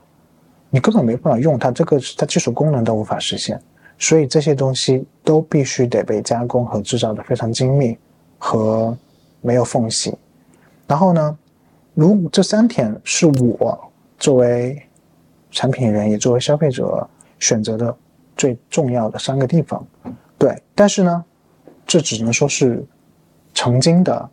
[0.69, 3.59] 你根本没办法用它，这个它技术功能都无法实现，
[3.99, 7.95] 所以这些东西都必须得被加工和制造的非常精密
[8.39, 8.97] 和
[9.41, 10.17] 没有缝隙。
[10.87, 11.37] 然后呢，
[11.93, 14.81] 如这三点是我作为
[15.51, 17.07] 产品人也作为消费者
[17.39, 17.95] 选择的
[18.35, 19.85] 最重要的三个地方，
[20.37, 21.23] 对，但是呢，
[21.85, 22.83] 这只能说是
[23.53, 24.29] 曾经的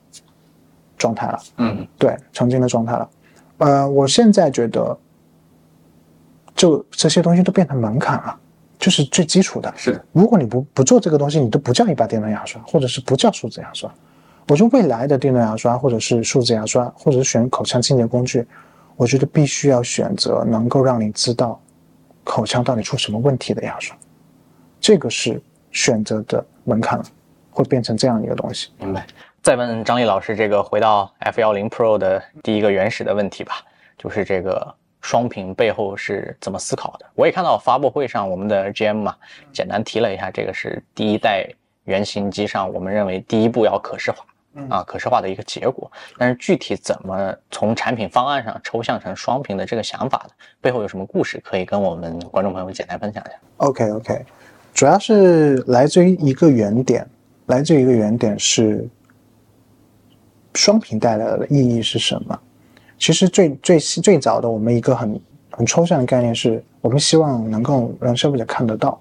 [0.97, 3.11] 状态了，嗯，对，曾经的状态了。
[3.59, 4.97] 呃，我现在觉得，
[6.55, 8.39] 就这些东西都变成门槛了，
[8.79, 9.73] 就是最基础的。
[9.77, 13.93] 是的，如果你不不做这个东西，你都不叫一把电动牙刷，或者是不叫数字牙刷。
[14.49, 18.47] 我觉得未来的电动牙刷，或者是数字牙刷，或者是选口腔清洁工具，
[18.97, 21.61] 我觉得必须要选择能够让你知道
[22.23, 23.97] 口腔到底出什么问题的牙刷，
[24.81, 25.43] 这个是
[25.73, 27.05] 选择的门槛了，
[27.51, 28.71] 会变成这样一个东西。
[28.79, 29.07] 明白。
[29.43, 33.55] 再问张力老师，这个回到 F 幺零 Pro 的第一个原始的问题吧，
[33.97, 37.07] 就是这个双屏背后是怎么思考的？
[37.15, 39.17] 我也看到发布会上我们的 GM 嘛，
[39.53, 41.49] 简单提了一下，这个是第一代
[41.85, 44.25] 原型机上我们认为第一步要可视化。
[44.71, 50.31] 啊，可视化的一个结果，但是具体怎么从产品方案上抽象成双屏的这个想法的
[50.63, 54.25] 背后有什么故事，可以跟我们观众朋友简单分享一下？OK OK，
[54.73, 57.07] 主要是来自于一个原点，
[57.49, 58.89] 来自于一个原点是
[60.55, 62.41] 双屏带来的意义是什么？
[62.99, 65.21] 其实最最最早的我们一个很
[65.51, 69.01] 很抽象的概念是，我们希望能够让消费者看得到。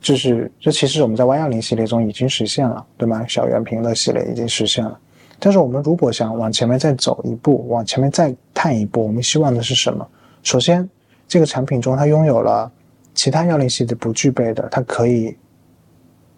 [0.00, 3.24] 就是这其实我们在 Y 幺零系列中已经实现了，对吗？
[3.28, 4.98] 小圆屏的系列已经实现了。
[5.38, 10.06] 但是我们如果想往前面再走一步，往前面再探一步，我们希望的是什么？
[10.42, 10.88] 首先，
[11.28, 12.70] 这个产品中它拥有了
[13.14, 15.36] 其他幺零系列不具备的，它可以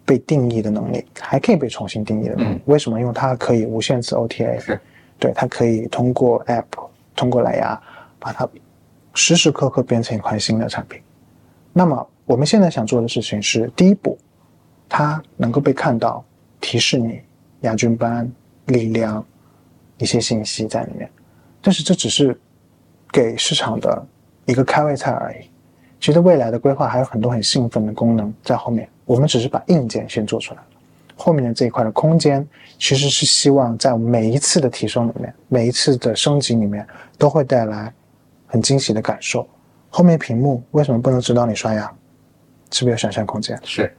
[0.04, 2.60] 被定义的能力，还可以被重新定义的能力。
[2.64, 2.98] 为什么？
[3.00, 4.80] 因为它可以无限次 OTA，是
[5.22, 6.64] 对，它可以通过 App，
[7.14, 7.80] 通过蓝牙，
[8.18, 8.48] 把它
[9.14, 11.00] 时时刻刻变成一款新的产品。
[11.72, 12.08] 那么。
[12.24, 14.16] 我们现在想做的事情是，第一步，
[14.88, 16.24] 它能够被看到，
[16.60, 17.20] 提示你
[17.62, 18.30] 牙菌斑、
[18.66, 19.22] 力量
[19.98, 21.10] 一些信息在里面。
[21.60, 22.40] 但是这只是
[23.10, 24.06] 给市场的
[24.46, 25.50] 一个开胃菜而已。
[26.00, 28.88] 其实未来的规划还有很多很兴奋的功能在后面。
[29.04, 30.60] 我们只是把硬件先做出来，
[31.22, 32.44] 后面的这一块的空间，
[32.80, 36.84] 其实是希望在每一次的提升里面，每一次的升级里面，
[37.16, 37.94] 都会带来
[38.48, 39.48] 很惊喜的感受。
[39.88, 41.82] 后面屏幕为什么不能指导你刷牙？
[42.72, 43.56] 是不是有想象空间？
[43.62, 43.94] 是，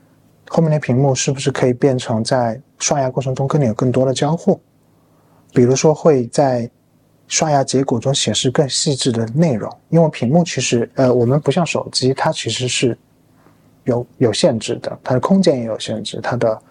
[0.50, 4.60] 后面的屏幕是不是可以变成在刷牙过程中跟你有更多的交互？
[5.54, 6.70] 比如说会在
[7.30, 12.98] 刷牙结果中显示更细致的内容，因为屏幕其实呃，我们不像手机，它其实是
[13.86, 16.62] 有有限制的，它的空间也有限制，它的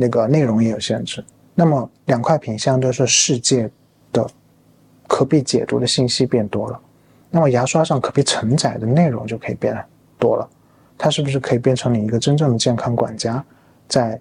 [0.00, 1.22] 那个内容也有限制。
[1.54, 3.70] 那么两块屏相对是世界
[4.10, 4.26] 的
[5.06, 6.80] 可被解读的信息变多了，
[7.30, 9.76] 那么牙刷上可被承载的内容就可以变
[10.18, 10.48] 多了。
[10.96, 13.44] 它是不是可以变成你一个真正的健康管家，
[13.88, 14.18] 在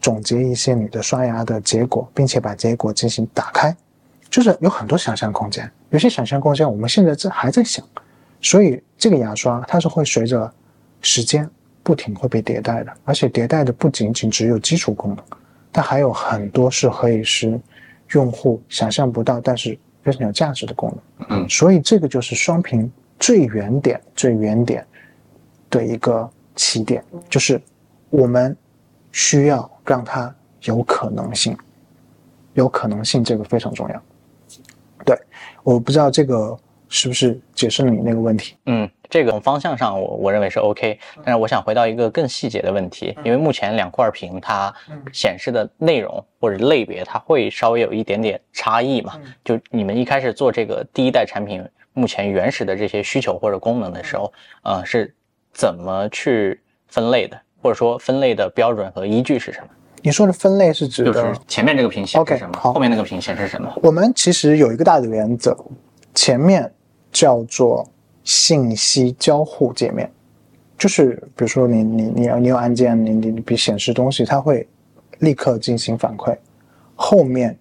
[0.00, 3.76] 总结一些你的刷牙的结果，并且把结果进行打开，
[4.30, 5.70] 就是有很多想象空间。
[5.90, 7.84] 有些想象空间我们现在这还在想，
[8.40, 10.50] 所以这个牙刷它是会随着
[11.00, 11.48] 时间
[11.84, 15.24] 不停会被迭代的，而且迭代的不仅仅只有基础功能，
[15.72, 17.60] 它还有很多是可以是
[18.10, 21.28] 用户想象不到但是非常有价值的功能。
[21.30, 22.90] 嗯，所以这个就是双屏
[23.20, 24.84] 最原点，最原点。
[25.70, 27.60] 的一个起点，就是
[28.08, 28.56] 我们
[29.10, 30.32] 需要让它
[30.62, 31.56] 有可能性，
[32.52, 34.02] 有可能性这个非常重要。
[35.04, 35.18] 对，
[35.64, 36.56] 我不知道这个
[36.88, 38.54] 是不是解释了你那个问题。
[38.66, 44.74] 嗯，这个方向上我我认为是 OK，但是我想回到一个更细节的问题，因为目前两块屏它
[45.12, 49.20] 显示的内容或者类别，它会稍微有一点点差异嘛？
[49.44, 54.32] 就你们一开始做这个第一代产品，目前原始的这些需求或者功能的时候，
[54.62, 55.14] 呃是。
[55.56, 59.68] 怎么去分类的，或者说分类的标准和依据是什么？
[60.02, 63.72] 你说的分类是指就是前面这个屏显示什么，后面那个屏显示什么？
[63.80, 65.56] 我们其实有一个大的原则，
[66.12, 66.68] 前面
[67.12, 67.88] 叫做
[68.24, 70.10] 信息交互界面，
[70.76, 74.66] 就是比如说你你你你有按键，你你你比显示东西，它会
[75.20, 76.36] 立刻进行反馈。
[76.96, 77.56] 后面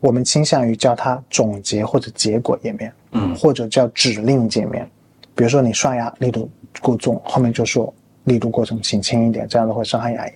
[0.00, 4.86] 我们倾向于叫它总结或者结果页面，嗯，或者叫指令界面。
[5.34, 6.50] 比如说你刷牙力度。
[6.80, 7.92] 过重，后面就说
[8.24, 10.30] 力度过重，请轻一点，这样子会伤害牙龈。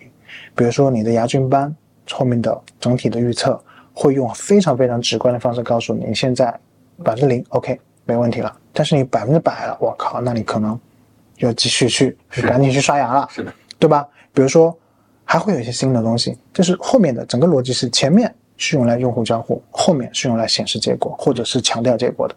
[0.57, 1.73] 比如说你的牙菌斑，
[2.11, 3.59] 后面的整体的预测
[3.93, 6.53] 会用非常非常直观的方式告诉你，现在
[7.05, 8.55] 百分之零，OK，没问题了。
[8.73, 10.79] 但是你百分之百了，我靠，那你可能
[11.39, 14.07] 要继续去赶紧去刷牙了，是的，对吧？
[14.33, 14.77] 比如说
[15.25, 22.35] 还会有一些新的东西，就是后面的整个逻辑是前面是用来用户交互，后面是用来显示结果或者是强调结果的。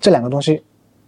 [0.00, 0.62] 这两个东西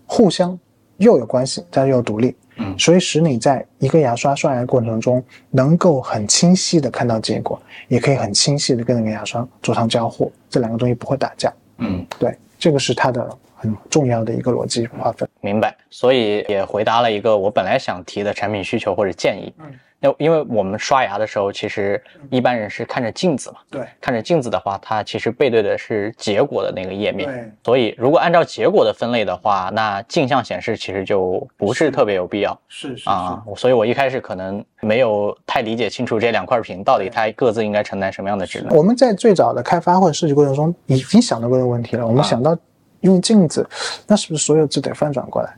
[0.06, 0.58] 互相
[0.96, 2.36] 又有关系，但又独立。
[2.60, 11.52] 嗯所以使你在一个牙刷刷牙的过程中，能够很清晰的看到结果，也可以很清晰的跟那个牙刷做上交互，这两个东西不会打架。
[11.76, 13.28] 嗯，对，这个是它的
[13.58, 15.28] 很重要的一个逻辑划分。
[15.40, 15.76] 明白。
[15.90, 19.52] 所以也回答了一个我本来想提的产品需求或者建议。
[19.58, 19.66] 嗯，
[20.00, 27.28] 那因为我们刷牙的时候，其实一般人是看着镜子嘛，对看着镜子的话，它其实背对的是结果的那个页面。
[27.28, 32.58] 对所以如果按照结果的分类的话，那镜像显示其实就不是特别有必要。
[32.68, 38.76] 是是啊，所以我一开始可能没有太理解清楚这两块屏到底它各自应该承担什么样的职能。
[38.76, 42.06] 我们在最早的开发或者设计过程中已经想到过这个问题了。
[42.06, 42.56] 我们啊想到
[43.00, 43.68] 用镜子，
[44.06, 45.54] 那是不是所有字得翻转过来？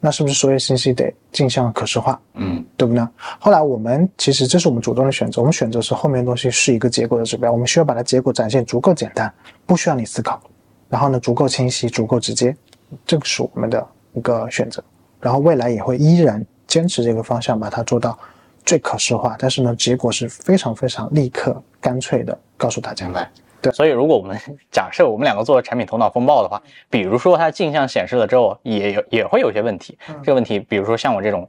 [0.00, 2.20] 那是不是所有信息得镜像可视化？
[2.34, 3.02] 嗯对不对？
[3.38, 9.32] 后来我们其实这是我们主动的选择，我们选择是后面的东西是一个结果的指标，我们需要把它结果展现足够简单，
[9.64, 10.38] 不需要你思考，
[10.90, 12.54] 然后呢足够清晰、足够直接，
[13.06, 14.84] 这个是我们的一个选择。
[15.20, 18.18] 然后未来也会依然坚持这个方向，把它做到
[18.62, 23.06] 最可视化，但是呢结果是非常非常立刻、干脆的告诉大家。
[23.06, 23.14] 明
[23.70, 23.76] 白。
[23.76, 24.38] 所以如果我们
[24.70, 29.98] 假设我们两个做产品头脑风暴的话，比如说它镜像显示了之后，也有也会有些问题。
[30.22, 31.48] 这个问题，比如说像我这种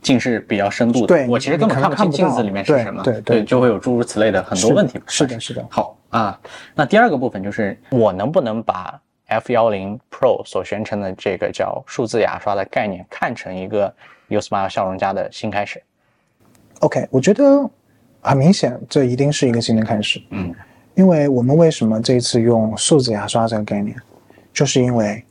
[0.00, 5.00] 近视比较深度的，我其实根本看不清镜子里面是什么，对对就会有诸如此类的很多问题。
[5.06, 5.66] 是的，是的。
[5.70, 6.38] 好啊，
[6.74, 13.94] 那第二个部分就是我能不能把 F 幺零 Pro 所宣称的这个叫数字牙刷的概念看成一个
[14.28, 15.82] USmile 笑容家的新开始
[16.80, 17.70] ？OK，我觉得
[18.20, 20.20] 很明显，这一定是一个新的开始。
[20.30, 20.54] 嗯，
[20.94, 23.96] 因为我们为什么这一次用数字牙刷这个概念，
[24.52, 25.24] 就是因为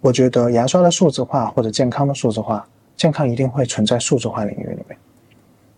[0.00, 2.66] 我觉得牙刷的数字化或者健康的数字化，
[2.96, 4.98] 健康一定会存在数字化领域里面，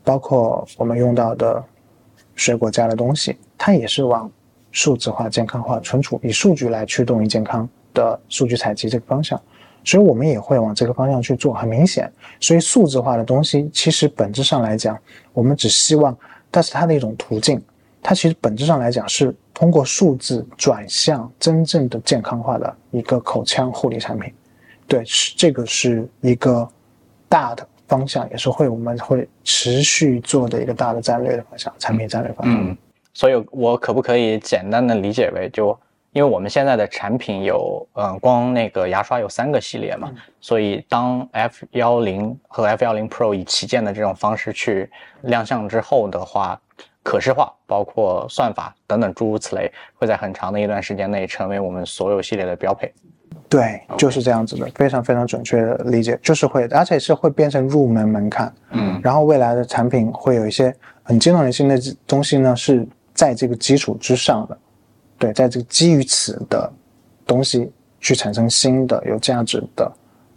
[0.03, 1.63] 包括我们用到的
[2.35, 4.31] 水果加的东西，它也是往
[4.73, 9.41] 数字化、健康化、存储，以数据来驱动于健康的数据采集这个方向。
[9.85, 12.13] 所以我们也会往这个方向去做，很明显。
[12.41, 14.99] 所以数字化的东西，其实本质上来讲，
[15.33, 16.17] 我们只希望，
[16.51, 17.63] 但是它的一种途径，
[18.03, 24.33] 它其实本质上来讲是通过数字转向真正的健康化的一个口腔护理产品。
[24.87, 26.69] 对，是这个是一个
[27.29, 32.69] 大的方向，也是会我们会持续做的一个大的战略的方向，产品战略方向。
[32.69, 32.77] 嗯，
[33.13, 35.77] 所以我可不可以简单的理解为就，
[36.13, 44.89] 因为我们现在的产品有，嗯、光那个牙刷有三个系列嘛，所以当 F 幺零和 F 幺零 Pro 以旗舰的这种方式去
[45.23, 46.61] 亮相之后的话，
[47.07, 52.93] 可视化包括算法等等诸如此类，会在很长的一段时间内成为我们所有系列的标配。
[53.49, 58.53] 对，就是这样子的，非常非常准确的理解，就是会，而且是会变成入门门槛。
[58.73, 60.75] 嗯然后未来的产品会有一些
[61.05, 61.79] 很激动人心的
[62.09, 62.85] 东西呢，是
[63.15, 64.59] 在这个基础之上的，
[65.17, 66.69] 对，在这个基于此的
[67.25, 67.71] 东西
[68.01, 69.89] 去产生新的有价值的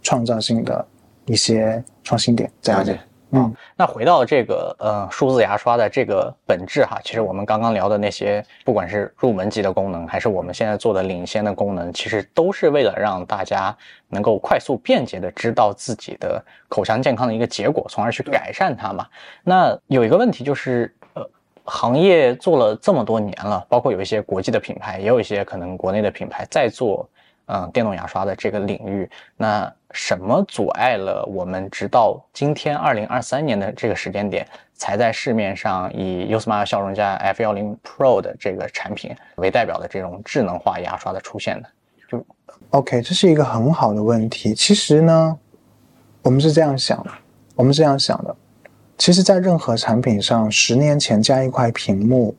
[0.02, 0.86] 创造性的
[1.26, 2.96] 一些创新点，这样子
[3.32, 13.76] 嗯，那回到这个呃数字牙刷的这个本质哈，其实我们刚刚聊的那些，不管是入门级的功能，还是我们现在做的领先的功能，其实都是为了让大家
[14.08, 19.06] 能够快速便捷的知道自己的口腔健康的一个结果，从而去改善它嘛。
[19.44, 21.28] 那有一个问题就是，呃，
[21.64, 27.08] 行业做了这么多年了，包括有一些国际的品牌，也有一些可能国内的品牌在做。
[27.52, 41.66] 嗯，电动牙刷的这个领域，那什么阻碍了我们直到今天二零二三年的这个时间点，才在市面上以 USmile 笑容家 F 幺零 Pro 的这个产品为代表的这种智能化牙刷的出现呢？
[42.08, 42.24] 就
[42.70, 44.54] OK，这是一个很好的问题。
[44.54, 45.38] 其实呢，
[46.22, 47.10] 我们是这样想的，
[47.54, 48.36] 我们是这样想的。
[48.96, 52.36] 其实，在任何产品上，十年前加一块屏幕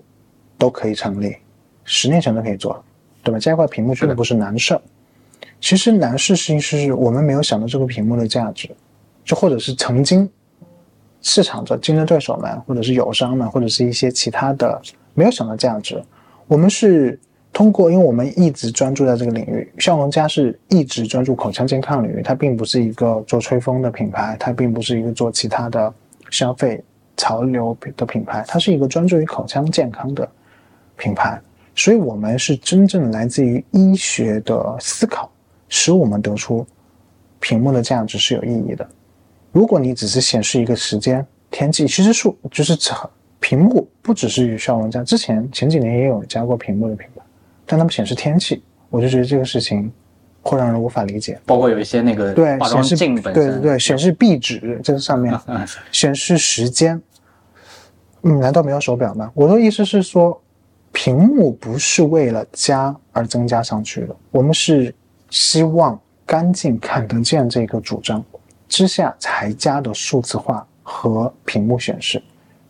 [0.59, 1.35] 都可以成立，
[1.83, 2.83] 十年前都可以做，
[3.23, 3.39] 对吧？
[3.39, 4.81] 加一块屏幕绝对不是难事儿。
[5.61, 8.69] 其实难事是是我们没有想到这个屏幕的价值，
[9.23, 10.27] 就或者是曾经
[11.21, 14.81] 市场的竞争对手们，或者是友商们，或者是一些其他的
[15.13, 16.03] 没有想到价值。
[16.47, 17.17] 我们是
[17.53, 25.93] 通过，因为我们一直专注在这个领域，笑容家是一直专注口腔健康领域，它并不是一个做吹风的品牌，它并不是一个做其他的
[26.31, 26.83] 消费
[27.15, 30.27] 潮流的品牌，它是一个专注于口腔健康的
[30.97, 31.39] 品牌。
[31.75, 35.31] 所以，我们是真正来自于医学的思考，
[35.71, 36.67] 使我们得出
[37.39, 38.87] 屏幕的价值是有意义的。
[39.51, 42.77] 如果你只是显示一个时间、天气，其实数就是
[43.39, 47.23] 屏幕不只是与笑容家，之前前几年也有加过屏幕的品牌，
[47.65, 49.91] 但他们显示天气，我就觉得这个事情
[50.41, 51.39] 会让人无法理解。
[51.45, 57.01] 包括有一些那个对，显示镜本身，对对对，显示壁纸这个上面 嗯显示时间，
[58.23, 59.31] 嗯，难道没有手表吗？
[59.33, 60.39] 我的意思是说，
[60.91, 64.93] 屏幕不是为了加而增加上去的，我们是
[65.31, 68.23] 希望干净看得见这个主张
[68.69, 72.21] 之下才加的数字化和屏幕显示，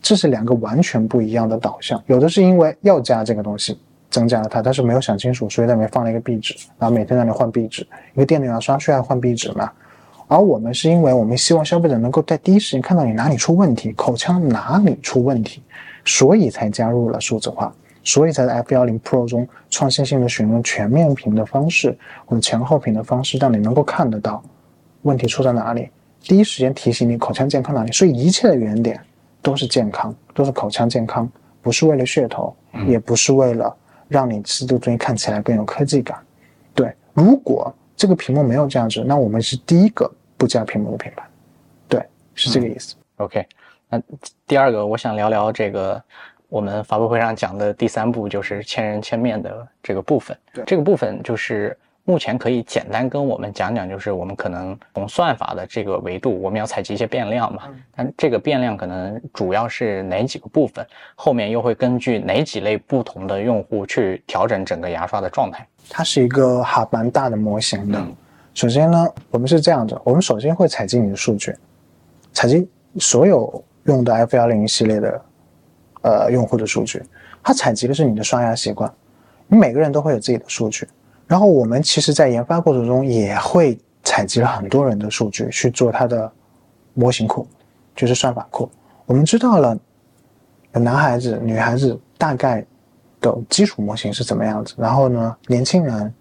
[0.01, 2.01] 这是两个完全不一样的导向。
[2.07, 3.77] 有的是因为要加这个东西。
[4.11, 7.87] 增加了它，但是没有想清楚，所以在里面放了一个壁纸，然后每天在那换壁纸。
[8.13, 9.71] 一个电动牙刷需要换壁纸嘛？
[10.27, 15.63] 而我们是因为我们希望消费者能够在第一时间看到你哪里出问题，口腔哪里出问题，
[16.03, 24.43] 所以才加入了数字化，所以才在 F 幺零 Pro 中创新性的选用全面屏的方式或者前后屏的方式，让你能够看得到
[25.01, 25.89] 问题出在哪里，
[26.21, 27.91] 第一时间提醒你口腔健康哪里。
[27.91, 28.99] 所以一切的原点
[29.41, 31.29] 都是健康，都是口腔健康，
[31.61, 32.55] 不是为了噱头，
[32.87, 33.75] 也不是为了。
[34.07, 36.19] 让你吃的东西看起来更有科技感，
[36.75, 36.93] 对。
[37.13, 41.23] 如果这个屏幕没有价值，那我们是第一个不加屏幕的品牌，
[41.87, 42.05] 对，
[42.35, 42.95] 是这个意思。
[43.15, 43.47] OK，
[43.87, 44.01] 那
[44.45, 46.03] 第二个我想聊聊这个
[46.51, 50.37] 我们发布会上讲的第三步，就是千人千面的这个部分。
[50.53, 51.75] 对，这个部分就是。
[52.03, 57.69] 目前可以简单跟我们讲讲，就是我们可能从算法的这个维度，我们要采集一些变量嘛。
[57.95, 60.83] 但这个变量可能主要是哪几个部分？
[61.13, 65.65] 后面又会根据哪几类不同的用户去调整整个牙刷的状态？
[65.91, 68.03] 它是一个还蛮大的模型的。
[68.55, 71.55] 首先呢，我们是这样的，我们首先会采集你的数据，
[72.33, 72.67] 采集
[72.97, 75.21] 所有用的 F 幺零系列的
[76.01, 77.01] 呃用户的数据。
[77.43, 78.91] 它采集的是你的刷牙习惯，
[79.47, 80.87] 你每个人都会有自己的数据。
[81.27, 86.31] 然后我们其实，在研发过程中也会采集了很多人的数据去做它的
[86.93, 87.47] 模型库，
[87.95, 88.69] 就是算法库。
[89.05, 89.77] 我们知道了
[90.73, 92.65] 男孩子、女孩子大概
[93.19, 96.13] 的基础模型是怎么样子，然后呢，年轻人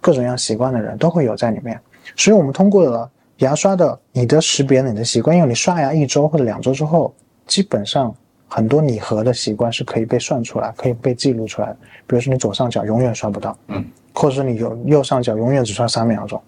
[0.00, 1.80] 各种样习惯的人都会有在里面。
[2.16, 7.14] 所以我们通过了牙刷的你的识别、你的习惯，因为你刷牙一周或者两周之后，
[7.46, 8.14] 基本上
[8.54, 11.76] 很多拟合的习惯是可以被算出来、可以被记录出来的。
[12.06, 13.84] 比如说，你左上角永远刷不到，嗯。
[14.12, 16.40] 或者说你有右上角永远只刷三秒钟，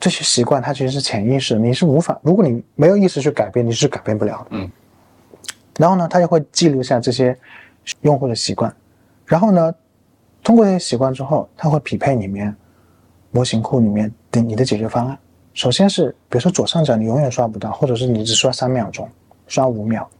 [0.00, 4.46] 这些习惯它其实是潜意识，你是无法，如果你没有意识去改变，你是改变不了的。
[4.50, 4.68] 嗯。
[5.76, 7.38] 然后呢，它就会记录下这些
[8.00, 8.74] 用户的习惯，
[9.24, 9.72] 然后呢，
[10.42, 12.52] 通过这些习惯之后，它会匹配里面
[13.30, 15.16] 模型库里面的你的解决方案。
[15.54, 19.08] 首先是比如说左上角你永远刷不到，或者是你只刷三秒钟，
[19.46, 20.10] 刷五秒，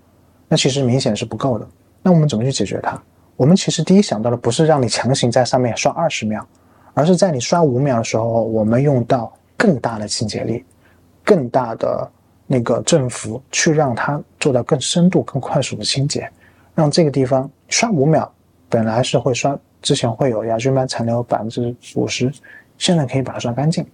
[0.49, 1.69] 那其实明显是不够的。
[2.03, 3.01] 那我们怎么去解决它？
[3.37, 6.47] 我们其实第一想到的不是让你强行在上面刷二十秒。
[6.95, 10.65] 而是在你刷五秒的时候，我们用到更大的清洁力、
[11.23, 12.11] 更大的
[12.45, 16.29] 那个振幅，去让它做到更深度、更快速的清洁，
[16.75, 18.29] 让这个地方刷五秒
[18.69, 22.33] 本来是会刷，之前会有牙菌斑残留百分之五十，
[22.79, 23.87] 现在可以把它刷干净。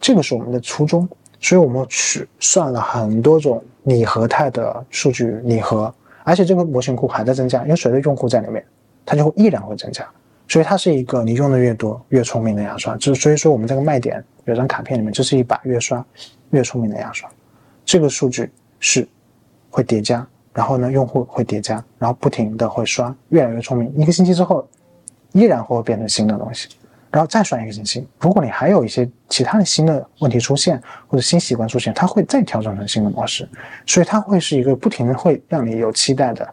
[0.00, 1.08] 这个是我们的初衷，
[1.40, 5.92] 所以我们去算了很多种拟合态的数据拟合，
[6.24, 8.64] 而且这个模型库还在增加，因为随着用户在里面，
[9.04, 10.06] 它就会依然会增加。
[10.48, 16.04] 所以它是一个你用的越多越聪明的牙刷，就是所以说我们这个卖点有张卡片里面，这是一把越刷
[16.50, 17.28] 越聪明的牙刷，
[17.84, 18.48] 这个数据
[18.78, 19.08] 是
[19.70, 24.64] 会叠加，然后呢用户会叠加，然后不停的会刷越来越聪明，一个星期之后
[25.32, 26.68] 依然会变成新的东西，
[27.10, 33.48] 然后再算一个星期，如果你还有一些其他的新的问题出现或者新习惯出现，它会再调整成新的模式，
[33.86, 36.48] 所以它会是一个不停的会让你有期待的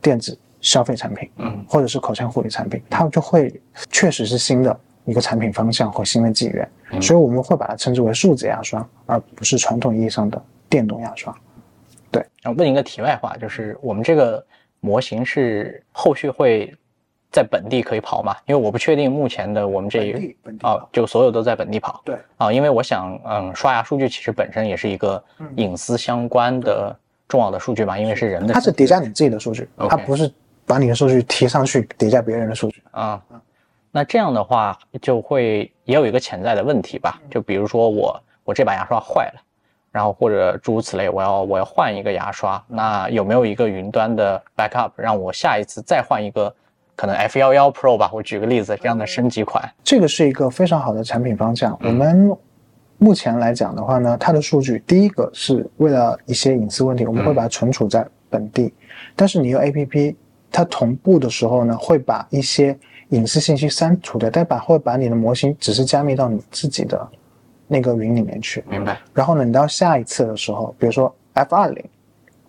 [0.00, 0.38] 电子。
[0.60, 3.48] 消费产品，嗯，或者是口腔护理产品，它就会
[3.92, 6.68] 确实是新的一个产品方向和新的纪元，
[7.00, 11.32] 所以我们会把它称之为数字牙刷，而不是传统意义上的电动牙刷。
[12.10, 14.44] 对，然后问一个题外话，就是我们这个
[14.80, 16.74] 模型是后续会
[17.30, 18.36] 在本地可以跑嘛？
[18.46, 22.00] 因为我不确定目前的我们这一啊，就所有都在本地跑。
[22.04, 25.22] 对啊，因为我想，嗯，刷牙数据其实本身也是一个
[25.56, 26.96] 隐私相关的
[27.26, 30.30] 重要的数据嘛，因为是人的，它是叠加你自己的数据，它不是。
[30.68, 33.18] 把你的数据提上去，叠加别人的数据啊，
[33.90, 37.18] 那这样的话就会也有一个潜在的问题吧？
[37.30, 39.40] 就比如说我我这把牙刷坏了，
[39.90, 46.54] 然后或者诸如此类，我要我要换一个牙刷，那有没有一个云端的 backup，让我下一次再换一个
[46.98, 48.10] 可能 F 幺幺 Pro 吧？
[48.12, 51.78] 我举个例子，这样的升级款，这个是一个非常好的产品方向。
[51.80, 52.36] 我们
[52.98, 58.74] 目前来讲的话呢，它的数据第一个是为了一些隐私问题，我们会把它存储在本地，
[59.14, 60.16] 但是你用 APP。
[60.50, 62.76] 它同步的时候呢，会把一些
[63.10, 67.06] 隐私信息删除掉，但把会把你的模型只是加密到你自己的
[67.66, 68.64] 那个云里面去。
[68.66, 68.98] 明白。
[69.12, 71.84] 然后呢，你到下一次的时候，比如说 F 二零、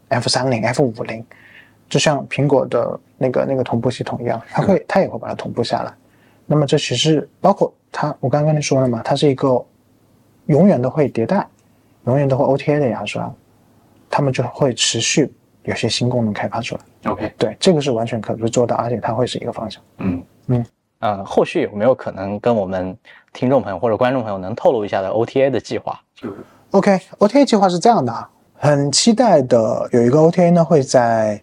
[0.08, 1.24] F 三零、F 五零，
[1.90, 5.94] 就像苹果的那个那个同步系统一样，它会它也会把它同步下来。
[6.48, 9.64] 那么这其实包括它，我刚刚跟你说了嘛，它是一个
[10.48, 11.48] 永远都会迭代、
[12.06, 13.32] 永远都会 OTA 的牙刷，
[14.10, 15.32] 他们就会持续。
[15.64, 17.12] 有些新功能开发出来。
[17.12, 19.84] OK，对，这个是完全可以做到，而且它会是一个方向。
[19.98, 20.66] 嗯嗯，
[21.00, 22.98] 呃，后续有没有可能跟我们
[23.34, 26.00] 听众朋友或者观众朋友能透露一下的 OTA 的计划
[26.72, 31.40] ？OK，OTA 计划是这样的啊，很期待的有一个 OTA 呢会在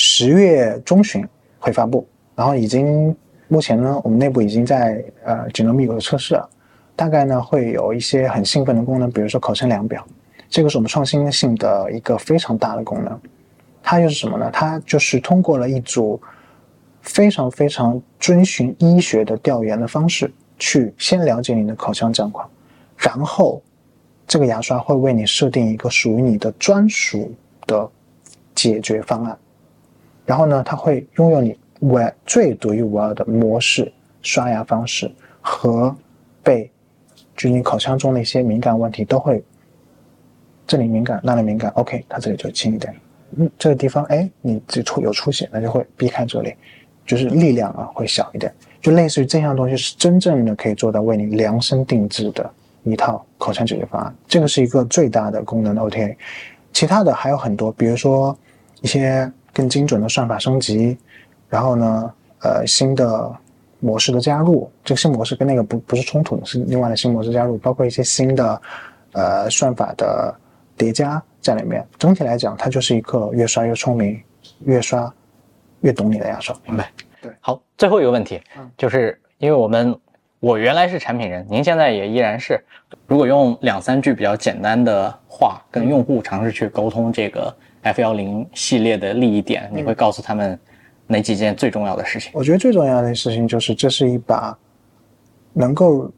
[0.00, 1.26] 十月中旬
[1.58, 2.06] 会发布，
[2.36, 3.14] 然后已经
[3.48, 6.48] 目前呢我们内部已经在呃紧锣密鼓的测试了，
[6.94, 10.06] 大概呢会有一些很兴奋的功能，比如说口腔量表，
[10.48, 13.20] 这个是我们创新性的一个非常大的功能，
[13.82, 14.48] 它又是什么呢？
[14.52, 16.20] 它就是通过了一组
[17.02, 22.48] 非常非常遵循医学的调研的方式，去先了解你的口腔状况，
[22.96, 23.60] 然后
[24.28, 27.34] 这个牙刷会为你设定一个属于你的专属
[27.66, 27.90] 的
[28.54, 29.36] 解决方案，
[30.28, 33.90] 然后呢，它会拥有你我最独一无二的模式、
[34.20, 35.10] 刷牙方式
[35.40, 35.96] 和
[36.42, 36.70] 被
[37.34, 39.42] 就你口腔中的一些敏感问题都会，
[40.66, 42.94] 这里敏感，那里敏感，OK，它这里就轻一点，
[43.38, 46.54] 嗯，这个地方哎，你这出有出血，那就会避开这里，
[47.06, 48.52] 就是力量啊会小一点，
[48.82, 52.50] 就类似于这项东西是真正的可以做到为你量身定制的
[52.82, 56.14] 一套口腔解决方案，这个是一个最大的功能的 OTA。
[56.70, 58.36] 其他的还有很多，比如说
[58.82, 60.96] 一些更精准的算法升级，
[61.48, 63.34] 然后呢，呃，新的
[63.80, 68.62] 模式的加入，这个新模式跟那个不不是冲突的，是另外的新模式加入，包括一些新的
[69.12, 70.34] 呃算法的
[70.76, 71.86] 叠加在里面。
[71.98, 74.20] 整体来讲，它就是一个越刷越聪明，
[74.64, 75.12] 越刷
[75.80, 76.56] 越懂你的牙刷。
[76.66, 76.90] 明白。
[77.20, 79.94] 对，好，最后一个问题，嗯就是因为我们
[80.40, 82.60] 我原来是产品人，您现在也依然是，
[83.06, 87.52] 如果用两三句比较简单的话跟用户尝试去沟通这个
[87.88, 90.58] F 幺零系列的利益点，你会告诉他们
[91.06, 92.30] 哪几件最重要的事情？
[92.34, 94.56] 我觉得最重要的事情就是，这是一把
[95.52, 96.10] 能够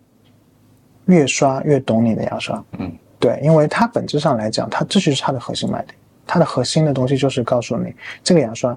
[1.06, 2.62] 越刷越懂你的牙刷。
[2.78, 5.94] 嗯，对，因为它本质上来讲，它这就是它的核心卖点。
[6.26, 8.76] 它的核心的东西就是告诉你，这个牙刷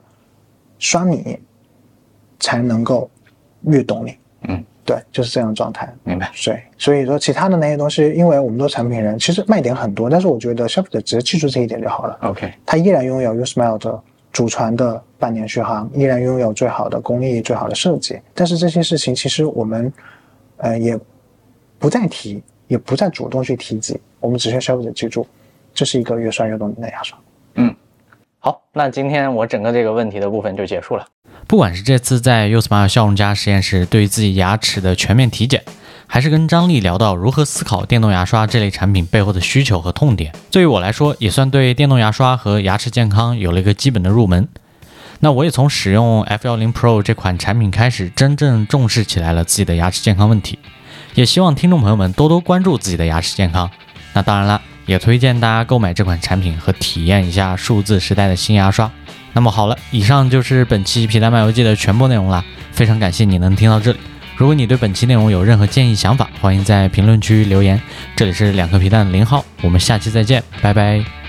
[0.79, 1.37] 刷你
[2.39, 3.09] 才能够
[3.61, 4.17] 越懂你。
[4.83, 5.91] 嗯，对，就是这样的状态。
[6.03, 6.31] 明白。
[6.45, 12.17] 对，所以说其他的那些东西，因为我们做产品人，其实卖点很多，但是我觉得消费者只是记住这一点就好了。
[12.21, 14.01] OK，他依然拥有 USmile 的
[14.31, 18.19] 祖传的半年续航，依然拥有最好的工艺、最好的设计。
[18.33, 19.91] 但是这些事情其实我们
[20.57, 20.99] 呃也
[21.79, 25.25] 不再提，也不再主动去提及，我们只需要消费者记住，
[25.73, 27.17] 这是一个越刷越懂你的牙刷。
[28.45, 31.05] 好，那今天我整个这个问题的部分就结束了。
[31.47, 35.63] 不管是这次在 USmile 笑容家实验室对于自己牙齿的全面体检，
[36.07, 44.49] 还是跟张丽聊到如何思考电动牙刷这类产品背后的需求和痛点，对于我来说也算对电动牙刷和牙齿健康有了一个基本的入门。
[45.21, 50.59] 那我也从使用 F10 Pro 这款产品开始，真正重视起来了自己的牙齿健康问题。
[51.15, 53.71] 也希望听众朋友们多多关注自己的牙齿健康。
[54.11, 58.91] 那当然了，也推荐大家购买这款产品和体验一下数字时代的新牙刷。
[59.33, 62.43] 那么好了，以上就是本期皮蛋漫游记的全部内容了。
[62.71, 63.97] 非常感谢你能听到这里。
[64.35, 67.79] 如果你对本期内容有任何建议想法，欢迎在评论区留言。
[68.15, 71.22] 这里是两颗皮蛋的零号，我们下期再见，拜拜。